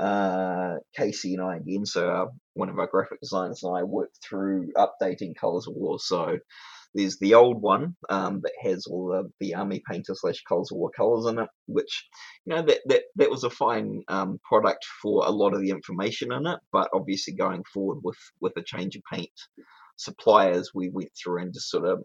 uh, 0.00 0.76
Casey 0.96 1.34
and 1.34 1.42
I 1.42 1.56
again, 1.56 1.84
so 1.84 2.08
our, 2.08 2.30
one 2.54 2.68
of 2.68 2.78
our 2.78 2.86
graphic 2.86 3.20
designers 3.20 3.62
and 3.62 3.76
I 3.76 3.82
worked 3.82 4.18
through 4.26 4.72
updating 4.76 5.36
Colors 5.36 5.66
of 5.68 5.74
War. 5.74 5.98
So 5.98 6.38
there's 6.94 7.18
the 7.18 7.34
old 7.34 7.60
one 7.60 7.96
um, 8.08 8.40
that 8.42 8.52
has 8.62 8.86
all 8.86 9.08
the, 9.08 9.30
the 9.38 9.54
Army 9.54 9.82
Painter 9.88 10.14
slash 10.14 10.42
Colors 10.48 10.70
of 10.72 10.78
War 10.78 10.90
colors 10.90 11.26
in 11.26 11.38
it, 11.38 11.48
which 11.66 12.08
you 12.44 12.54
know 12.54 12.62
that 12.62 12.78
that, 12.86 13.02
that 13.16 13.30
was 13.30 13.44
a 13.44 13.50
fine 13.50 14.02
um, 14.08 14.38
product 14.42 14.84
for 15.02 15.24
a 15.24 15.30
lot 15.30 15.54
of 15.54 15.60
the 15.60 15.70
information 15.70 16.32
in 16.32 16.46
it. 16.46 16.58
But 16.72 16.90
obviously, 16.94 17.34
going 17.34 17.62
forward 17.72 17.98
with 18.02 18.18
with 18.40 18.56
a 18.56 18.64
change 18.64 18.96
of 18.96 19.02
paint 19.12 19.30
suppliers, 19.96 20.70
we 20.74 20.88
went 20.88 21.10
through 21.14 21.42
and 21.42 21.54
just 21.54 21.70
sort 21.70 21.86
of 21.86 22.04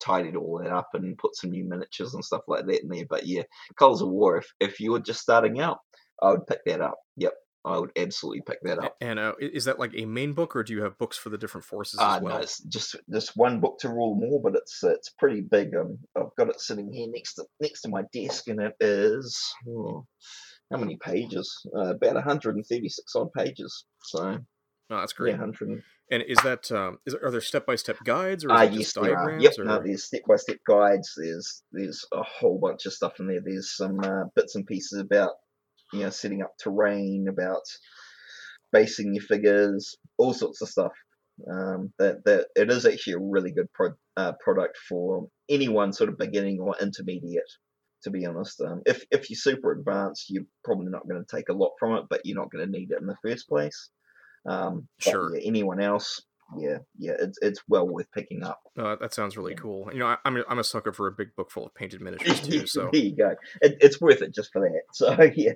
tidied 0.00 0.36
all 0.36 0.60
that 0.62 0.72
up 0.72 0.88
and 0.94 1.16
put 1.16 1.34
some 1.36 1.50
new 1.50 1.66
miniatures 1.66 2.12
and 2.12 2.24
stuff 2.24 2.42
like 2.48 2.66
that 2.66 2.82
in 2.82 2.88
there. 2.88 3.06
But 3.08 3.26
yeah, 3.26 3.42
Colors 3.78 4.02
of 4.02 4.08
War, 4.08 4.36
if, 4.38 4.46
if 4.60 4.80
you 4.80 4.92
were 4.92 5.00
just 5.00 5.20
starting 5.20 5.60
out, 5.60 5.78
I 6.22 6.30
would 6.30 6.46
pick 6.46 6.64
that 6.66 6.80
up. 6.80 6.98
Yep. 7.16 7.32
I 7.66 7.78
would 7.78 7.90
absolutely 7.96 8.42
pick 8.46 8.62
that 8.62 8.78
up. 8.78 8.96
And 9.00 9.18
uh, 9.18 9.32
is 9.40 9.64
that 9.64 9.80
like 9.80 9.90
a 9.96 10.04
main 10.04 10.34
book, 10.34 10.54
or 10.54 10.62
do 10.62 10.72
you 10.72 10.82
have 10.84 10.96
books 10.98 11.18
for 11.18 11.30
the 11.30 11.38
different 11.38 11.64
forces 11.64 11.98
uh, 11.98 12.16
as 12.16 12.22
well? 12.22 12.34
No, 12.36 12.40
it's 12.40 12.62
just 12.62 12.94
just 13.12 13.36
one 13.36 13.60
book 13.60 13.78
to 13.80 13.88
rule 13.88 14.14
them 14.14 14.28
all, 14.30 14.40
but 14.42 14.54
it's 14.54 14.84
it's 14.84 15.10
pretty 15.10 15.40
big. 15.40 15.74
Um, 15.74 15.98
I've 16.16 16.34
got 16.38 16.48
it 16.48 16.60
sitting 16.60 16.92
here 16.92 17.08
next 17.10 17.34
to 17.34 17.44
next 17.60 17.82
to 17.82 17.88
my 17.88 18.04
desk, 18.12 18.46
and 18.46 18.60
it 18.60 18.74
is 18.78 19.42
oh, 19.68 20.06
how 20.70 20.78
many 20.78 20.96
pages? 20.96 21.66
Uh, 21.76 21.94
about 21.94 22.14
136 22.14 23.16
odd 23.16 23.32
pages. 23.32 23.84
So, 24.04 24.38
oh, 24.90 24.96
that's 24.96 25.12
great. 25.12 25.32
Yeah, 25.32 25.40
100. 25.40 25.82
And 26.12 26.22
is 26.22 26.38
that 26.44 26.70
um, 26.70 26.98
is 27.04 27.16
are 27.16 27.32
there 27.32 27.40
step 27.40 27.66
by 27.66 27.74
step 27.74 27.96
guides 28.04 28.44
or 28.44 28.52
uh, 28.52 28.62
yes, 28.62 28.78
just 28.78 28.94
diagrams? 28.94 29.42
Yep, 29.42 29.52
or... 29.58 29.64
no, 29.64 29.82
there's 29.82 30.04
step 30.04 30.22
by 30.28 30.36
step 30.36 30.58
guides. 30.64 31.14
There's 31.16 31.64
there's 31.72 32.06
a 32.12 32.22
whole 32.22 32.60
bunch 32.60 32.86
of 32.86 32.92
stuff 32.92 33.18
in 33.18 33.26
there. 33.26 33.40
There's 33.44 33.76
some 33.76 33.98
uh, 33.98 34.24
bits 34.36 34.54
and 34.54 34.64
pieces 34.64 35.00
about 35.00 35.32
you 35.92 36.00
know 36.00 36.10
setting 36.10 36.42
up 36.42 36.54
terrain, 36.58 37.26
about 37.28 37.62
basing 38.72 39.14
your 39.14 39.22
figures, 39.22 39.96
all 40.18 40.34
sorts 40.34 40.62
of 40.62 40.68
stuff. 40.68 40.92
Um, 41.50 41.92
that 41.98 42.24
that 42.24 42.46
it 42.56 42.70
is 42.70 42.86
actually 42.86 43.14
a 43.14 43.18
really 43.18 43.52
good 43.52 43.70
pro, 43.72 43.90
uh, 44.16 44.32
product 44.42 44.78
for 44.88 45.28
anyone 45.50 45.92
sort 45.92 46.08
of 46.08 46.18
beginning 46.18 46.60
or 46.60 46.74
intermediate. 46.80 47.50
To 48.04 48.10
be 48.10 48.24
honest, 48.24 48.60
um, 48.60 48.82
if 48.86 49.04
if 49.10 49.28
you're 49.28 49.36
super 49.36 49.72
advanced, 49.72 50.30
you're 50.30 50.44
probably 50.64 50.88
not 50.88 51.08
going 51.08 51.22
to 51.22 51.36
take 51.36 51.48
a 51.48 51.54
lot 51.54 51.72
from 51.78 51.96
it, 51.96 52.04
but 52.08 52.22
you're 52.24 52.38
not 52.38 52.50
going 52.50 52.64
to 52.64 52.70
need 52.70 52.90
it 52.90 53.00
in 53.00 53.06
the 53.06 53.16
first 53.22 53.48
place. 53.48 53.90
Um, 54.48 54.88
sure. 55.00 55.36
Yeah, 55.36 55.42
anyone 55.44 55.80
else, 55.80 56.22
yeah, 56.56 56.78
yeah, 56.96 57.14
it's 57.18 57.38
it's 57.42 57.60
well 57.68 57.88
worth 57.88 58.10
picking 58.12 58.44
up. 58.44 58.60
Uh, 58.78 58.96
that 58.96 59.12
sounds 59.12 59.36
really 59.36 59.52
yeah. 59.52 59.58
cool. 59.58 59.90
You 59.92 59.98
know, 60.00 60.06
I, 60.06 60.16
am 60.24 60.36
a, 60.36 60.44
I'm 60.48 60.58
a 60.58 60.64
sucker 60.64 60.92
for 60.92 61.08
a 61.08 61.12
big 61.12 61.34
book 61.36 61.50
full 61.50 61.66
of 61.66 61.74
painted 61.74 62.00
miniatures 62.00 62.40
too. 62.48 62.66
So 62.66 62.90
there 62.92 63.00
you 63.00 63.16
go. 63.16 63.34
It, 63.60 63.76
it's 63.80 64.00
worth 64.00 64.22
it 64.22 64.34
just 64.34 64.52
for 64.52 64.60
that. 64.62 64.82
So 64.94 65.16
yeah. 65.34 65.52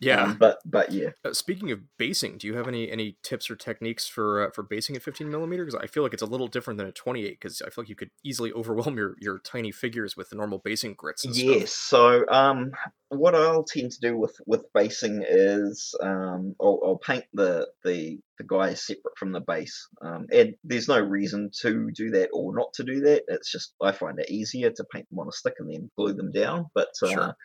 Yeah. 0.00 0.24
Um, 0.24 0.36
but 0.38 0.58
but 0.64 0.92
yeah. 0.92 1.10
Uh, 1.24 1.32
speaking 1.32 1.70
of 1.70 1.80
basing, 1.98 2.38
do 2.38 2.46
you 2.46 2.54
have 2.56 2.68
any 2.68 2.90
any 2.90 3.16
tips 3.22 3.50
or 3.50 3.56
techniques 3.56 4.06
for 4.06 4.48
uh, 4.48 4.50
for 4.50 4.62
basing 4.62 4.96
at 4.96 5.02
15 5.02 5.30
millimeter? 5.30 5.64
Because 5.64 5.80
I 5.80 5.86
feel 5.86 6.02
like 6.02 6.12
it's 6.12 6.22
a 6.22 6.26
little 6.26 6.48
different 6.48 6.78
than 6.78 6.86
a 6.86 6.92
28. 6.92 7.40
Because 7.40 7.62
I 7.62 7.70
feel 7.70 7.82
like 7.82 7.88
you 7.88 7.96
could 7.96 8.10
easily 8.24 8.52
overwhelm 8.56 8.96
your 8.96 9.16
your 9.20 9.38
tiny 9.38 9.72
figures 9.72 10.16
with 10.16 10.30
the 10.30 10.36
normal 10.36 10.58
basing 10.58 10.94
grits. 10.94 11.24
And 11.24 11.36
Yes. 11.36 11.72
Stuff. 11.72 11.88
So 11.88 12.28
um, 12.28 12.72
what 13.12 13.34
I'll 13.34 13.64
tend 13.64 13.92
to 13.92 14.00
do 14.00 14.16
with 14.16 14.34
with 14.46 14.64
basing 14.72 15.22
is 15.28 15.94
um, 16.02 16.54
I'll, 16.60 16.80
I'll 16.84 16.98
paint 16.98 17.24
the 17.34 17.68
the 17.84 18.18
the 18.38 18.44
guys 18.44 18.86
separate 18.86 19.18
from 19.18 19.32
the 19.32 19.40
base. 19.40 19.86
Um, 20.00 20.26
and 20.32 20.54
there's 20.64 20.88
no 20.88 20.98
reason 20.98 21.50
to 21.60 21.90
do 21.94 22.10
that 22.12 22.30
or 22.32 22.54
not 22.54 22.72
to 22.74 22.84
do 22.84 23.00
that. 23.02 23.24
It's 23.28 23.52
just 23.52 23.74
I 23.82 23.92
find 23.92 24.18
it 24.18 24.30
easier 24.30 24.70
to 24.70 24.84
paint 24.92 25.08
them 25.10 25.18
on 25.18 25.28
a 25.28 25.32
stick 25.32 25.54
and 25.58 25.70
then 25.70 25.90
glue 25.96 26.14
them 26.14 26.32
down. 26.32 26.66
But 26.74 26.88
uh, 27.02 27.06
Sure. 27.08 27.36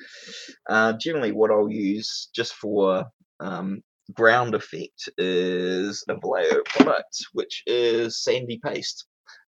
uh, 0.70 0.94
generally, 0.94 1.32
what 1.34 1.52
I'll 1.52 1.70
use 1.70 2.30
just 2.34 2.54
for 2.54 3.06
um, 3.40 3.82
ground 4.14 4.56
effect 4.56 5.10
is 5.18 6.04
a 6.08 6.16
Vallejo 6.16 6.62
product, 6.66 7.18
which 7.34 7.64
is 7.68 8.24
sandy 8.24 8.60
paste. 8.64 9.06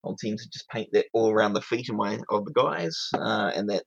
I'll 0.04 0.16
tend 0.16 0.38
to 0.38 0.48
just 0.48 0.68
paint 0.68 0.88
that 0.92 1.06
all 1.12 1.30
around 1.30 1.54
the 1.54 1.60
feet 1.60 1.90
of 1.90 1.96
my 1.96 2.18
of 2.30 2.44
the 2.44 2.52
guys, 2.52 2.96
uh, 3.14 3.50
and 3.54 3.68
that 3.70 3.82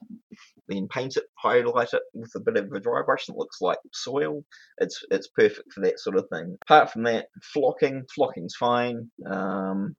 then 0.70 0.88
paint 0.90 1.18
it, 1.18 1.26
highlight 1.40 1.94
it 1.94 2.04
with 2.14 2.32
a 2.36 2.40
bit 2.40 2.58
of 2.58 2.72
a 2.72 2.80
dry 2.80 3.02
brush 3.06 3.26
that 3.28 3.38
looks 3.38 3.62
like 3.62 3.80
soil. 3.94 4.44
It's 4.80 5.04
it's 5.12 5.28
perfect 5.30 5.74
for 5.74 5.82
that 5.82 6.00
sort 6.00 6.18
of 6.18 6.28
thing. 6.32 6.58
Apart 6.64 6.92
from 6.92 7.04
that, 7.04 7.28
flocking, 7.54 8.06
flocking's 8.16 8.56
fine. 8.56 9.12
Um, 9.30 9.96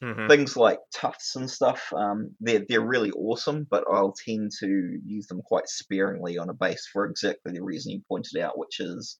Mhm. 0.00 0.28
things 0.28 0.56
like 0.56 0.78
tufts 0.94 1.36
and 1.36 1.50
stuff, 1.50 1.92
um, 1.94 2.34
they're 2.40 2.64
they're 2.68 2.86
really 2.86 3.10
awesome, 3.12 3.66
but 3.70 3.84
I'll 3.90 4.14
tend 4.14 4.50
to 4.60 4.98
use 5.04 5.26
them 5.26 5.42
quite 5.42 5.68
sparingly 5.68 6.38
on 6.38 6.48
a 6.48 6.54
base 6.54 6.88
for 6.92 7.06
exactly 7.06 7.52
the 7.52 7.62
reason 7.62 7.92
you 7.92 8.02
pointed 8.08 8.40
out, 8.40 8.58
which 8.58 8.80
is 8.80 9.18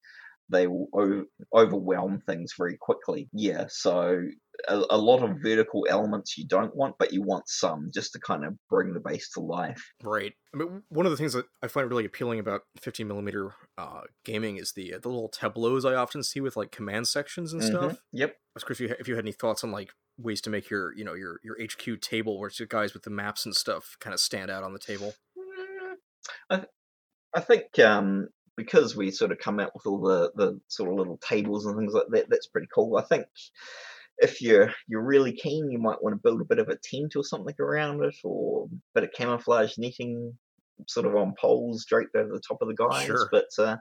they 0.50 0.66
will 0.66 0.88
o- 0.94 1.26
overwhelm 1.54 2.20
things 2.26 2.52
very 2.56 2.76
quickly. 2.80 3.28
Yeah, 3.32 3.66
so 3.68 4.22
a, 4.68 4.82
a 4.90 4.98
lot 4.98 5.22
of 5.22 5.38
vertical 5.42 5.86
elements 5.88 6.38
you 6.38 6.46
don't 6.46 6.74
want, 6.74 6.96
but 6.98 7.12
you 7.12 7.22
want 7.22 7.48
some 7.48 7.90
just 7.92 8.12
to 8.12 8.20
kind 8.20 8.44
of 8.44 8.54
bring 8.70 8.92
the 8.94 9.00
base 9.00 9.30
to 9.30 9.40
life. 9.40 9.82
Right. 10.02 10.34
I 10.54 10.58
mean, 10.58 10.82
one 10.88 11.06
of 11.06 11.10
the 11.10 11.16
things 11.16 11.32
that 11.32 11.46
I 11.62 11.68
find 11.68 11.88
really 11.88 12.04
appealing 12.04 12.38
about 12.38 12.62
15 12.80 13.06
millimeter 13.06 13.54
uh, 13.76 14.02
gaming 14.24 14.56
is 14.56 14.72
the 14.72 14.94
uh, 14.94 14.98
the 14.98 15.08
little 15.08 15.28
tableaus 15.28 15.84
I 15.84 15.94
often 15.94 16.22
see 16.22 16.40
with 16.40 16.56
like 16.56 16.70
command 16.70 17.08
sections 17.08 17.52
and 17.52 17.62
Mhm, 17.62 17.68
stuff. 17.68 18.02
Yep. 18.12 18.30
I 18.30 18.36
was 18.54 18.64
curious 18.64 18.80
if 18.80 18.90
you, 18.90 18.96
if 19.00 19.08
you 19.08 19.14
had 19.16 19.24
any 19.24 19.32
thoughts 19.32 19.64
on 19.64 19.72
like 19.72 19.92
ways 20.16 20.40
to 20.42 20.50
make 20.50 20.70
your 20.70 20.94
you 20.96 21.04
know 21.04 21.14
your 21.14 21.40
your 21.42 21.56
HQ 21.60 22.00
table 22.00 22.38
where 22.38 22.48
it's 22.48 22.58
the 22.58 22.66
guys 22.66 22.94
with 22.94 23.02
the 23.02 23.10
maps 23.10 23.44
and 23.44 23.54
stuff 23.54 23.96
kind 24.00 24.14
of 24.14 24.20
stand 24.20 24.50
out 24.50 24.62
on 24.62 24.72
the 24.72 24.78
table. 24.78 25.14
Mm, 25.36 25.94
I, 26.50 26.64
I 27.34 27.40
think 27.40 27.78
um, 27.80 28.28
because 28.56 28.96
we 28.96 29.10
sort 29.10 29.32
of 29.32 29.38
come 29.38 29.58
out 29.58 29.72
with 29.74 29.86
all 29.86 30.00
the, 30.00 30.30
the 30.36 30.60
sort 30.68 30.90
of 30.90 30.96
little 30.96 31.18
tables 31.18 31.66
and 31.66 31.76
things 31.76 31.92
like 31.92 32.06
that, 32.10 32.30
that's 32.30 32.46
pretty 32.46 32.68
cool. 32.72 32.96
I 32.96 33.02
think 33.02 33.26
if 34.18 34.40
you're 34.40 34.72
you're 34.88 35.04
really 35.04 35.32
keen, 35.32 35.70
you 35.70 35.78
might 35.78 36.02
want 36.02 36.14
to 36.14 36.20
build 36.22 36.40
a 36.40 36.46
bit 36.46 36.58
of 36.58 36.68
a 36.68 36.78
tent 36.82 37.14
or 37.16 37.24
something 37.24 37.54
around 37.60 38.04
it, 38.04 38.16
or 38.24 38.66
a 38.66 39.00
bit 39.00 39.04
of 39.04 39.12
camouflage 39.16 39.74
netting, 39.78 40.36
sort 40.88 41.06
of 41.06 41.14
on 41.16 41.34
poles 41.40 41.84
draped 41.88 42.14
over 42.16 42.32
the 42.32 42.42
top 42.46 42.58
of 42.62 42.68
the 42.68 42.74
guys. 42.74 43.06
Sure. 43.06 43.28
But 43.30 43.48
uh, 43.58 43.76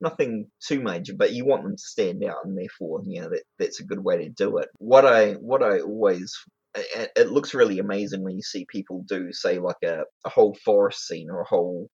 nothing 0.00 0.46
too 0.66 0.80
major. 0.80 1.14
But 1.16 1.32
you 1.32 1.44
want 1.44 1.62
them 1.62 1.76
to 1.76 1.82
stand 1.82 2.22
out, 2.24 2.44
and 2.44 2.56
therefore, 2.56 3.02
you 3.04 3.22
know, 3.22 3.30
that 3.30 3.42
that's 3.58 3.80
a 3.80 3.86
good 3.86 4.02
way 4.02 4.18
to 4.18 4.28
do 4.28 4.58
it. 4.58 4.68
What 4.78 5.04
I 5.04 5.32
what 5.34 5.62
I 5.62 5.80
always 5.80 6.34
it, 6.74 7.10
it 7.16 7.30
looks 7.30 7.54
really 7.54 7.78
amazing 7.78 8.22
when 8.22 8.36
you 8.36 8.42
see 8.42 8.66
people 8.68 9.04
do, 9.08 9.32
say, 9.32 9.58
like 9.58 9.82
a, 9.84 10.02
a 10.24 10.28
whole 10.28 10.56
forest 10.64 11.06
scene 11.06 11.28
or 11.30 11.40
a 11.40 11.48
whole 11.48 11.88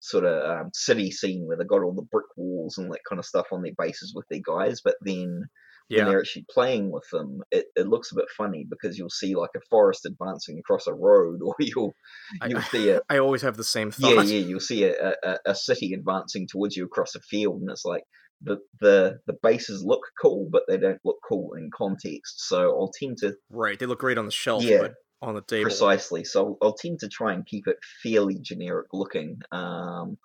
sort 0.00 0.24
of 0.24 0.50
um, 0.50 0.70
city 0.74 1.10
scene 1.10 1.46
where 1.46 1.56
they've 1.56 1.66
got 1.66 1.82
all 1.82 1.94
the 1.94 2.02
brick 2.02 2.26
walls 2.36 2.76
and 2.76 2.90
that 2.92 3.00
kind 3.08 3.18
of 3.18 3.24
stuff 3.24 3.46
on 3.52 3.62
their 3.62 3.72
bases 3.78 4.12
with 4.14 4.26
their 4.28 4.40
guys, 4.46 4.80
but 4.84 4.96
then 5.00 5.44
when 5.88 5.98
Yeah. 5.98 6.04
they're 6.06 6.20
actually 6.20 6.46
playing 6.50 6.90
with 6.90 7.04
them, 7.12 7.42
it, 7.50 7.66
it 7.76 7.86
looks 7.86 8.10
a 8.12 8.14
bit 8.14 8.26
funny 8.36 8.66
because 8.68 8.96
you'll 8.98 9.10
see 9.10 9.34
like 9.34 9.50
a 9.56 9.60
forest 9.70 10.06
advancing 10.06 10.58
across 10.58 10.86
a 10.86 10.94
road, 10.94 11.40
or 11.44 11.54
you'll 11.58 11.92
I- 12.40 12.46
you'll 12.48 12.62
see 12.62 12.90
a 12.90 13.00
I 13.08 13.18
always 13.18 13.42
have 13.42 13.56
the 13.56 13.64
same 13.64 13.90
thought. 13.90 14.14
yeah 14.14 14.22
yeah, 14.22 14.38
you'll 14.46 14.60
see 14.60 14.84
a, 14.84 15.14
a, 15.22 15.38
a 15.46 15.54
city 15.54 15.92
advancing 15.94 16.46
towards 16.50 16.76
you 16.76 16.84
across 16.84 17.14
a 17.14 17.20
field, 17.20 17.60
and 17.60 17.70
it's 17.70 17.84
like 17.84 18.04
the 18.42 18.58
the 18.80 19.18
the 19.26 19.34
bases 19.42 19.82
look 19.84 20.02
cool, 20.20 20.48
but 20.50 20.62
they 20.68 20.76
don't 20.76 21.00
look 21.04 21.18
cool 21.28 21.54
in 21.54 21.70
context. 21.76 22.46
So 22.48 22.70
I'll 22.70 22.92
tend 22.98 23.18
to 23.18 23.34
Right. 23.50 23.78
They 23.78 23.86
look 23.86 24.00
great 24.00 24.18
on 24.18 24.26
the 24.26 24.32
shelf, 24.32 24.62
Yeah. 24.64 24.78
but 24.82 24.94
on 25.22 25.34
the 25.34 25.40
table. 25.42 25.64
Precisely. 25.64 26.24
So 26.24 26.58
I'll 26.60 26.74
tend 26.74 26.98
to 27.00 27.08
try 27.08 27.32
and 27.32 27.46
keep 27.46 27.66
it 27.66 27.76
fairly 28.02 28.38
generic 28.42 28.88
looking. 28.92 29.38
Um, 29.52 30.18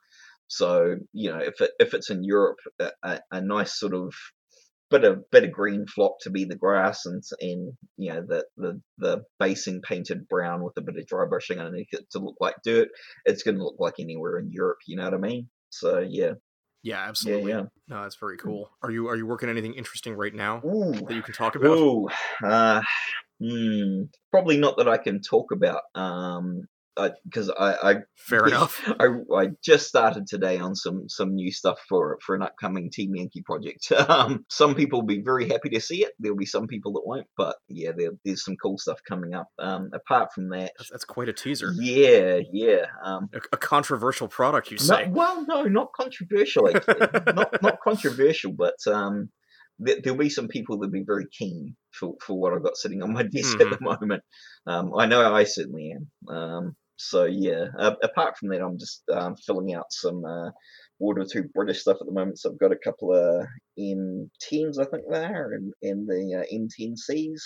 so 0.48 0.96
you 1.14 1.30
know, 1.32 1.38
if 1.40 1.62
it 1.62 1.72
if 1.80 1.94
it's 1.94 2.10
in 2.10 2.24
Europe, 2.24 2.58
a, 3.04 3.20
a 3.32 3.40
nice 3.42 3.80
sort 3.80 3.94
of 3.94 4.14
bit 4.90 5.04
of 5.04 5.30
bit 5.32 5.44
of 5.44 5.52
green 5.52 5.86
flock 5.88 6.14
to 6.22 6.30
be 6.30 6.46
the 6.46 6.56
grass, 6.56 7.06
and 7.06 7.24
and 7.42 7.74
you 7.98 8.14
know 8.14 8.24
the 8.28 8.46
the 8.58 8.82
the 8.98 9.24
basing 9.40 9.82
painted 9.82 10.28
brown 10.28 10.64
with 10.64 10.78
a 10.78 10.82
bit 10.82 10.98
of 10.98 11.06
dry 11.08 11.26
brushing 11.28 11.60
underneath 11.60 11.90
it 11.94 12.10
to 12.12 12.20
look 12.20 12.36
like 12.40 12.56
dirt. 12.64 12.90
It's 13.26 13.44
going 13.44 13.58
to 13.58 13.64
look 13.64 13.78
like 13.80 13.96
anywhere 14.00 14.38
in 14.40 14.52
Europe. 14.52 14.80
You 14.88 14.98
know 14.98 15.06
what 15.06 15.14
I 15.14 15.18
mean? 15.18 15.50
So 15.70 16.00
yeah, 16.00 16.34
Yeah, 16.84 17.00
absolutely. 17.08 17.52
yeah. 17.52 17.64
No, 17.88 18.04
that's 18.04 18.16
very 18.16 18.38
cool. 18.38 18.70
Are 18.82 18.92
you 18.92 19.08
are 19.08 19.16
you 19.16 19.26
working 19.26 19.50
anything 19.50 19.74
interesting 19.74 20.14
right 20.16 20.34
now 20.34 20.62
Ooh. 20.66 20.94
that 20.94 21.14
you 21.14 21.22
can 21.22 21.34
talk 21.34 21.56
about? 21.56 21.78
Ooh, 21.78 22.10
uh, 22.44 22.82
hmm, 23.40 24.04
probably 24.32 24.58
not 24.58 24.78
that 24.78 24.88
I 24.88 24.98
can 24.98 25.22
talk 25.22 25.52
about. 25.52 25.82
Um, 25.96 26.64
because 27.24 27.50
I, 27.50 27.92
I 27.92 27.96
Fair 28.16 28.46
enough. 28.48 28.82
I, 29.00 29.08
I 29.36 29.48
just 29.64 29.88
started 29.88 30.28
today 30.28 30.58
on 30.58 30.76
some 30.76 31.08
some 31.08 31.36
new 31.36 31.52
stuff 31.52 31.80
for 31.88 32.18
for 32.26 32.36
an 32.36 32.42
upcoming 32.42 32.90
Team 32.92 33.16
Yankee 33.16 33.42
project. 33.44 33.92
Um, 34.10 34.44
some 34.50 34.74
people 34.76 35.00
will 35.00 35.06
be 35.08 35.22
very 35.22 35.48
happy 35.48 35.70
to 35.70 35.80
see 35.80 36.04
it. 36.04 36.14
There'll 36.20 36.38
be 36.38 36.46
some 36.46 36.68
people 36.68 36.94
that 36.94 37.06
won't, 37.06 37.28
but 37.38 37.58
yeah, 37.68 37.92
there, 37.96 38.12
there's 38.26 38.44
some 38.44 38.56
cool 38.62 38.78
stuff 38.78 39.00
coming 39.08 39.36
up. 39.36 39.48
Um, 39.60 39.92
apart 39.94 40.30
from 40.34 40.50
that, 40.50 40.72
That's, 40.78 40.90
that's 40.90 41.06
quite 41.06 41.30
a 41.30 41.34
teaser. 41.34 41.72
yeah, 41.80 42.40
yeah. 42.52 42.86
Um, 43.04 43.30
A, 43.34 43.40
a 43.54 43.58
controversial 43.58 44.28
product, 44.28 44.72
you 44.72 44.78
no, 44.78 44.84
say? 44.84 45.08
well, 45.10 45.46
no, 45.46 45.64
not 45.64 45.90
controversial. 45.94 46.70
Actually. 46.76 47.08
not 47.36 47.62
not 47.62 47.78
controversial, 47.84 48.52
but 48.52 48.76
um, 48.88 49.30
there, 49.80 49.98
there'll 50.04 50.20
be 50.20 50.30
some 50.30 50.48
people 50.48 50.78
that'll 50.78 50.92
be 50.92 51.04
very 51.06 51.26
keen 51.32 51.76
for, 51.92 52.16
for 52.22 52.40
what 52.40 52.54
I've 52.54 52.64
got 52.64 52.78
sitting 52.78 53.02
on 53.02 53.14
my 53.14 53.24
desk 53.32 53.60
at 53.60 53.70
the 53.70 53.78
moment. 53.82 54.24
Um, 54.68 54.92
I 54.98 55.06
know 55.06 55.34
I 55.34 55.46
certainly 55.46 55.94
am. 55.96 56.36
Um, 56.36 56.76
so 57.00 57.24
yeah. 57.24 57.68
Uh, 57.78 57.96
apart 58.04 58.38
from 58.38 58.50
that, 58.50 58.62
I'm 58.62 58.78
just 58.78 59.04
um, 59.10 59.36
filling 59.38 59.74
out 59.74 59.86
some 59.92 60.26
uh, 60.26 60.52
World 61.00 61.18
War 61.18 61.26
Two 61.32 61.44
British 61.56 61.80
stuff 61.82 61.98
at 62.02 62.06
the 62.06 62.14
moment. 62.14 62.40
So 62.40 62.52
I've 62.52 62.60
got 62.60 62.74
a 62.74 62.78
couple 62.78 63.16
of 63.16 63.48
M10s, 63.80 64.80
I 64.80 64.84
think 64.84 65.04
there, 65.10 65.54
and, 65.54 65.74
and 65.82 66.08
the 66.08 66.42
uh, 66.42 66.54
M10Cs. 66.54 67.42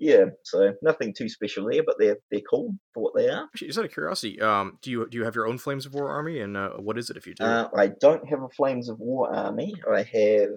Yeah, 0.00 0.24
so 0.42 0.74
nothing 0.82 1.14
too 1.14 1.28
special 1.28 1.68
there, 1.70 1.84
but 1.86 1.94
they're 2.00 2.16
they're 2.32 2.40
cool 2.50 2.74
for 2.92 3.04
what 3.04 3.14
they 3.14 3.28
are. 3.28 3.44
Actually, 3.44 3.68
just 3.68 3.78
out 3.78 3.84
of 3.84 3.92
curiosity, 3.92 4.40
um, 4.40 4.76
do 4.82 4.90
you 4.90 5.08
do 5.08 5.18
you 5.18 5.24
have 5.24 5.36
your 5.36 5.46
own 5.46 5.56
Flames 5.56 5.86
of 5.86 5.94
War 5.94 6.08
army, 6.08 6.40
and 6.40 6.56
uh, 6.56 6.70
what 6.70 6.98
is 6.98 7.10
it 7.10 7.16
if 7.16 7.28
you 7.28 7.34
do? 7.34 7.44
Uh, 7.44 7.68
I 7.76 7.86
don't 8.00 8.28
have 8.28 8.42
a 8.42 8.48
Flames 8.48 8.88
of 8.88 8.98
War 8.98 9.32
army. 9.32 9.72
I 9.88 10.02
have 10.02 10.50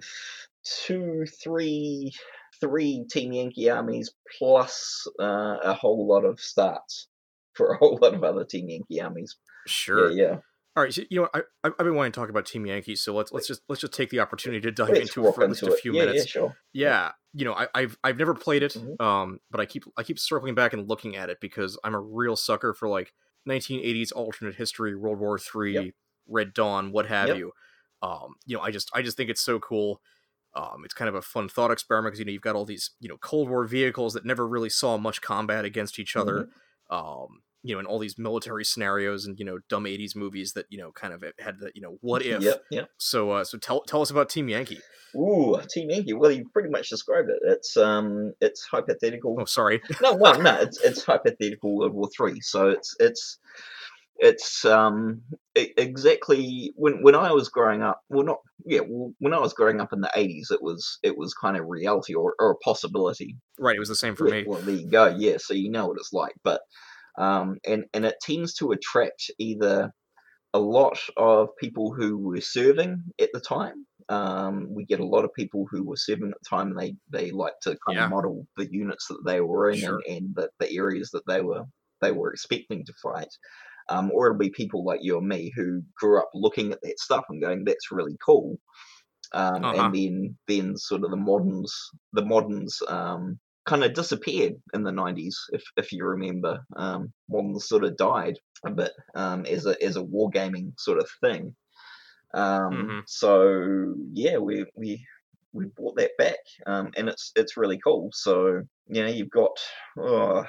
two, 0.86 1.24
three, 1.40 2.12
three 2.60 3.04
Team 3.08 3.32
Yankee 3.32 3.70
armies 3.70 4.10
plus 4.38 5.06
uh, 5.20 5.58
a 5.62 5.72
whole 5.72 6.08
lot 6.08 6.24
of 6.24 6.40
starts 6.40 7.06
for 7.58 7.72
a 7.72 7.76
whole 7.76 7.98
lot 8.00 8.14
of 8.14 8.24
other 8.24 8.44
Team 8.44 8.70
Yankee 8.70 9.00
armies. 9.02 9.36
sure. 9.66 10.10
Yeah, 10.10 10.22
yeah. 10.30 10.36
All 10.76 10.84
right. 10.84 10.94
So, 10.94 11.02
you 11.10 11.20
know, 11.20 11.28
I 11.34 11.40
I- 11.64 11.72
I've 11.78 11.78
been 11.78 11.94
wanting 11.96 12.12
to 12.12 12.20
talk 12.20 12.30
about 12.30 12.46
Team 12.46 12.64
Yankees, 12.64 13.02
so 13.02 13.12
let's 13.14 13.32
let's 13.32 13.46
just 13.48 13.62
let's 13.68 13.80
just 13.82 13.92
take 13.92 14.08
the 14.10 14.20
opportunity 14.20 14.60
to 14.62 14.70
dive 14.70 14.90
Let's 14.90 15.00
into 15.14 15.26
it 15.28 15.34
for 15.34 15.42
at 15.42 15.50
least 15.50 15.62
into 15.62 15.74
a 15.74 15.76
few 15.76 15.92
yeah, 15.92 16.04
minutes. 16.06 16.24
Yeah, 16.26 16.30
sure. 16.30 16.56
Yeah, 16.72 17.12
you 17.34 17.44
know, 17.44 17.52
I, 17.54 17.66
I've 17.74 17.98
I've 18.04 18.16
never 18.16 18.32
played 18.34 18.62
it, 18.62 18.72
Mhm. 18.74 19.00
um, 19.00 19.40
but 19.50 19.60
I 19.60 19.66
keep 19.66 19.84
I 19.96 20.04
keep 20.04 20.18
circling 20.18 20.54
back 20.54 20.72
and 20.72 20.88
looking 20.88 21.16
at 21.16 21.28
it 21.30 21.38
because 21.40 21.76
I'm 21.84 21.94
a 21.94 22.00
real 22.00 22.36
sucker 22.36 22.72
for 22.72 22.88
like 22.88 23.12
1980s 23.48 24.12
alternate 24.12 24.54
history, 24.54 24.94
World 24.94 25.18
War 25.18 25.36
Three, 25.38 25.74
Yep. 25.74 25.94
Red 26.28 26.54
Dawn, 26.54 26.92
what 26.92 27.06
have 27.06 27.28
Yep. 27.28 27.38
you. 27.38 27.52
Um, 28.02 28.34
you 28.46 28.56
know, 28.56 28.62
I 28.62 28.70
just 28.70 28.88
I 28.94 29.02
just 29.02 29.16
think 29.16 29.30
it's 29.30 29.40
so 29.42 29.58
cool. 29.58 30.00
Um, 30.54 30.82
it's 30.84 30.94
kind 30.94 31.08
of 31.08 31.14
a 31.14 31.22
fun 31.22 31.48
thought 31.48 31.70
experiment 31.72 32.12
because 32.12 32.20
you 32.20 32.24
know 32.24 32.32
you've 32.32 32.42
got 32.42 32.54
all 32.54 32.64
these 32.64 32.92
you 33.00 33.08
know 33.08 33.16
Cold 33.18 33.48
War 33.50 33.64
vehicles 33.64 34.12
that 34.14 34.24
never 34.24 34.46
really 34.46 34.70
saw 34.70 34.96
much 34.96 35.20
combat 35.22 35.64
against 35.64 35.98
each 35.98 36.14
other. 36.14 36.44
Mm-hmm. 36.90 36.94
Um, 36.94 37.42
you 37.62 37.74
know, 37.74 37.80
in 37.80 37.86
all 37.86 37.98
these 37.98 38.18
military 38.18 38.64
scenarios 38.64 39.26
and 39.26 39.38
you 39.38 39.44
know 39.44 39.58
dumb 39.68 39.84
80s 39.84 40.14
movies 40.14 40.52
that 40.52 40.66
you 40.68 40.78
know 40.78 40.92
kind 40.92 41.12
of 41.12 41.24
had 41.38 41.58
the 41.60 41.70
you 41.74 41.82
know 41.82 41.98
what 42.00 42.22
if. 42.24 42.42
yeah. 42.70 42.84
So 42.98 43.30
uh, 43.30 43.44
so 43.44 43.58
tell 43.58 43.82
tell 43.82 44.02
us 44.02 44.10
about 44.10 44.28
Team 44.28 44.48
Yankee. 44.48 44.80
Ooh, 45.16 45.58
Team 45.70 45.90
Yankee. 45.90 46.12
Well, 46.12 46.30
you 46.30 46.48
pretty 46.52 46.68
much 46.68 46.90
described 46.90 47.30
it. 47.30 47.38
It's 47.42 47.76
um, 47.76 48.34
it's 48.40 48.66
hypothetical. 48.66 49.36
Oh, 49.40 49.44
sorry. 49.44 49.80
no, 50.02 50.14
well, 50.14 50.40
no, 50.40 50.54
it's 50.60 50.80
it's 50.82 51.04
hypothetical 51.04 51.76
World 51.76 51.94
War 51.94 52.08
Three. 52.16 52.40
So 52.40 52.68
it's 52.68 52.94
it's 53.00 53.38
it's 54.18 54.64
um 54.64 55.22
exactly 55.54 56.72
when 56.76 57.02
when 57.02 57.14
I 57.14 57.32
was 57.32 57.48
growing 57.48 57.82
up. 57.82 58.00
Well, 58.08 58.24
not 58.24 58.38
yeah. 58.64 58.80
Well, 58.86 59.12
when 59.18 59.32
I 59.32 59.38
was 59.38 59.54
growing 59.54 59.80
up 59.80 59.92
in 59.92 60.00
the 60.00 60.10
eighties, 60.14 60.50
it 60.50 60.62
was 60.62 60.98
it 61.02 61.16
was 61.16 61.34
kind 61.34 61.56
of 61.56 61.66
reality 61.66 62.14
or, 62.14 62.34
or 62.38 62.50
a 62.50 62.56
possibility. 62.56 63.36
Right, 63.58 63.76
it 63.76 63.80
was 63.80 63.88
the 63.88 63.96
same 63.96 64.14
for 64.14 64.24
me. 64.24 64.44
Well, 64.46 64.60
there 64.60 64.74
you 64.74 64.90
go. 64.90 65.14
Yeah, 65.16 65.36
so 65.38 65.54
you 65.54 65.70
know 65.70 65.86
what 65.86 65.98
it's 65.98 66.12
like. 66.12 66.34
But 66.42 66.60
um, 67.18 67.58
and 67.66 67.86
and 67.94 68.04
it 68.06 68.16
tends 68.22 68.54
to 68.56 68.72
attract 68.72 69.30
either 69.38 69.92
a 70.54 70.58
lot 70.60 70.98
of 71.16 71.48
people 71.60 71.94
who 71.94 72.18
were 72.18 72.40
serving 72.40 73.02
at 73.20 73.30
the 73.34 73.40
time. 73.40 73.86
Um, 74.08 74.68
we 74.74 74.86
get 74.86 75.00
a 75.00 75.06
lot 75.06 75.24
of 75.24 75.34
people 75.34 75.66
who 75.70 75.84
were 75.84 75.96
serving 75.96 76.30
at 76.30 76.38
the 76.42 76.48
time, 76.48 76.68
and 76.68 76.78
they 76.80 76.96
they 77.10 77.30
like 77.30 77.54
to 77.62 77.76
kind 77.86 77.98
Yeah. 77.98 78.00
of 78.00 78.06
model 78.06 78.46
the 78.56 78.68
units 78.72 79.06
that 79.08 79.22
they 79.26 79.40
were 79.40 79.70
in 79.70 79.84
Sure. 79.84 80.00
and, 80.00 80.02
and 80.08 80.34
the, 80.34 80.50
the 80.58 80.74
areas 80.76 81.10
that 81.12 81.26
they 81.26 81.42
were 81.42 81.64
they 82.00 82.12
were 82.12 82.32
expecting 82.32 82.84
to 82.86 82.94
fight. 83.02 83.28
Um, 83.90 84.10
or 84.12 84.26
it'll 84.28 84.38
be 84.38 84.50
people 84.50 84.84
like 84.84 85.00
you 85.02 85.18
and 85.18 85.28
me 85.28 85.52
who 85.56 85.82
grew 85.96 86.18
up 86.20 86.30
looking 86.34 86.72
at 86.72 86.80
that 86.82 86.98
stuff 87.00 87.24
and 87.30 87.42
going, 87.42 87.64
"That's 87.64 87.92
really 87.92 88.16
cool." 88.24 88.58
Um, 89.32 89.68
Uh-huh. 89.68 89.92
And 89.92 89.94
then 89.94 90.38
then 90.46 90.76
sort 90.76 91.04
of 91.04 91.10
the 91.10 91.16
moderns 91.16 91.74
the 92.12 92.24
moderns 92.24 92.80
um, 92.88 93.38
kind 93.68 93.84
of 93.84 93.92
disappeared 93.94 94.54
in 94.74 94.82
the 94.82 94.90
90s 94.90 95.34
if 95.52 95.62
if 95.76 95.92
you 95.92 96.04
remember 96.04 96.58
um 96.76 97.12
moderns 97.28 97.68
sort 97.68 97.84
of 97.84 97.96
died 97.96 98.36
a 98.66 98.70
bit 98.70 98.92
um 99.14 99.44
as 99.46 99.66
a 99.66 99.74
as 99.84 99.96
a 99.96 100.02
wargaming 100.02 100.72
sort 100.78 100.98
of 100.98 101.08
thing 101.24 101.54
um 102.34 102.72
Mhm. 102.72 103.02
so 103.06 103.94
yeah 104.12 104.38
we 104.38 104.64
we 104.74 105.04
we 105.52 105.66
brought 105.76 105.96
that 105.96 106.12
back 106.18 106.38
um 106.66 106.90
and 106.96 107.08
it's 107.08 107.32
it's 107.36 107.56
really 107.56 107.78
cool 107.86 108.10
so 108.12 108.62
you 108.86 109.02
know 109.02 109.08
you've 109.16 109.30
got 109.42 109.56
oh, 109.98 110.44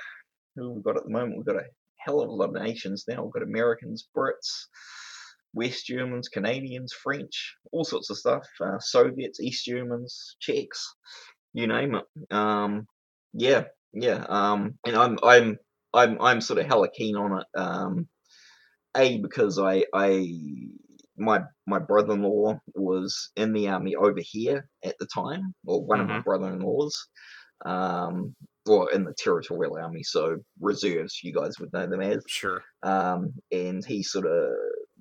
who 0.55 0.71
we've 0.73 0.83
got 0.83 0.97
at 0.97 1.03
the 1.03 1.09
moment 1.17 1.35
we've 1.37 1.45
got 1.45 1.63
a 1.63 1.69
hell 1.97 2.21
of 2.21 2.29
a 2.29 2.31
lot 2.31 2.49
of 2.55 2.61
nations 2.61 3.05
now 3.07 3.21
we've 3.23 3.33
got 3.33 3.43
americans 3.43 4.07
brits 4.15 4.67
West 5.53 5.87
Germans, 5.87 6.29
Canadians, 6.29 6.93
French, 6.93 7.55
all 7.71 7.83
sorts 7.83 8.11
of 8.11 8.17
stuff. 8.19 8.45
Uh, 8.61 8.77
Soviets, 8.79 9.39
East 9.39 9.65
Germans, 9.65 10.35
Czechs, 10.39 10.79
you 11.53 11.65
name 11.65 11.95
it. 11.95 12.05
Um, 12.31 12.85
yeah, 13.33 13.65
yeah. 13.93 14.25
Um, 14.27 14.75
and 14.85 14.95
I'm 14.95 15.17
I'm 15.23 15.57
I'm 15.93 16.21
I'm 16.21 16.41
sort 16.41 16.59
of 16.59 16.67
hella 16.67 16.89
keen 16.91 17.15
on 17.15 17.39
it. 17.41 17.47
Um, 17.59 18.07
a 18.97 19.19
because 19.19 19.59
I 19.59 19.85
I 19.93 20.27
my 21.17 21.41
my 21.67 21.79
brother-in-law 21.79 22.59
was 22.75 23.31
in 23.35 23.53
the 23.53 23.67
army 23.69 23.95
over 23.95 24.19
here 24.21 24.69
at 24.83 24.95
the 24.99 25.07
time, 25.13 25.53
or 25.65 25.83
one 25.83 25.99
of 25.99 26.07
my 26.07 26.19
brother-in-laws, 26.19 27.07
um, 27.65 28.35
or 28.67 28.91
in 28.91 29.03
the 29.03 29.13
territorial 29.17 29.77
army, 29.77 30.03
so 30.03 30.37
reserves. 30.59 31.19
You 31.23 31.33
guys 31.33 31.59
would 31.59 31.73
know 31.73 31.87
them 31.87 32.01
as 32.01 32.23
Sure. 32.27 32.61
um, 32.83 33.33
and 33.51 33.83
he 33.85 34.03
sort 34.03 34.25
of 34.25 34.49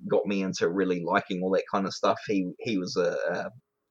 got 0.09 0.25
me 0.25 0.41
into 0.43 0.69
really 0.69 1.01
liking 1.03 1.41
all 1.43 1.51
that 1.51 1.63
kind 1.71 1.85
of 1.85 1.93
stuff. 1.93 2.19
He 2.27 2.51
he 2.59 2.77
was 2.77 2.95
a, 2.97 3.17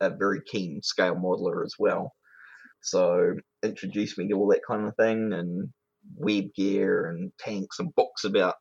a, 0.01 0.07
a 0.09 0.11
very 0.11 0.41
keen 0.47 0.81
scale 0.83 1.17
modeler 1.17 1.65
as 1.65 1.75
well, 1.79 2.13
so 2.83 3.35
introduced 3.63 4.19
me 4.19 4.29
to 4.29 4.35
all 4.35 4.49
that 4.49 4.63
kind 4.69 4.87
of 4.87 4.95
thing 4.97 5.33
and 5.33 5.71
web 6.17 6.45
gear 6.55 7.07
and 7.11 7.33
tanks 7.39 7.79
and 7.79 7.95
books 7.95 8.25
about 8.25 8.55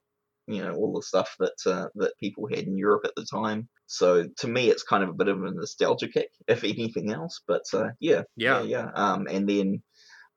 you 0.47 0.61
know 0.61 0.73
all 0.75 0.93
the 0.93 1.01
stuff 1.03 1.35
that 1.39 1.55
uh, 1.65 1.87
that 1.95 2.13
people 2.19 2.47
had 2.49 2.59
in 2.65 2.77
Europe 2.77 3.03
at 3.05 3.13
the 3.15 3.25
time. 3.31 3.69
So 3.87 4.25
to 4.39 4.47
me, 4.47 4.69
it's 4.69 4.83
kind 4.83 5.03
of 5.03 5.09
a 5.09 5.13
bit 5.13 5.27
of 5.29 5.41
a 5.43 5.51
nostalgia 5.51 6.07
kick, 6.09 6.29
if 6.47 6.63
anything 6.63 7.11
else. 7.11 7.41
But 7.47 7.63
uh, 7.73 7.89
yeah, 7.99 8.23
Yeah. 8.35 8.67
yeah. 8.67 8.89
Um, 8.95 9.27
and 9.29 9.47
then 9.49 9.83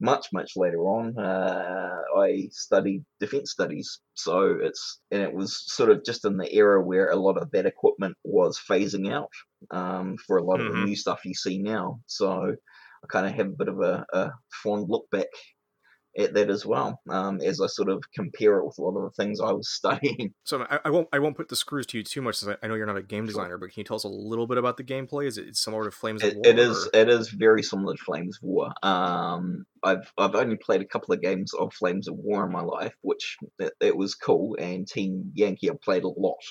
much 0.00 0.28
much 0.32 0.52
later 0.56 0.78
on 0.80 1.18
uh, 1.18 1.98
i 2.18 2.48
studied 2.50 3.04
defense 3.20 3.52
studies 3.52 4.00
so 4.14 4.56
it's 4.60 5.00
and 5.10 5.22
it 5.22 5.34
was 5.34 5.62
sort 5.72 5.90
of 5.90 6.02
just 6.04 6.24
in 6.24 6.36
the 6.38 6.52
era 6.54 6.82
where 6.82 7.08
a 7.10 7.16
lot 7.16 7.36
of 7.40 7.50
that 7.50 7.66
equipment 7.66 8.16
was 8.24 8.58
phasing 8.58 9.12
out 9.12 9.30
um, 9.70 10.16
for 10.26 10.38
a 10.38 10.44
lot 10.44 10.60
of 10.60 10.68
the 10.68 10.74
Mhm. 10.74 10.86
new 10.86 10.96
stuff 10.96 11.20
you 11.24 11.34
see 11.34 11.58
now 11.60 12.00
so 12.06 12.54
i 13.02 13.06
kind 13.08 13.26
of 13.26 13.32
have 13.32 13.46
a 13.46 13.56
bit 13.56 13.68
of 13.68 13.80
a, 13.80 14.04
a 14.12 14.30
fond 14.62 14.86
look 14.88 15.04
back 15.10 15.26
at 16.18 16.34
that 16.34 16.50
as 16.50 16.66
well 16.66 17.00
um, 17.08 17.40
as 17.40 17.60
i 17.60 17.66
sort 17.68 17.88
of 17.88 18.02
compare 18.12 18.58
it 18.58 18.66
with 18.66 18.76
a 18.78 18.82
lot 18.82 18.96
of 18.96 19.04
the 19.04 19.22
things 19.22 19.40
i 19.40 19.52
was 19.52 19.70
studying 19.72 20.34
So 20.44 20.66
I, 20.68 20.80
I 20.86 20.90
won't 20.90 21.06
I 21.12 21.20
won't 21.20 21.36
put 21.36 21.48
the 21.48 21.54
screws 21.54 21.86
to 21.86 21.98
you 21.98 22.02
too 22.02 22.20
much 22.20 22.36
since 22.36 22.50
I, 22.60 22.64
I 22.64 22.68
know 22.68 22.74
you're 22.74 22.86
not 22.86 22.96
a 22.96 23.02
game 23.02 23.26
designer, 23.26 23.56
but 23.58 23.70
can 23.70 23.80
you 23.80 23.84
tell 23.84 23.94
us 23.94 24.02
a 24.02 24.08
little 24.08 24.48
bit 24.48 24.58
about 24.58 24.76
the 24.76 24.82
gameplay? 24.82 25.26
Is 25.26 25.38
it 25.38 25.54
similar 25.54 25.84
to 25.84 25.92
Flames 25.92 26.24
It, 26.24 26.30
of 26.30 26.34
War? 26.38 26.42
it 26.46 26.58
is 26.58 26.86
or- 26.92 27.00
it 27.00 27.08
is 27.08 27.28
very 27.30 27.62
similar 27.62 27.94
to 27.94 28.02
Flames 28.02 28.38
of 28.42 28.48
War. 28.48 28.72
Um, 28.82 29.64
I've 29.84 30.10
I've 30.18 30.34
only 30.34 30.56
played 30.56 30.80
a 30.80 30.86
couple 30.86 31.14
of 31.14 31.22
games 31.22 31.54
of 31.54 31.72
Flames 31.74 32.08
of 32.08 32.16
War 32.16 32.44
in 32.44 32.50
my 32.50 32.62
life, 32.62 32.94
which 33.02 33.36
it, 33.60 33.72
it 33.80 33.96
was 33.96 34.16
cool. 34.16 34.56
And 34.58 34.88
Team 34.88 35.30
Yankee 35.34 35.70
I 35.70 35.74
played 35.80 36.02
a 36.02 36.08
lot, 36.08 36.42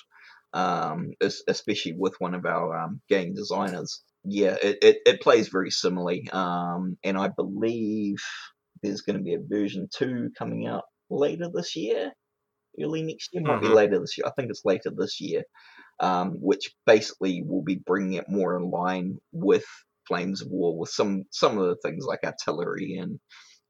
um, 0.54 1.12
especially 1.22 1.96
with 1.98 2.16
one 2.20 2.34
of 2.36 2.46
our 2.46 2.78
um, 2.80 3.02
game 3.10 3.34
designers. 3.34 4.02
Yeah, 4.26 4.58
it, 4.62 4.80
it, 4.82 4.98
it 5.06 5.22
plays 5.22 5.48
very 5.50 5.72
similarly. 5.72 6.30
Um, 6.32 6.98
and 7.04 7.18
I 7.18 7.30
believe 7.30 8.18
there's 8.84 9.02
going 9.02 9.18
to 9.18 9.24
be 9.24 9.34
a 9.36 9.40
version 9.42 9.88
two 9.94 10.30
coming 10.38 10.68
out 10.68 10.84
later 11.10 11.50
this 11.54 11.76
year, 11.76 12.12
early 12.82 13.04
next 13.04 13.30
year. 13.34 13.44
Might 13.44 13.62
be 13.62 13.68
Mhm. 13.68 13.76
later 13.76 14.00
this 14.00 14.18
year. 14.18 14.28
I 14.28 14.32
think 14.32 14.50
it's 14.52 14.66
later 14.66 14.92
this 14.96 15.22
year 15.22 15.44
um, 16.02 16.34
which 16.42 16.74
basically 16.86 17.44
will 17.44 17.64
be 17.64 17.78
bringing 17.78 18.14
it 18.16 18.30
more 18.30 18.58
in 18.58 18.72
line 18.72 19.18
with 19.34 19.66
Flames 20.08 20.42
of 20.42 20.50
War, 20.50 20.78
with 20.78 20.90
some 20.92 21.26
some 21.32 21.58
of 21.60 21.68
the 21.68 21.78
things 21.84 22.06
like 22.06 22.22
artillery 22.26 22.98
and 22.98 23.20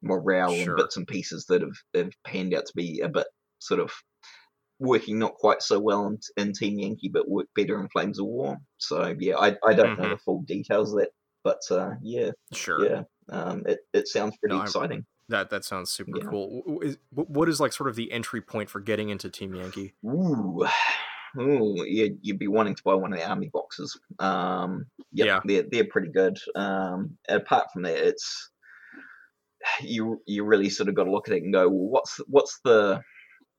morale 0.04 0.52
Sure. 0.54 0.64
and 0.64 0.78
bits 0.78 0.98
and 0.98 1.08
pieces 1.08 1.46
that 1.50 1.62
have, 1.62 1.78
have 1.96 2.12
panned 2.26 2.54
out 2.56 2.68
to 2.68 2.74
be 2.76 3.02
a 3.02 3.10
bit 3.10 3.28
sort 3.60 3.82
of 3.82 3.92
working 4.80 5.20
not 5.20 5.36
quite 5.36 5.62
so 5.62 5.80
well 5.80 6.08
in, 6.08 6.20
in 6.38 6.54
Team 6.54 6.80
Yankee, 6.80 7.10
but 7.10 7.30
work 7.30 7.48
better 7.56 7.80
in 7.80 7.90
Flames 7.90 8.20
of 8.20 8.26
War. 8.26 8.58
So 8.78 9.14
yeah, 9.20 9.36
I, 9.38 9.56
I 9.66 9.74
don't 9.74 9.98
know 10.00 10.06
Mhm. 10.06 10.12
the 10.12 10.18
full 10.18 10.42
details 10.44 10.94
of 10.94 11.00
that, 11.00 11.10
but 11.44 11.60
uh, 11.72 11.92
yeah, 12.02 12.32
Sure. 12.54 12.86
yeah, 12.86 13.04
um, 13.30 13.64
it 13.68 13.80
it 13.94 14.08
sounds 14.08 14.38
pretty 14.38 14.56
No, 14.56 14.62
I- 14.62 14.64
exciting. 14.66 15.06
That 15.28 15.52
that 15.52 15.64
sounds 15.64 15.92
super 15.92 16.18
Yeah. 16.18 16.24
cool. 16.30 16.46
W- 16.48 16.64
w- 16.64 16.82
Is, 16.90 16.98
wh- 17.12 17.30
what 17.30 17.48
is 17.50 17.60
like 17.60 17.72
sort 17.72 17.88
of 17.90 17.96
the 17.96 18.12
entry 18.12 18.42
point 18.42 18.68
for 18.70 18.80
getting 18.80 19.10
into 19.10 19.30
Team 19.30 19.54
Yankee? 19.54 19.94
Ooh, 20.04 20.66
ooh, 21.40 21.84
you'd, 21.86 22.18
you'd 22.22 22.40
be 22.40 22.48
wanting 22.48 22.74
to 22.74 22.82
buy 22.84 22.96
one 22.96 23.14
of 23.14 23.20
the 23.20 23.30
army 23.30 23.50
boxes. 23.54 24.00
Um, 24.18 24.86
yep, 25.12 25.28
Yeah. 25.28 25.40
they're 25.46 25.66
they're 25.70 25.86
pretty 25.92 26.10
good. 26.12 26.40
Um, 26.56 27.18
apart 27.28 27.68
from 27.72 27.84
that, 27.84 27.98
it's 27.98 28.50
you 29.82 30.22
you 30.26 30.44
really 30.46 30.70
sort 30.70 30.90
of 30.90 30.96
got 30.96 31.04
to 31.04 31.12
look 31.12 31.28
at 31.28 31.36
it 31.36 31.44
and 31.44 31.54
go, 31.54 31.70
well, 31.70 31.90
what's 31.90 32.18
what's 32.28 32.60
the 32.64 33.02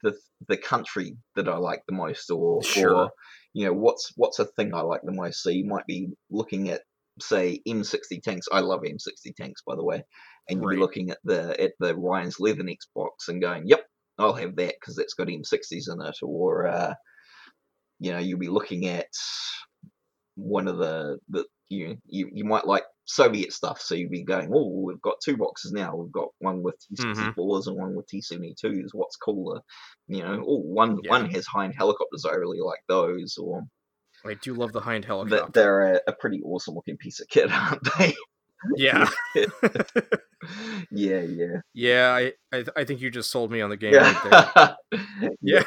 the 0.03 0.15
the 0.49 0.57
country 0.57 1.17
that 1.37 1.49
I 1.49 1.57
like 1.57 1.83
the 1.87 1.95
most, 1.95 2.31
or 2.31 2.63
Sure. 2.63 2.95
or 2.95 3.11
you 3.53 3.67
know 3.67 3.73
what's 3.73 4.13
what's 4.17 4.39
a 4.39 4.45
thing 4.45 4.75
I 4.75 4.81
like 4.83 5.03
the 5.05 5.13
most. 5.13 5.43
So 5.43 5.51
you 5.51 5.67
might 5.67 5.87
be 5.87 6.09
looking 6.31 6.71
at 6.71 6.83
say 7.21 7.61
M60 7.69 8.23
tanks. 8.23 8.47
I 8.53 8.61
love 8.61 8.81
M60 8.83 9.35
tanks, 9.37 9.63
by 9.67 9.77
the 9.77 9.85
way, 9.85 10.03
and 10.49 10.61
Right. 10.61 10.75
be 10.75 10.81
looking 10.81 11.11
at 11.11 11.19
the 11.25 11.61
at 11.61 11.73
the 11.81 11.95
Ryan's 11.97 12.37
Leathernecks 12.39 12.89
box 12.95 13.29
and 13.29 13.43
going, 13.43 13.65
yep, 13.67 13.85
I'll 14.19 14.35
have 14.35 14.57
that 14.57 14.75
because 14.81 14.97
that's 14.97 15.15
got 15.15 15.29
M60s 15.29 15.93
in 15.93 16.01
it, 16.03 16.17
or 16.23 16.67
uh, 16.67 16.95
you 17.99 18.13
know, 18.13 18.19
you'll 18.19 18.39
be 18.39 18.49
looking 18.49 18.87
at 18.87 19.09
one 20.37 20.69
of 20.69 20.79
the 20.79 21.19
the 21.29 21.45
you 21.71 21.97
you, 22.07 22.29
you 22.33 22.45
might 22.45 22.66
like 22.66 22.85
Soviet 23.07 23.53
stuff, 23.53 23.81
so 23.81 23.95
you'd 23.95 24.11
be 24.11 24.23
going, 24.23 24.51
oh, 24.55 24.83
we've 24.85 25.01
got 25.01 25.16
two 25.25 25.37
boxes 25.37 25.73
now. 25.73 25.97
We've 25.97 26.12
got 26.12 26.29
one 26.39 26.62
with 26.62 26.77
Mhm. 26.99 27.35
T64s 27.35 27.66
and 27.66 27.77
one 27.77 27.95
with 27.95 28.07
T72s. 28.09 28.91
What's 28.93 29.16
cooler? 29.16 29.61
You 30.07 30.23
know, 30.23 30.45
oh, 30.47 30.59
one 30.61 30.99
Yeah. 31.03 31.11
one 31.11 31.31
has 31.31 31.47
Hind 31.47 31.75
helicopters. 31.77 32.25
I 32.25 32.35
really 32.35 32.61
like 32.61 32.81
those, 32.89 33.39
or 33.39 33.62
I 34.25 34.35
do 34.35 34.53
love 34.55 34.73
the 34.73 34.81
Hind 34.81 35.05
helicopter. 35.07 35.51
they're 35.53 35.95
a, 35.95 36.01
a 36.09 36.12
pretty 36.12 36.43
awesome 36.45 36.75
looking 36.75 36.99
piece 36.99 37.21
of 37.21 37.29
kit, 37.29 37.49
aren't 37.53 37.81
they? 37.99 38.14
yeah. 38.77 39.09
yeah, 40.91 41.21
yeah, 41.21 41.61
yeah, 41.73 42.12
I, 42.14 42.33
I 42.57 42.64
I 42.77 42.85
think 42.85 43.01
you 43.01 43.11
just 43.11 43.31
sold 43.31 43.51
me 43.51 43.61
on 43.61 43.71
the 43.71 43.77
game 43.77 43.95
right 43.95 44.77
there. 44.93 45.37
yeah. 45.41 45.62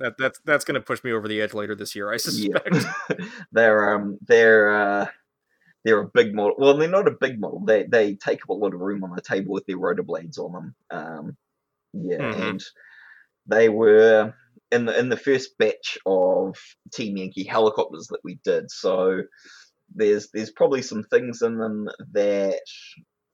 Yeah. 0.00 0.06
That 0.08 0.14
that's 0.18 0.40
that's 0.44 0.64
gonna 0.64 0.80
push 0.80 1.02
me 1.04 1.12
over 1.12 1.28
the 1.28 1.40
edge 1.40 1.54
later 1.54 1.74
this 1.74 1.94
year, 1.94 2.12
I 2.12 2.16
suspect. 2.16 2.74
they're 3.52 3.94
um 3.94 4.18
they're 4.26 4.70
uh 4.74 5.06
they're 5.84 6.00
a 6.00 6.08
big 6.08 6.34
model. 6.34 6.54
Well, 6.58 6.76
they're 6.76 6.88
not 6.88 7.08
a 7.08 7.16
big 7.20 7.40
model. 7.40 7.62
They 7.64 7.84
they 7.84 8.14
take 8.14 8.42
up 8.42 8.50
a 8.50 8.54
lot 8.54 8.74
of 8.74 8.80
room 8.80 9.04
on 9.04 9.14
the 9.14 9.22
table 9.22 9.52
with 9.52 9.66
their 9.66 9.78
rotor 9.78 10.02
blades 10.02 10.38
on 10.38 10.52
them. 10.52 10.74
Um, 10.90 11.36
yeah, 11.92 12.18
Mhm. 12.18 12.48
and 12.50 12.64
they 13.46 13.68
were 13.68 14.34
in 14.70 14.86
the 14.86 14.98
in 14.98 15.08
the 15.08 15.16
first 15.16 15.58
batch 15.58 15.98
of 16.06 16.56
Team 16.92 17.16
Yankee 17.16 17.44
helicopters 17.44 18.06
that 18.08 18.20
we 18.24 18.38
did. 18.44 18.70
So 18.70 19.22
there's 19.94 20.30
there's 20.32 20.50
probably 20.52 20.82
some 20.82 21.02
things 21.04 21.42
in 21.42 21.58
them 21.58 21.88
that 22.12 22.60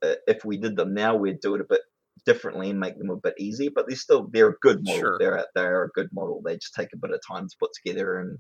uh, 0.03 0.15
if 0.27 0.45
we 0.45 0.57
did 0.57 0.77
them 0.77 0.95
now, 0.95 1.17
we'd 1.17 1.41
do 1.41 1.55
it 1.55 1.61
a 1.61 1.65
bit 1.65 1.81
differently 2.27 2.71
and 2.71 2.81
make 2.81 2.99
them 2.99 3.11
a 3.11 3.17
bit 3.17 3.35
easier. 3.39 3.71
But 3.75 3.87
they're 3.89 3.97
still 3.97 4.29
they're 4.33 4.51
a 4.51 4.59
good 4.61 4.81
model. 4.83 5.01
Sure. 5.01 5.17
They're 5.19 5.37
a- 5.37 5.47
they're 5.55 5.85
a 5.85 5.91
good 5.95 6.09
model. 6.13 6.43
They 6.45 6.55
just 6.57 6.75
take 6.75 6.89
a 6.95 6.99
bit 6.99 7.13
of 7.13 7.21
time 7.29 7.49
to 7.49 7.57
put 7.61 7.71
together 7.85 8.19
and. 8.19 8.39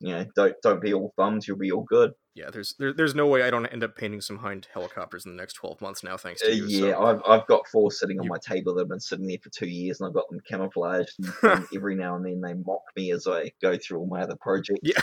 You 0.00 0.12
know, 0.12 0.26
don't 0.36 0.54
don't 0.62 0.80
be 0.82 0.94
all 0.94 1.12
thumbs. 1.16 1.48
You'll 1.48 1.58
be 1.58 1.72
all 1.72 1.82
good. 1.88 2.12
Yeah, 2.38 2.50
there's 2.50 2.74
there, 2.78 2.92
there's 2.92 3.14
no 3.14 3.26
way 3.26 3.42
I 3.42 3.50
don't 3.50 3.66
end 3.66 3.82
up 3.82 3.96
painting 3.96 4.20
some 4.20 4.38
Hind 4.38 4.68
helicopters 4.72 5.26
in 5.26 5.32
the 5.36 5.40
next 5.40 5.54
twelve 5.54 5.80
months 5.80 6.02
now, 6.02 6.16
thanks 6.16 6.42
Uh, 6.42 6.46
to 6.46 6.54
you. 6.54 6.66
yeah, 6.86 6.92
so- 6.92 7.04
I've 7.04 7.20
I've 7.26 7.46
got 7.48 7.66
four 7.68 7.90
sitting 7.90 8.18
on 8.20 8.24
You- 8.24 8.30
my 8.30 8.38
table 8.38 8.74
that 8.74 8.82
have 8.82 8.88
been 8.88 9.00
sitting 9.00 9.26
there 9.26 9.38
for 9.42 9.50
two 9.50 9.68
years, 9.68 10.00
and 10.00 10.06
I've 10.08 10.14
got 10.14 10.28
them 10.30 10.40
camouflaged. 10.48 11.12
And, 11.18 11.32
and 11.52 11.66
every 11.74 11.96
now 11.96 12.16
and 12.16 12.24
then 12.24 12.40
they 12.40 12.54
mock 12.54 12.82
me 12.96 13.10
as 13.12 13.26
I 13.26 13.50
go 13.60 13.76
through 13.76 13.98
all 13.98 14.06
my 14.06 14.22
other 14.22 14.36
projects. 14.40 14.80
yeah. 14.82 15.00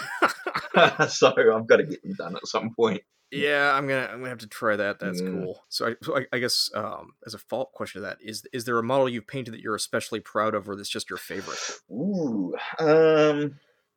so 1.07 1.33
I've 1.37 1.67
got 1.67 1.77
to 1.77 1.83
get 1.83 2.01
them 2.03 2.13
done 2.13 2.35
at 2.35 2.47
some 2.47 2.73
point. 2.75 3.01
Yeah, 3.31 3.73
I'm 3.73 3.87
gonna 3.87 4.05
I'm 4.05 4.19
gonna 4.19 4.29
have 4.29 4.37
to 4.39 4.47
try 4.47 4.75
that. 4.75 4.99
That's 4.99 5.19
Mm. 5.21 5.43
cool. 5.43 5.63
So 5.69 5.87
I 5.87 5.95
so 6.03 6.17
I, 6.17 6.25
I 6.31 6.37
guess 6.39 6.69
um, 6.75 7.13
as 7.25 7.33
a 7.33 7.37
follow 7.39 7.63
up 7.63 7.71
question 7.73 8.01
to 8.01 8.07
that 8.07 8.17
is 8.21 8.43
is 8.53 8.65
there 8.65 8.77
a 8.77 8.83
model 8.83 9.09
you've 9.09 9.27
painted 9.27 9.53
that 9.55 9.61
you're 9.61 9.75
especially 9.75 10.19
proud 10.19 10.53
of, 10.53 10.69
or 10.69 10.75
that's 10.75 10.87
just 10.89 11.09
your 11.09 11.17
favorite? 11.17 11.59
Ooh, 11.91 12.55
um, 12.79 13.55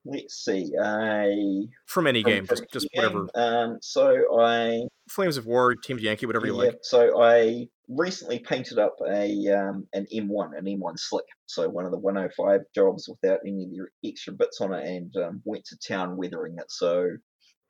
let's 0.09 0.45
see. 0.45 0.73
I 0.83 1.67
from 1.87 2.07
any 2.07 2.23
from, 2.23 2.33
game, 2.33 2.47
from 2.47 2.57
just 2.59 2.73
just 2.73 2.89
game, 2.93 3.03
whatever. 3.05 3.29
Um, 3.35 3.79
so 3.81 4.41
I 4.41 4.83
Flames 5.09 5.37
of 5.37 5.47
War, 5.47 5.75
Team 5.75 5.99
Yankee, 5.99 6.27
whatever 6.27 6.47
you 6.47 6.55
yeah, 6.55 6.65
like. 6.65 6.79
so 6.83 7.23
I 7.23 7.69
recently 7.89 8.39
painted 8.41 8.79
up 8.79 8.97
a 9.07 9.49
um, 9.49 9.87
an 9.93 10.07
M1, 10.13 10.57
an 10.59 10.65
M1 10.65 10.99
Slick. 10.99 11.25
So 11.47 11.69
one 11.69 11.85
of 11.85 11.91
the 11.91 11.99
105 11.99 12.61
jobs 12.75 13.09
without 13.09 13.41
any 13.47 13.65
of 13.65 13.71
the 13.71 14.09
extra 14.09 14.33
bits 14.33 14.61
on 14.61 14.75
it, 14.75 14.87
and 14.87 15.17
um, 15.17 15.43
went 15.45 15.65
to 15.67 15.79
town 15.79 16.17
weathering 16.17 16.57
it. 16.59 16.71
So 16.71 17.09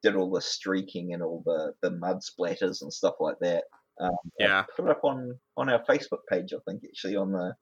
did 0.03 0.17
all 0.17 0.31
the 0.31 0.41
streaking 0.41 1.13
and 1.13 1.23
all 1.23 1.43
the 1.45 1.73
the 1.83 1.91
mud 1.97 2.19
splatters 2.19 2.83
and 2.83 2.93
stuff 2.93 3.15
like 3.21 3.37
that. 3.41 3.65
Um, 4.01 4.11
I 4.41 4.45
Yeah. 4.45 4.65
put 4.77 4.85
it 4.87 4.91
up 4.91 5.05
on 5.05 5.39
on 5.57 5.69
our 5.69 5.85
Facebook 5.85 6.21
page, 6.31 6.53
I 6.53 6.59
think, 6.69 6.83
actually 6.85 7.17
on 7.17 7.33
the 7.33 7.55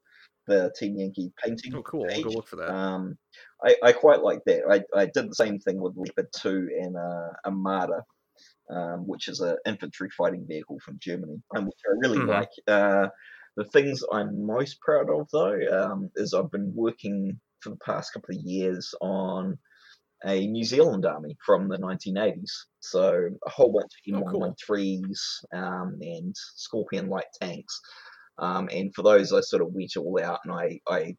the 0.47 0.73
Team 0.77 0.97
Yankee 0.97 1.31
painting. 1.43 1.73
Oh, 1.75 1.83
cool. 1.83 2.03
I'll 2.03 2.09
page. 2.09 2.23
go 2.23 2.29
look 2.31 2.47
for 2.47 2.55
that. 2.57 2.71
Um, 2.73 3.17
I, 3.65 3.75
I 3.83 3.91
quite 3.93 4.21
like 4.21 4.39
that. 4.45 4.63
I, 4.69 4.99
I 4.99 5.05
did 5.05 5.29
the 5.29 5.35
same 5.35 5.59
thing 5.59 5.79
with 5.81 5.95
Leopard 5.97 6.27
2 6.35 6.69
and 6.81 6.95
uh, 6.97 7.29
a 7.45 7.51
Marder, 7.51 8.01
um, 8.69 9.07
which 9.07 9.27
is 9.27 9.39
an 9.39 9.57
infantry 9.65 10.09
fighting 10.17 10.45
vehicle 10.47 10.79
from 10.83 10.99
Germany, 11.01 11.41
and 11.53 11.65
which 11.65 11.79
I 11.85 11.93
really 12.07 12.19
Mhm. 12.19 12.27
like. 12.27 12.49
Uh, 12.67 13.07
the 13.55 13.65
things 13.65 14.03
I'm 14.11 14.45
most 14.45 14.79
proud 14.81 15.09
of, 15.09 15.27
though, 15.31 15.59
um, 15.71 16.11
is 16.15 16.33
I've 16.33 16.51
been 16.51 16.73
working 16.75 17.39
for 17.61 17.69
the 17.71 17.77
past 17.77 18.13
couple 18.13 18.35
of 18.35 18.41
years 18.43 18.93
on 19.01 19.57
a 20.25 20.47
New 20.47 20.63
Zealand 20.63 21.05
army 21.05 21.37
from 21.45 21.67
the 21.69 21.77
1980s. 21.77 22.51
So 22.81 23.29
a 23.45 23.49
whole 23.49 23.71
bunch 23.71 23.91
of 24.07 24.13
Oh, 24.13 24.23
cool. 24.23 24.57
M113s 24.59 25.19
um, 25.53 25.97
and 26.01 26.35
Scorpion 26.35 27.09
light 27.09 27.27
tanks. 27.41 27.79
Um, 28.39 28.69
and 28.71 28.93
for 28.93 29.01
those, 29.01 29.33
I 29.33 29.41
sort 29.41 29.61
of 29.61 29.73
went 29.73 29.97
all 29.97 30.19
out 30.21 30.39
and 30.43 30.53
I, 30.53 30.79
I 30.87 31.15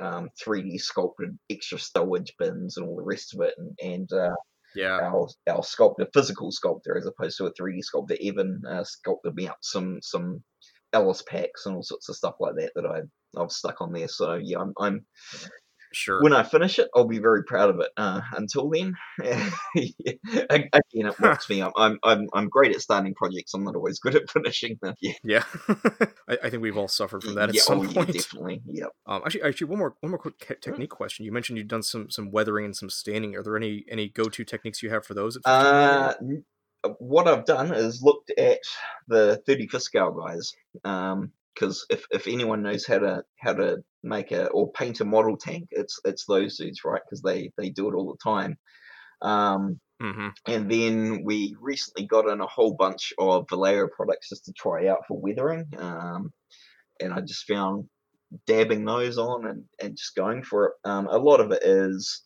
um, 0.00 0.30
3D 0.44 0.80
sculpted 0.80 1.38
extra 1.50 1.78
stowage 1.78 2.32
bins 2.38 2.76
and 2.76 2.86
all 2.86 2.96
the 2.96 3.02
rest 3.02 3.34
of 3.34 3.40
it. 3.40 3.54
And, 3.58 3.78
and 3.82 4.12
uh, 4.12 4.34
yeah. 4.74 4.98
our 5.00 5.28
our 5.48 5.62
sculptor, 5.62 6.06
physical 6.12 6.50
sculptor, 6.52 6.96
as 6.96 7.06
opposed 7.06 7.38
to 7.38 7.46
a 7.46 7.52
3D 7.54 7.82
sculptor, 7.82 8.16
Evan 8.22 8.62
uh, 8.68 8.84
sculpted 8.84 9.34
me 9.34 9.48
up 9.48 9.58
some 9.62 9.98
some 10.02 10.42
ALICE 10.92 11.22
packs 11.22 11.66
and 11.66 11.76
all 11.76 11.82
sorts 11.82 12.08
of 12.08 12.16
stuff 12.16 12.36
like 12.40 12.54
that 12.56 12.72
that 12.74 12.86
I 12.86 13.00
I've 13.40 13.52
stuck 13.52 13.80
on 13.80 13.92
there. 13.92 14.08
So 14.08 14.34
yeah, 14.34 14.58
I'm, 14.60 14.72
I'm 14.78 15.06
Sure. 15.96 16.20
when 16.22 16.34
I 16.34 16.42
finish 16.42 16.78
it, 16.78 16.90
I'll 16.94 17.06
be 17.06 17.20
very 17.20 17.42
proud 17.42 17.70
of 17.70 17.80
it. 17.80 17.88
Uh, 17.96 18.20
until 18.32 18.68
then, 18.68 18.94
again, 19.24 20.68
it 20.92 21.20
works 21.20 21.48
me. 21.48 21.62
I'm, 21.62 21.72
I'm 21.74 21.98
I'm 22.02 22.28
I'm 22.34 22.48
great 22.50 22.74
at 22.74 22.82
starting 22.82 23.14
projects. 23.14 23.54
I'm 23.54 23.64
not 23.64 23.76
always 23.76 23.98
good 23.98 24.14
at 24.14 24.28
finishing 24.30 24.78
them. 24.82 24.94
Yeah, 25.00 25.12
yeah. 25.24 25.44
I, 26.28 26.38
I 26.44 26.50
think 26.50 26.62
we've 26.62 26.76
all 26.76 26.86
suffered 26.88 27.22
from 27.22 27.34
that 27.36 27.48
at 27.48 27.54
yeah, 27.54 27.62
some 27.62 27.78
oh, 27.78 27.82
yeah, 27.84 27.92
point. 27.94 28.12
definitely. 28.12 28.60
Yep. 28.66 28.88
Um, 29.06 29.22
actually, 29.24 29.42
actually, 29.42 29.68
one 29.68 29.78
more 29.78 29.94
one 30.00 30.10
more 30.10 30.18
quick 30.18 30.34
Hmm. 30.42 30.52
ca- 30.52 30.60
technique 30.60 30.90
question. 30.90 31.24
You 31.24 31.32
mentioned 31.32 31.56
you've 31.56 31.66
done 31.68 31.82
some 31.82 32.10
some 32.10 32.30
weathering 32.30 32.66
and 32.66 32.76
some 32.76 32.90
staining. 32.90 33.34
Are 33.34 33.42
there 33.42 33.56
any 33.56 33.86
any 33.90 34.10
go 34.10 34.24
to 34.24 34.44
techniques 34.44 34.82
you 34.82 34.90
have 34.90 35.06
for 35.06 35.14
those? 35.14 35.38
Uh, 35.46 36.12
what 36.98 37.26
I've 37.26 37.46
done 37.46 37.72
is 37.72 38.02
looked 38.02 38.30
at 38.38 38.58
the 39.08 39.42
35th 39.48 39.80
scale 39.80 40.12
guys. 40.12 40.52
Um, 40.84 41.32
because 41.56 41.86
if, 41.90 42.04
if 42.10 42.28
anyone 42.28 42.62
knows 42.62 42.86
how 42.86 42.98
to 42.98 43.22
how 43.38 43.54
to 43.54 43.78
make 44.02 44.30
a 44.30 44.46
or 44.48 44.70
paint 44.72 45.00
a 45.00 45.04
model 45.04 45.36
tank, 45.36 45.68
it's 45.70 45.98
it's 46.04 46.24
those 46.26 46.56
dudes, 46.58 46.84
right? 46.84 47.00
Because 47.04 47.22
they 47.22 47.50
they 47.56 47.70
do 47.70 47.88
it 47.88 47.94
all 47.94 48.12
the 48.12 48.30
time. 48.30 48.56
Um, 49.22 49.80
hmm 50.00 50.28
and 50.46 50.70
then 50.70 51.22
we 51.24 51.56
recently 51.58 52.06
got 52.06 52.28
in 52.28 52.40
a 52.40 52.46
whole 52.46 52.74
bunch 52.74 53.14
of 53.18 53.46
Vallejo 53.48 53.88
products 53.88 54.28
just 54.28 54.44
to 54.44 54.52
try 54.52 54.88
out 54.88 55.06
for 55.08 55.18
weathering. 55.18 55.66
Um, 55.78 56.32
and 57.00 57.12
I 57.12 57.20
just 57.22 57.46
found 57.46 57.86
dabbing 58.46 58.84
those 58.84 59.16
on 59.16 59.46
and, 59.46 59.64
and 59.80 59.96
just 59.96 60.14
going 60.14 60.42
for 60.42 60.66
it. 60.66 60.72
Um, 60.84 61.06
a 61.06 61.18
lot 61.18 61.40
of 61.40 61.50
it 61.52 61.62
is 61.62 62.22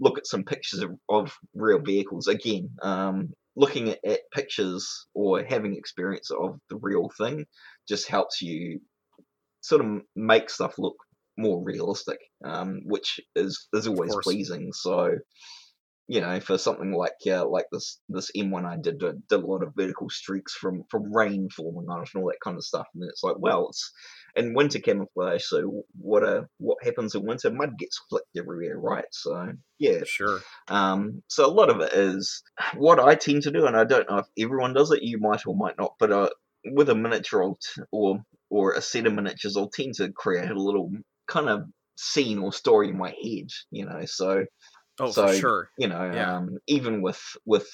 look 0.00 0.18
at 0.18 0.26
some 0.26 0.44
pictures 0.44 0.80
of, 0.80 0.92
of 1.08 1.32
real 1.54 1.80
vehicles. 1.80 2.28
Again, 2.28 2.70
um, 2.82 3.32
looking 3.56 3.90
at, 3.90 3.98
at 4.06 4.20
pictures 4.32 5.06
or 5.14 5.42
having 5.42 5.74
experience 5.74 6.30
of 6.30 6.60
the 6.70 6.76
real 6.76 7.10
thing 7.18 7.44
just 7.88 8.08
helps 8.08 8.42
you 8.42 8.80
sort 9.60 9.84
of 9.84 10.02
make 10.14 10.50
stuff 10.50 10.74
look 10.78 10.96
more 11.36 11.62
realistic, 11.62 12.18
um, 12.44 12.80
which 12.84 13.20
is 13.36 13.68
is 13.72 13.86
always 13.86 14.14
pleasing. 14.22 14.72
So, 14.72 15.16
you 16.08 16.20
know, 16.20 16.40
for 16.40 16.58
something 16.58 16.92
like 16.92 17.12
uh, 17.26 17.46
like 17.46 17.66
this 17.70 18.00
this 18.08 18.30
M1, 18.36 18.64
I 18.64 18.76
did 18.80 19.02
uh, 19.02 19.12
did 19.28 19.42
a 19.42 19.46
lot 19.46 19.62
of 19.62 19.74
vertical 19.76 20.10
streaks 20.10 20.54
from 20.54 20.82
from 20.90 21.14
rain 21.14 21.48
falling 21.50 21.88
on 21.88 22.02
it 22.02 22.08
and 22.14 22.22
all 22.22 22.30
that 22.30 22.40
kind 22.42 22.56
of 22.56 22.64
stuff. 22.64 22.86
And 22.94 23.04
it's 23.08 23.22
like, 23.22 23.36
well, 23.38 23.68
it's 23.68 23.92
in 24.36 24.54
winter 24.54 24.78
camouflage, 24.78 25.44
so 25.44 25.82
what 25.98 26.24
uh, 26.24 26.42
what 26.58 26.82
happens 26.82 27.14
in 27.14 27.24
winter? 27.24 27.50
Mud 27.50 27.78
gets 27.78 28.00
flicked 28.08 28.36
everywhere, 28.36 28.78
right? 28.78 29.04
So 29.12 29.52
yeah, 29.78 30.00
Sure. 30.04 30.40
um, 30.68 31.22
so 31.28 31.46
a 31.46 31.52
lot 31.52 31.70
of 31.70 31.80
it 31.80 31.92
is 31.92 32.42
what 32.76 32.98
I 33.00 33.14
tend 33.14 33.42
to 33.44 33.50
do, 33.50 33.66
and 33.66 33.76
I 33.76 33.84
don't 33.84 34.08
know 34.10 34.18
if 34.18 34.26
everyone 34.38 34.74
does 34.74 34.90
it. 34.90 35.02
You 35.02 35.18
might 35.18 35.46
or 35.46 35.54
might 35.56 35.78
not, 35.78 35.94
but 36.00 36.10
uh, 36.10 36.30
with 36.72 36.88
a 36.90 36.94
miniature 36.94 37.42
or, 37.42 37.56
or 37.92 38.22
or 38.50 38.72
a 38.74 38.82
set 38.82 39.06
of 39.06 39.14
miniatures, 39.14 39.56
I'll 39.56 39.70
tend 39.70 39.94
to 39.94 40.12
create 40.12 40.50
a 40.50 40.60
little 40.62 40.90
kind 41.26 41.48
of 41.48 41.62
scene 41.96 42.38
or 42.38 42.52
story 42.52 42.88
in 42.88 42.98
my 42.98 43.10
head. 43.10 43.48
You 43.70 43.86
know, 43.86 44.04
so 44.06 44.44
Oh, 45.00 45.12
So, 45.12 45.26
for 45.26 45.26
sure. 45.26 45.70
you 45.78 45.88
know, 45.88 46.10
Yeah. 46.10 46.26
um, 46.26 46.58
even 46.66 47.02
with 47.02 47.22
with 47.46 47.68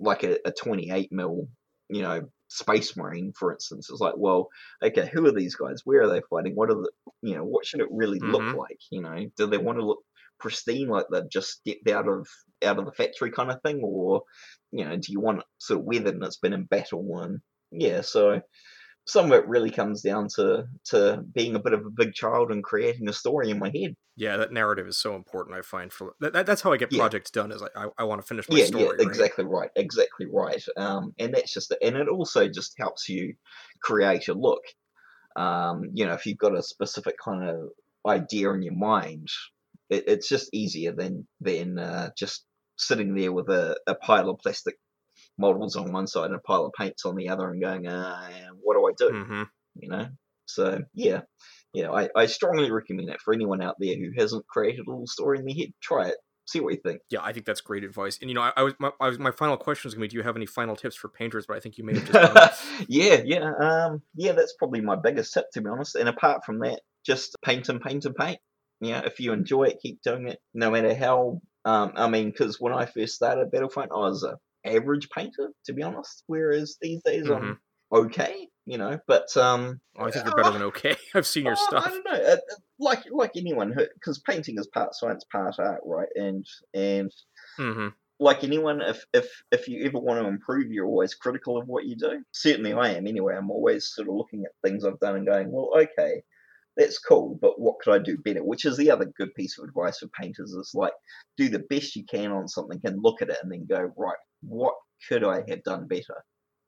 like 0.00 0.22
a, 0.24 0.38
a 0.46 0.52
28 0.52 1.12
mil, 1.12 1.48
you 1.88 2.02
know, 2.02 2.30
space 2.48 2.96
marine, 2.96 3.32
for 3.38 3.52
instance, 3.52 3.88
it's 3.90 4.00
like, 4.00 4.14
well, 4.16 4.48
okay, 4.82 5.08
who 5.12 5.26
are 5.26 5.32
these 5.32 5.54
guys? 5.56 5.80
Where 5.84 6.02
are 6.02 6.08
they 6.08 6.22
fighting? 6.30 6.54
What 6.54 6.70
are 6.70 6.74
the, 6.74 6.90
you 7.22 7.34
know, 7.36 7.44
what 7.44 7.66
should 7.66 7.80
it 7.80 7.88
really 7.90 8.20
look 8.20 8.46
Mhm. 8.46 8.54
like? 8.54 8.78
You 8.90 9.02
know, 9.02 9.26
do 9.36 9.46
they 9.46 9.58
want 9.58 9.78
to 9.78 9.86
look 9.86 10.00
pristine, 10.40 10.88
like 10.88 11.06
they've 11.10 11.30
just 11.30 11.50
stepped 11.50 11.88
out 11.88 12.08
of 12.08 12.28
out 12.64 12.78
of 12.78 12.86
the 12.86 12.92
factory 12.92 13.30
kind 13.30 13.50
of 13.50 13.60
thing, 13.62 13.80
or 13.84 14.22
you 14.72 14.84
know, 14.84 14.96
do 14.96 15.12
you 15.12 15.20
want 15.20 15.38
it 15.40 15.44
sort 15.58 15.80
of 15.80 15.86
weathered 15.86 16.14
and 16.14 16.24
it's 16.24 16.38
been 16.38 16.52
in 16.52 16.64
battle? 16.64 17.20
And 17.20 17.40
yeah, 17.70 18.00
so 18.02 18.40
some 19.06 19.26
of 19.26 19.32
it 19.32 19.46
really 19.48 19.70
comes 19.70 20.02
down 20.02 20.28
to 20.36 20.64
to 20.86 21.22
being 21.34 21.54
a 21.56 21.60
bit 21.60 21.72
of 21.74 21.84
a 21.84 21.90
big 21.90 22.14
child 22.14 22.50
and 22.50 22.64
creating 22.64 23.08
a 23.08 23.12
story 23.12 23.50
in 23.50 23.58
my 23.58 23.70
head. 23.74 23.94
Yeah, 24.16 24.36
that 24.36 24.52
narrative 24.52 24.86
is 24.86 24.96
so 24.98 25.14
important. 25.16 25.56
I 25.56 25.62
find 25.62 25.92
for 25.92 26.14
that, 26.20 26.32
that- 26.32 26.46
that's 26.46 26.62
how 26.62 26.72
I 26.72 26.76
get 26.76 26.92
Yeah. 26.92 27.00
projects 27.00 27.30
done. 27.30 27.52
Is 27.52 27.62
I 27.62 27.68
I, 27.76 27.88
I 27.98 28.04
want 28.04 28.20
to 28.22 28.26
finish 28.26 28.48
my 28.48 28.58
yeah, 28.58 28.64
story. 28.66 28.84
yeah, 28.84 28.90
right? 28.90 29.00
exactly 29.00 29.44
right, 29.44 29.70
exactly 29.76 30.26
right. 30.32 30.64
Um, 30.76 31.12
and 31.18 31.34
that's 31.34 31.52
just, 31.52 31.74
and 31.82 31.96
it 31.96 32.08
also 32.08 32.48
just 32.48 32.74
helps 32.78 33.08
you 33.08 33.34
create 33.82 34.28
a 34.28 34.34
look. 34.34 34.62
Um, 35.36 35.90
you 35.92 36.06
know, 36.06 36.12
if 36.14 36.26
you've 36.26 36.38
got 36.38 36.56
a 36.56 36.62
specific 36.62 37.16
kind 37.22 37.48
of 37.48 37.70
idea 38.06 38.52
in 38.52 38.62
your 38.62 38.74
mind, 38.76 39.28
it, 39.90 40.04
it's 40.06 40.28
just 40.28 40.48
easier 40.54 40.92
than 40.92 41.26
than 41.40 41.78
uh, 41.78 42.10
just 42.16 42.46
sitting 42.78 43.14
there 43.14 43.32
with 43.32 43.48
a, 43.50 43.76
a 43.86 43.94
pile 43.96 44.30
of 44.30 44.38
plastic 44.38 44.76
models 45.38 45.76
on 45.76 45.92
one 45.92 46.06
side 46.06 46.26
and 46.26 46.36
a 46.36 46.38
pile 46.38 46.66
of 46.66 46.72
paints 46.78 47.04
on 47.04 47.16
the 47.16 47.28
other, 47.28 47.50
and 47.50 47.60
going, 47.60 47.86
uh, 47.86 48.28
what 48.62 48.74
do 48.74 48.86
I 48.86 48.92
do? 49.10 49.24
hmm 49.24 49.42
you 49.76 49.88
know. 49.88 50.08
So 50.46 50.82
yeah, 50.94 51.22
yeah, 51.72 51.90
I, 51.90 52.08
I 52.14 52.26
strongly 52.26 52.70
recommend 52.70 53.10
it 53.10 53.20
for 53.20 53.34
anyone 53.34 53.62
out 53.62 53.76
there 53.78 53.96
who 53.96 54.10
hasn't 54.16 54.46
created 54.46 54.86
a 54.86 54.90
little 54.90 55.06
story 55.06 55.38
in 55.38 55.46
their 55.46 55.54
head. 55.54 55.72
Try 55.82 56.08
it, 56.08 56.16
see 56.46 56.60
what 56.60 56.74
you 56.74 56.80
think. 56.80 57.00
Yeah, 57.10 57.20
I 57.22 57.32
think 57.32 57.46
that's 57.46 57.60
great 57.60 57.84
advice. 57.84 58.18
And 58.20 58.30
you 58.30 58.34
know, 58.34 58.42
I, 58.42 58.52
I 58.56 58.62
was 58.62 58.74
my, 58.78 58.90
I 59.00 59.08
was 59.08 59.18
my 59.18 59.30
final 59.30 59.56
question 59.56 59.88
was 59.88 59.94
going 59.94 60.02
to 60.02 60.08
be, 60.08 60.10
do 60.10 60.16
you 60.18 60.22
have 60.22 60.36
any 60.36 60.46
final 60.46 60.76
tips 60.76 60.96
for 60.96 61.08
painters? 61.08 61.46
But 61.46 61.56
I 61.56 61.60
think 61.60 61.78
you 61.78 61.84
may 61.84 61.94
have 61.94 62.12
just 62.12 62.64
yeah, 62.88 63.22
yeah, 63.24 63.52
um, 63.60 64.02
yeah. 64.14 64.32
That's 64.32 64.54
probably 64.58 64.80
my 64.80 64.96
biggest 64.96 65.32
tip, 65.32 65.46
to 65.52 65.60
be 65.60 65.68
honest. 65.68 65.96
And 65.96 66.08
apart 66.08 66.44
from 66.44 66.60
that, 66.60 66.80
just 67.04 67.36
paint 67.44 67.68
and 67.68 67.80
paint 67.80 68.04
and 68.04 68.14
paint. 68.14 68.38
Yeah, 68.80 69.02
if 69.04 69.20
you 69.20 69.32
enjoy 69.32 69.64
it, 69.64 69.80
keep 69.80 70.02
doing 70.02 70.28
it, 70.28 70.40
no 70.52 70.70
matter 70.70 70.94
how. 70.94 71.40
Um, 71.64 71.92
I 71.96 72.08
mean, 72.08 72.30
because 72.30 72.60
when 72.60 72.74
I 72.74 72.84
first 72.84 73.14
started 73.14 73.50
Battlefront, 73.50 73.92
I 73.92 73.96
was 73.96 74.22
a 74.22 74.36
average 74.64 75.08
painter, 75.10 75.52
to 75.66 75.72
be 75.72 75.82
honest. 75.82 76.24
Whereas 76.26 76.76
these 76.80 77.02
days, 77.02 77.28
I'm 77.28 77.58
okay, 77.92 78.48
you 78.66 78.78
know. 78.78 78.98
But 79.06 79.36
um, 79.36 79.80
Oh, 79.96 80.04
I 80.04 80.10
think 80.10 80.24
you're 80.24 80.32
better 80.32 80.50
than 80.50 80.62
okay. 80.62 80.96
I've 81.14 81.26
seen 81.26 81.46
your 81.46 81.56
Oh, 81.56 81.56
stuff. 81.56 81.84
I 81.84 81.90
don't 81.90 82.04
know. 82.04 82.12
uh, 82.32 82.36
uh, 82.36 82.56
Like 82.78 83.04
like 83.10 83.32
anyone, 83.36 83.74
because 83.94 84.18
painting 84.20 84.56
is 84.58 84.66
part 84.68 84.94
science, 84.94 85.24
part 85.30 85.58
art, 85.58 85.82
right? 85.84 86.08
And 86.16 86.44
and 86.74 87.10
hmm 87.58 87.88
like 88.20 88.44
anyone, 88.44 88.80
if 88.80 89.04
if 89.12 89.42
if 89.50 89.68
you 89.68 89.84
ever 89.84 89.98
want 89.98 90.20
to 90.22 90.28
improve, 90.28 90.70
you're 90.70 90.86
always 90.86 91.14
critical 91.14 91.58
of 91.58 91.66
what 91.66 91.84
you 91.84 91.96
do. 91.96 92.22
Certainly, 92.32 92.72
I 92.74 92.90
am. 92.90 93.06
Anyway, 93.06 93.34
I'm 93.36 93.50
always 93.50 93.88
sort 93.92 94.08
of 94.08 94.14
looking 94.14 94.44
at 94.44 94.52
things 94.64 94.84
I've 94.84 95.00
done 95.00 95.16
and 95.16 95.26
going, 95.26 95.50
well, 95.50 95.70
okay, 95.76 96.22
that's 96.76 96.98
cool, 96.98 97.38
but 97.40 97.60
what 97.60 97.80
could 97.80 97.94
I 97.94 98.00
do 98.00 98.18
better? 98.18 98.44
Which 98.44 98.66
is 98.66 98.76
the 98.76 98.90
other 98.90 99.06
good 99.18 99.34
piece 99.34 99.58
of 99.58 99.64
advice 99.68 100.00
for 100.00 100.08
painters 100.08 100.52
is 100.52 100.72
like 100.74 100.92
do 101.38 101.48
the 101.48 101.60
best 101.70 101.96
you 101.96 102.04
can 102.04 102.32
on 102.32 102.48
something 102.48 102.80
and 102.84 103.02
look 103.02 103.22
at 103.22 103.30
it 103.30 103.38
and 103.42 103.52
then 103.52 103.66
go, 103.66 103.92
right, 103.96 104.18
what 104.46 104.74
could 105.08 105.24
I 105.24 105.42
have 105.48 105.62
done 105.64 105.86
better? 105.88 106.24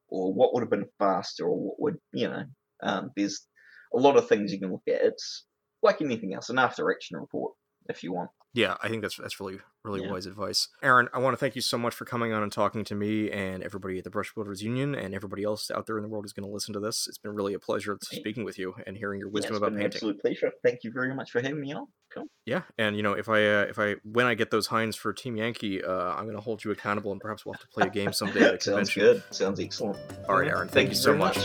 Or 0.09 0.33
what 0.33 0.55
would 0.55 0.61
have 0.63 0.71
been 0.71 0.87
faster? 0.99 1.45
Or 1.47 1.57
what 1.59 1.81
would, 1.81 1.97
you 2.13 2.29
know, 2.29 2.45
um, 2.83 3.11
there's 3.17 3.47
a 3.95 3.99
lot 3.99 4.17
of 4.17 4.29
things 4.29 4.53
you 4.53 4.61
can 4.61 4.71
look 4.73 4.83
at. 4.89 5.01
It's 5.03 5.45
like 5.83 6.01
anything 6.01 6.35
else, 6.35 6.49
an 6.51 6.59
after 6.59 6.91
action 6.93 7.19
report. 7.19 7.53
if 7.89 8.03
you 8.03 8.13
want. 8.13 8.31
Yeah, 8.53 8.77
I 8.83 8.89
think 8.89 9.03
that's 9.03 9.17
that's 9.17 9.39
really 9.39 9.61
really 9.85 10.01
Yeah. 10.01 10.11
wise 10.11 10.27
advice. 10.27 10.67
Aaron, 10.83 11.09
I 11.13 11.19
want 11.21 11.35
to 11.35 11.37
thank 11.37 11.55
you 11.55 11.63
so 11.63 11.79
much 11.79 11.95
for 11.95 12.05
coming 12.05 12.33
on 12.33 12.43
and 12.43 12.51
talking 12.51 12.83
to 12.87 12.97
me 12.97 13.31
and 13.31 13.63
everybody 13.63 13.99
at 13.99 14.03
the 14.05 14.11
Brush 14.11 14.35
Builders 14.35 14.61
Union 14.61 14.95
and 14.97 15.15
everybody 15.15 15.45
else 15.45 15.71
out 15.71 15.87
there 15.87 15.97
in 15.97 16.03
the 16.03 16.09
world 16.09 16.25
who's 16.25 16.33
going 16.33 16.49
to 16.49 16.53
listen 16.53 16.73
to 16.75 16.81
this. 16.81 17.07
It's 17.07 17.19
been 17.19 17.35
really 17.37 17.55
a 17.55 17.61
pleasure 17.61 17.97
Yeah. 18.11 18.19
speaking 18.19 18.43
with 18.45 18.59
you 18.59 18.75
and 18.87 18.97
hearing 18.97 19.21
your 19.21 19.29
Yeah, 19.29 19.35
wisdom 19.35 19.53
it's 19.53 19.59
about 19.59 19.73
painting. 19.75 19.87
absolute 19.87 20.21
pleasure. 20.21 20.51
Thank 20.65 20.83
you 20.83 20.91
very 20.91 21.15
much 21.15 21.31
for 21.31 21.41
having 21.41 21.61
me 21.61 21.75
on. 21.75 21.87
Cool. 22.17 22.27
Yeah, 22.47 22.63
and 22.79 22.97
you 22.97 23.03
know, 23.03 23.13
if 23.13 23.29
I 23.29 23.45
uh, 23.47 23.67
if 23.69 23.79
I 23.79 23.97
when 24.05 24.27
I 24.27 24.35
get 24.35 24.51
those 24.51 24.67
Hinds 24.67 24.97
for 24.97 25.13
Team 25.13 25.37
Yankee, 25.37 25.83
uh, 25.85 25.93
I'm 26.15 26.25
going 26.25 26.37
to 26.37 26.41
hold 26.41 26.65
you 26.65 26.71
accountable 26.71 27.13
and 27.13 27.21
perhaps 27.21 27.45
we'll 27.45 27.53
have 27.55 27.61
to 27.61 27.69
play 27.69 27.87
a 27.87 27.91
game 27.91 28.13
someday 28.13 28.41
at 28.45 28.55
a 28.55 28.61
Sounds 28.61 28.65
convention. 28.65 29.03
good. 29.03 29.23
Sounds 29.31 29.61
excellent. 29.61 29.99
All 30.29 30.39
right, 30.39 30.49
Aaron, 30.49 30.69
thank 30.69 30.89
you 30.89 30.95
so 30.95 31.11
very 31.13 31.19
much. 31.19 31.37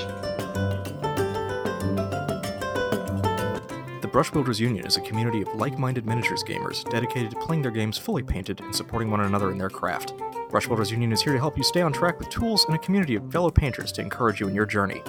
The 4.02 4.08
Brush 4.12 4.32
Builders 4.32 4.60
Union 4.60 4.86
is 4.86 4.98
a 4.98 5.02
community 5.02 5.42
of 5.42 5.48
like-minded 5.56 6.06
miniatures 6.06 6.44
gamers 6.44 6.90
dedicated 6.90 7.32
to 7.32 7.38
playing 7.38 7.62
their 7.62 7.72
games 7.72 7.98
fully 7.98 8.24
painted 8.24 8.60
and 8.62 8.76
supporting 8.76 9.10
one 9.12 9.22
another 9.22 9.52
in 9.52 9.58
their 9.58 9.70
craft. 9.70 10.14
Brush 10.50 10.68
Builders 10.68 10.92
Union 10.92 11.12
is 11.12 11.22
here 11.22 11.34
to 11.34 11.40
help 11.40 11.58
you 11.58 11.64
stay 11.64 11.82
on 11.82 11.94
track 11.94 12.20
with 12.20 12.30
tools 12.30 12.66
and 12.66 12.76
a 12.76 12.80
community 12.80 13.16
of 13.16 13.32
fellow 13.32 13.52
painters 13.52 13.92
to 13.94 14.02
encourage 14.02 14.40
you 14.40 14.48
in 14.48 14.56
your 14.56 14.66
journey. 14.66 15.02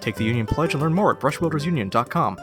Take 0.00 0.16
the 0.16 0.24
Union 0.24 0.46
Pledge 0.46 0.74
and 0.74 0.82
learn 0.82 0.94
more 0.94 1.12
at 1.12 1.20
brushbuildersunion.com. 1.20 2.38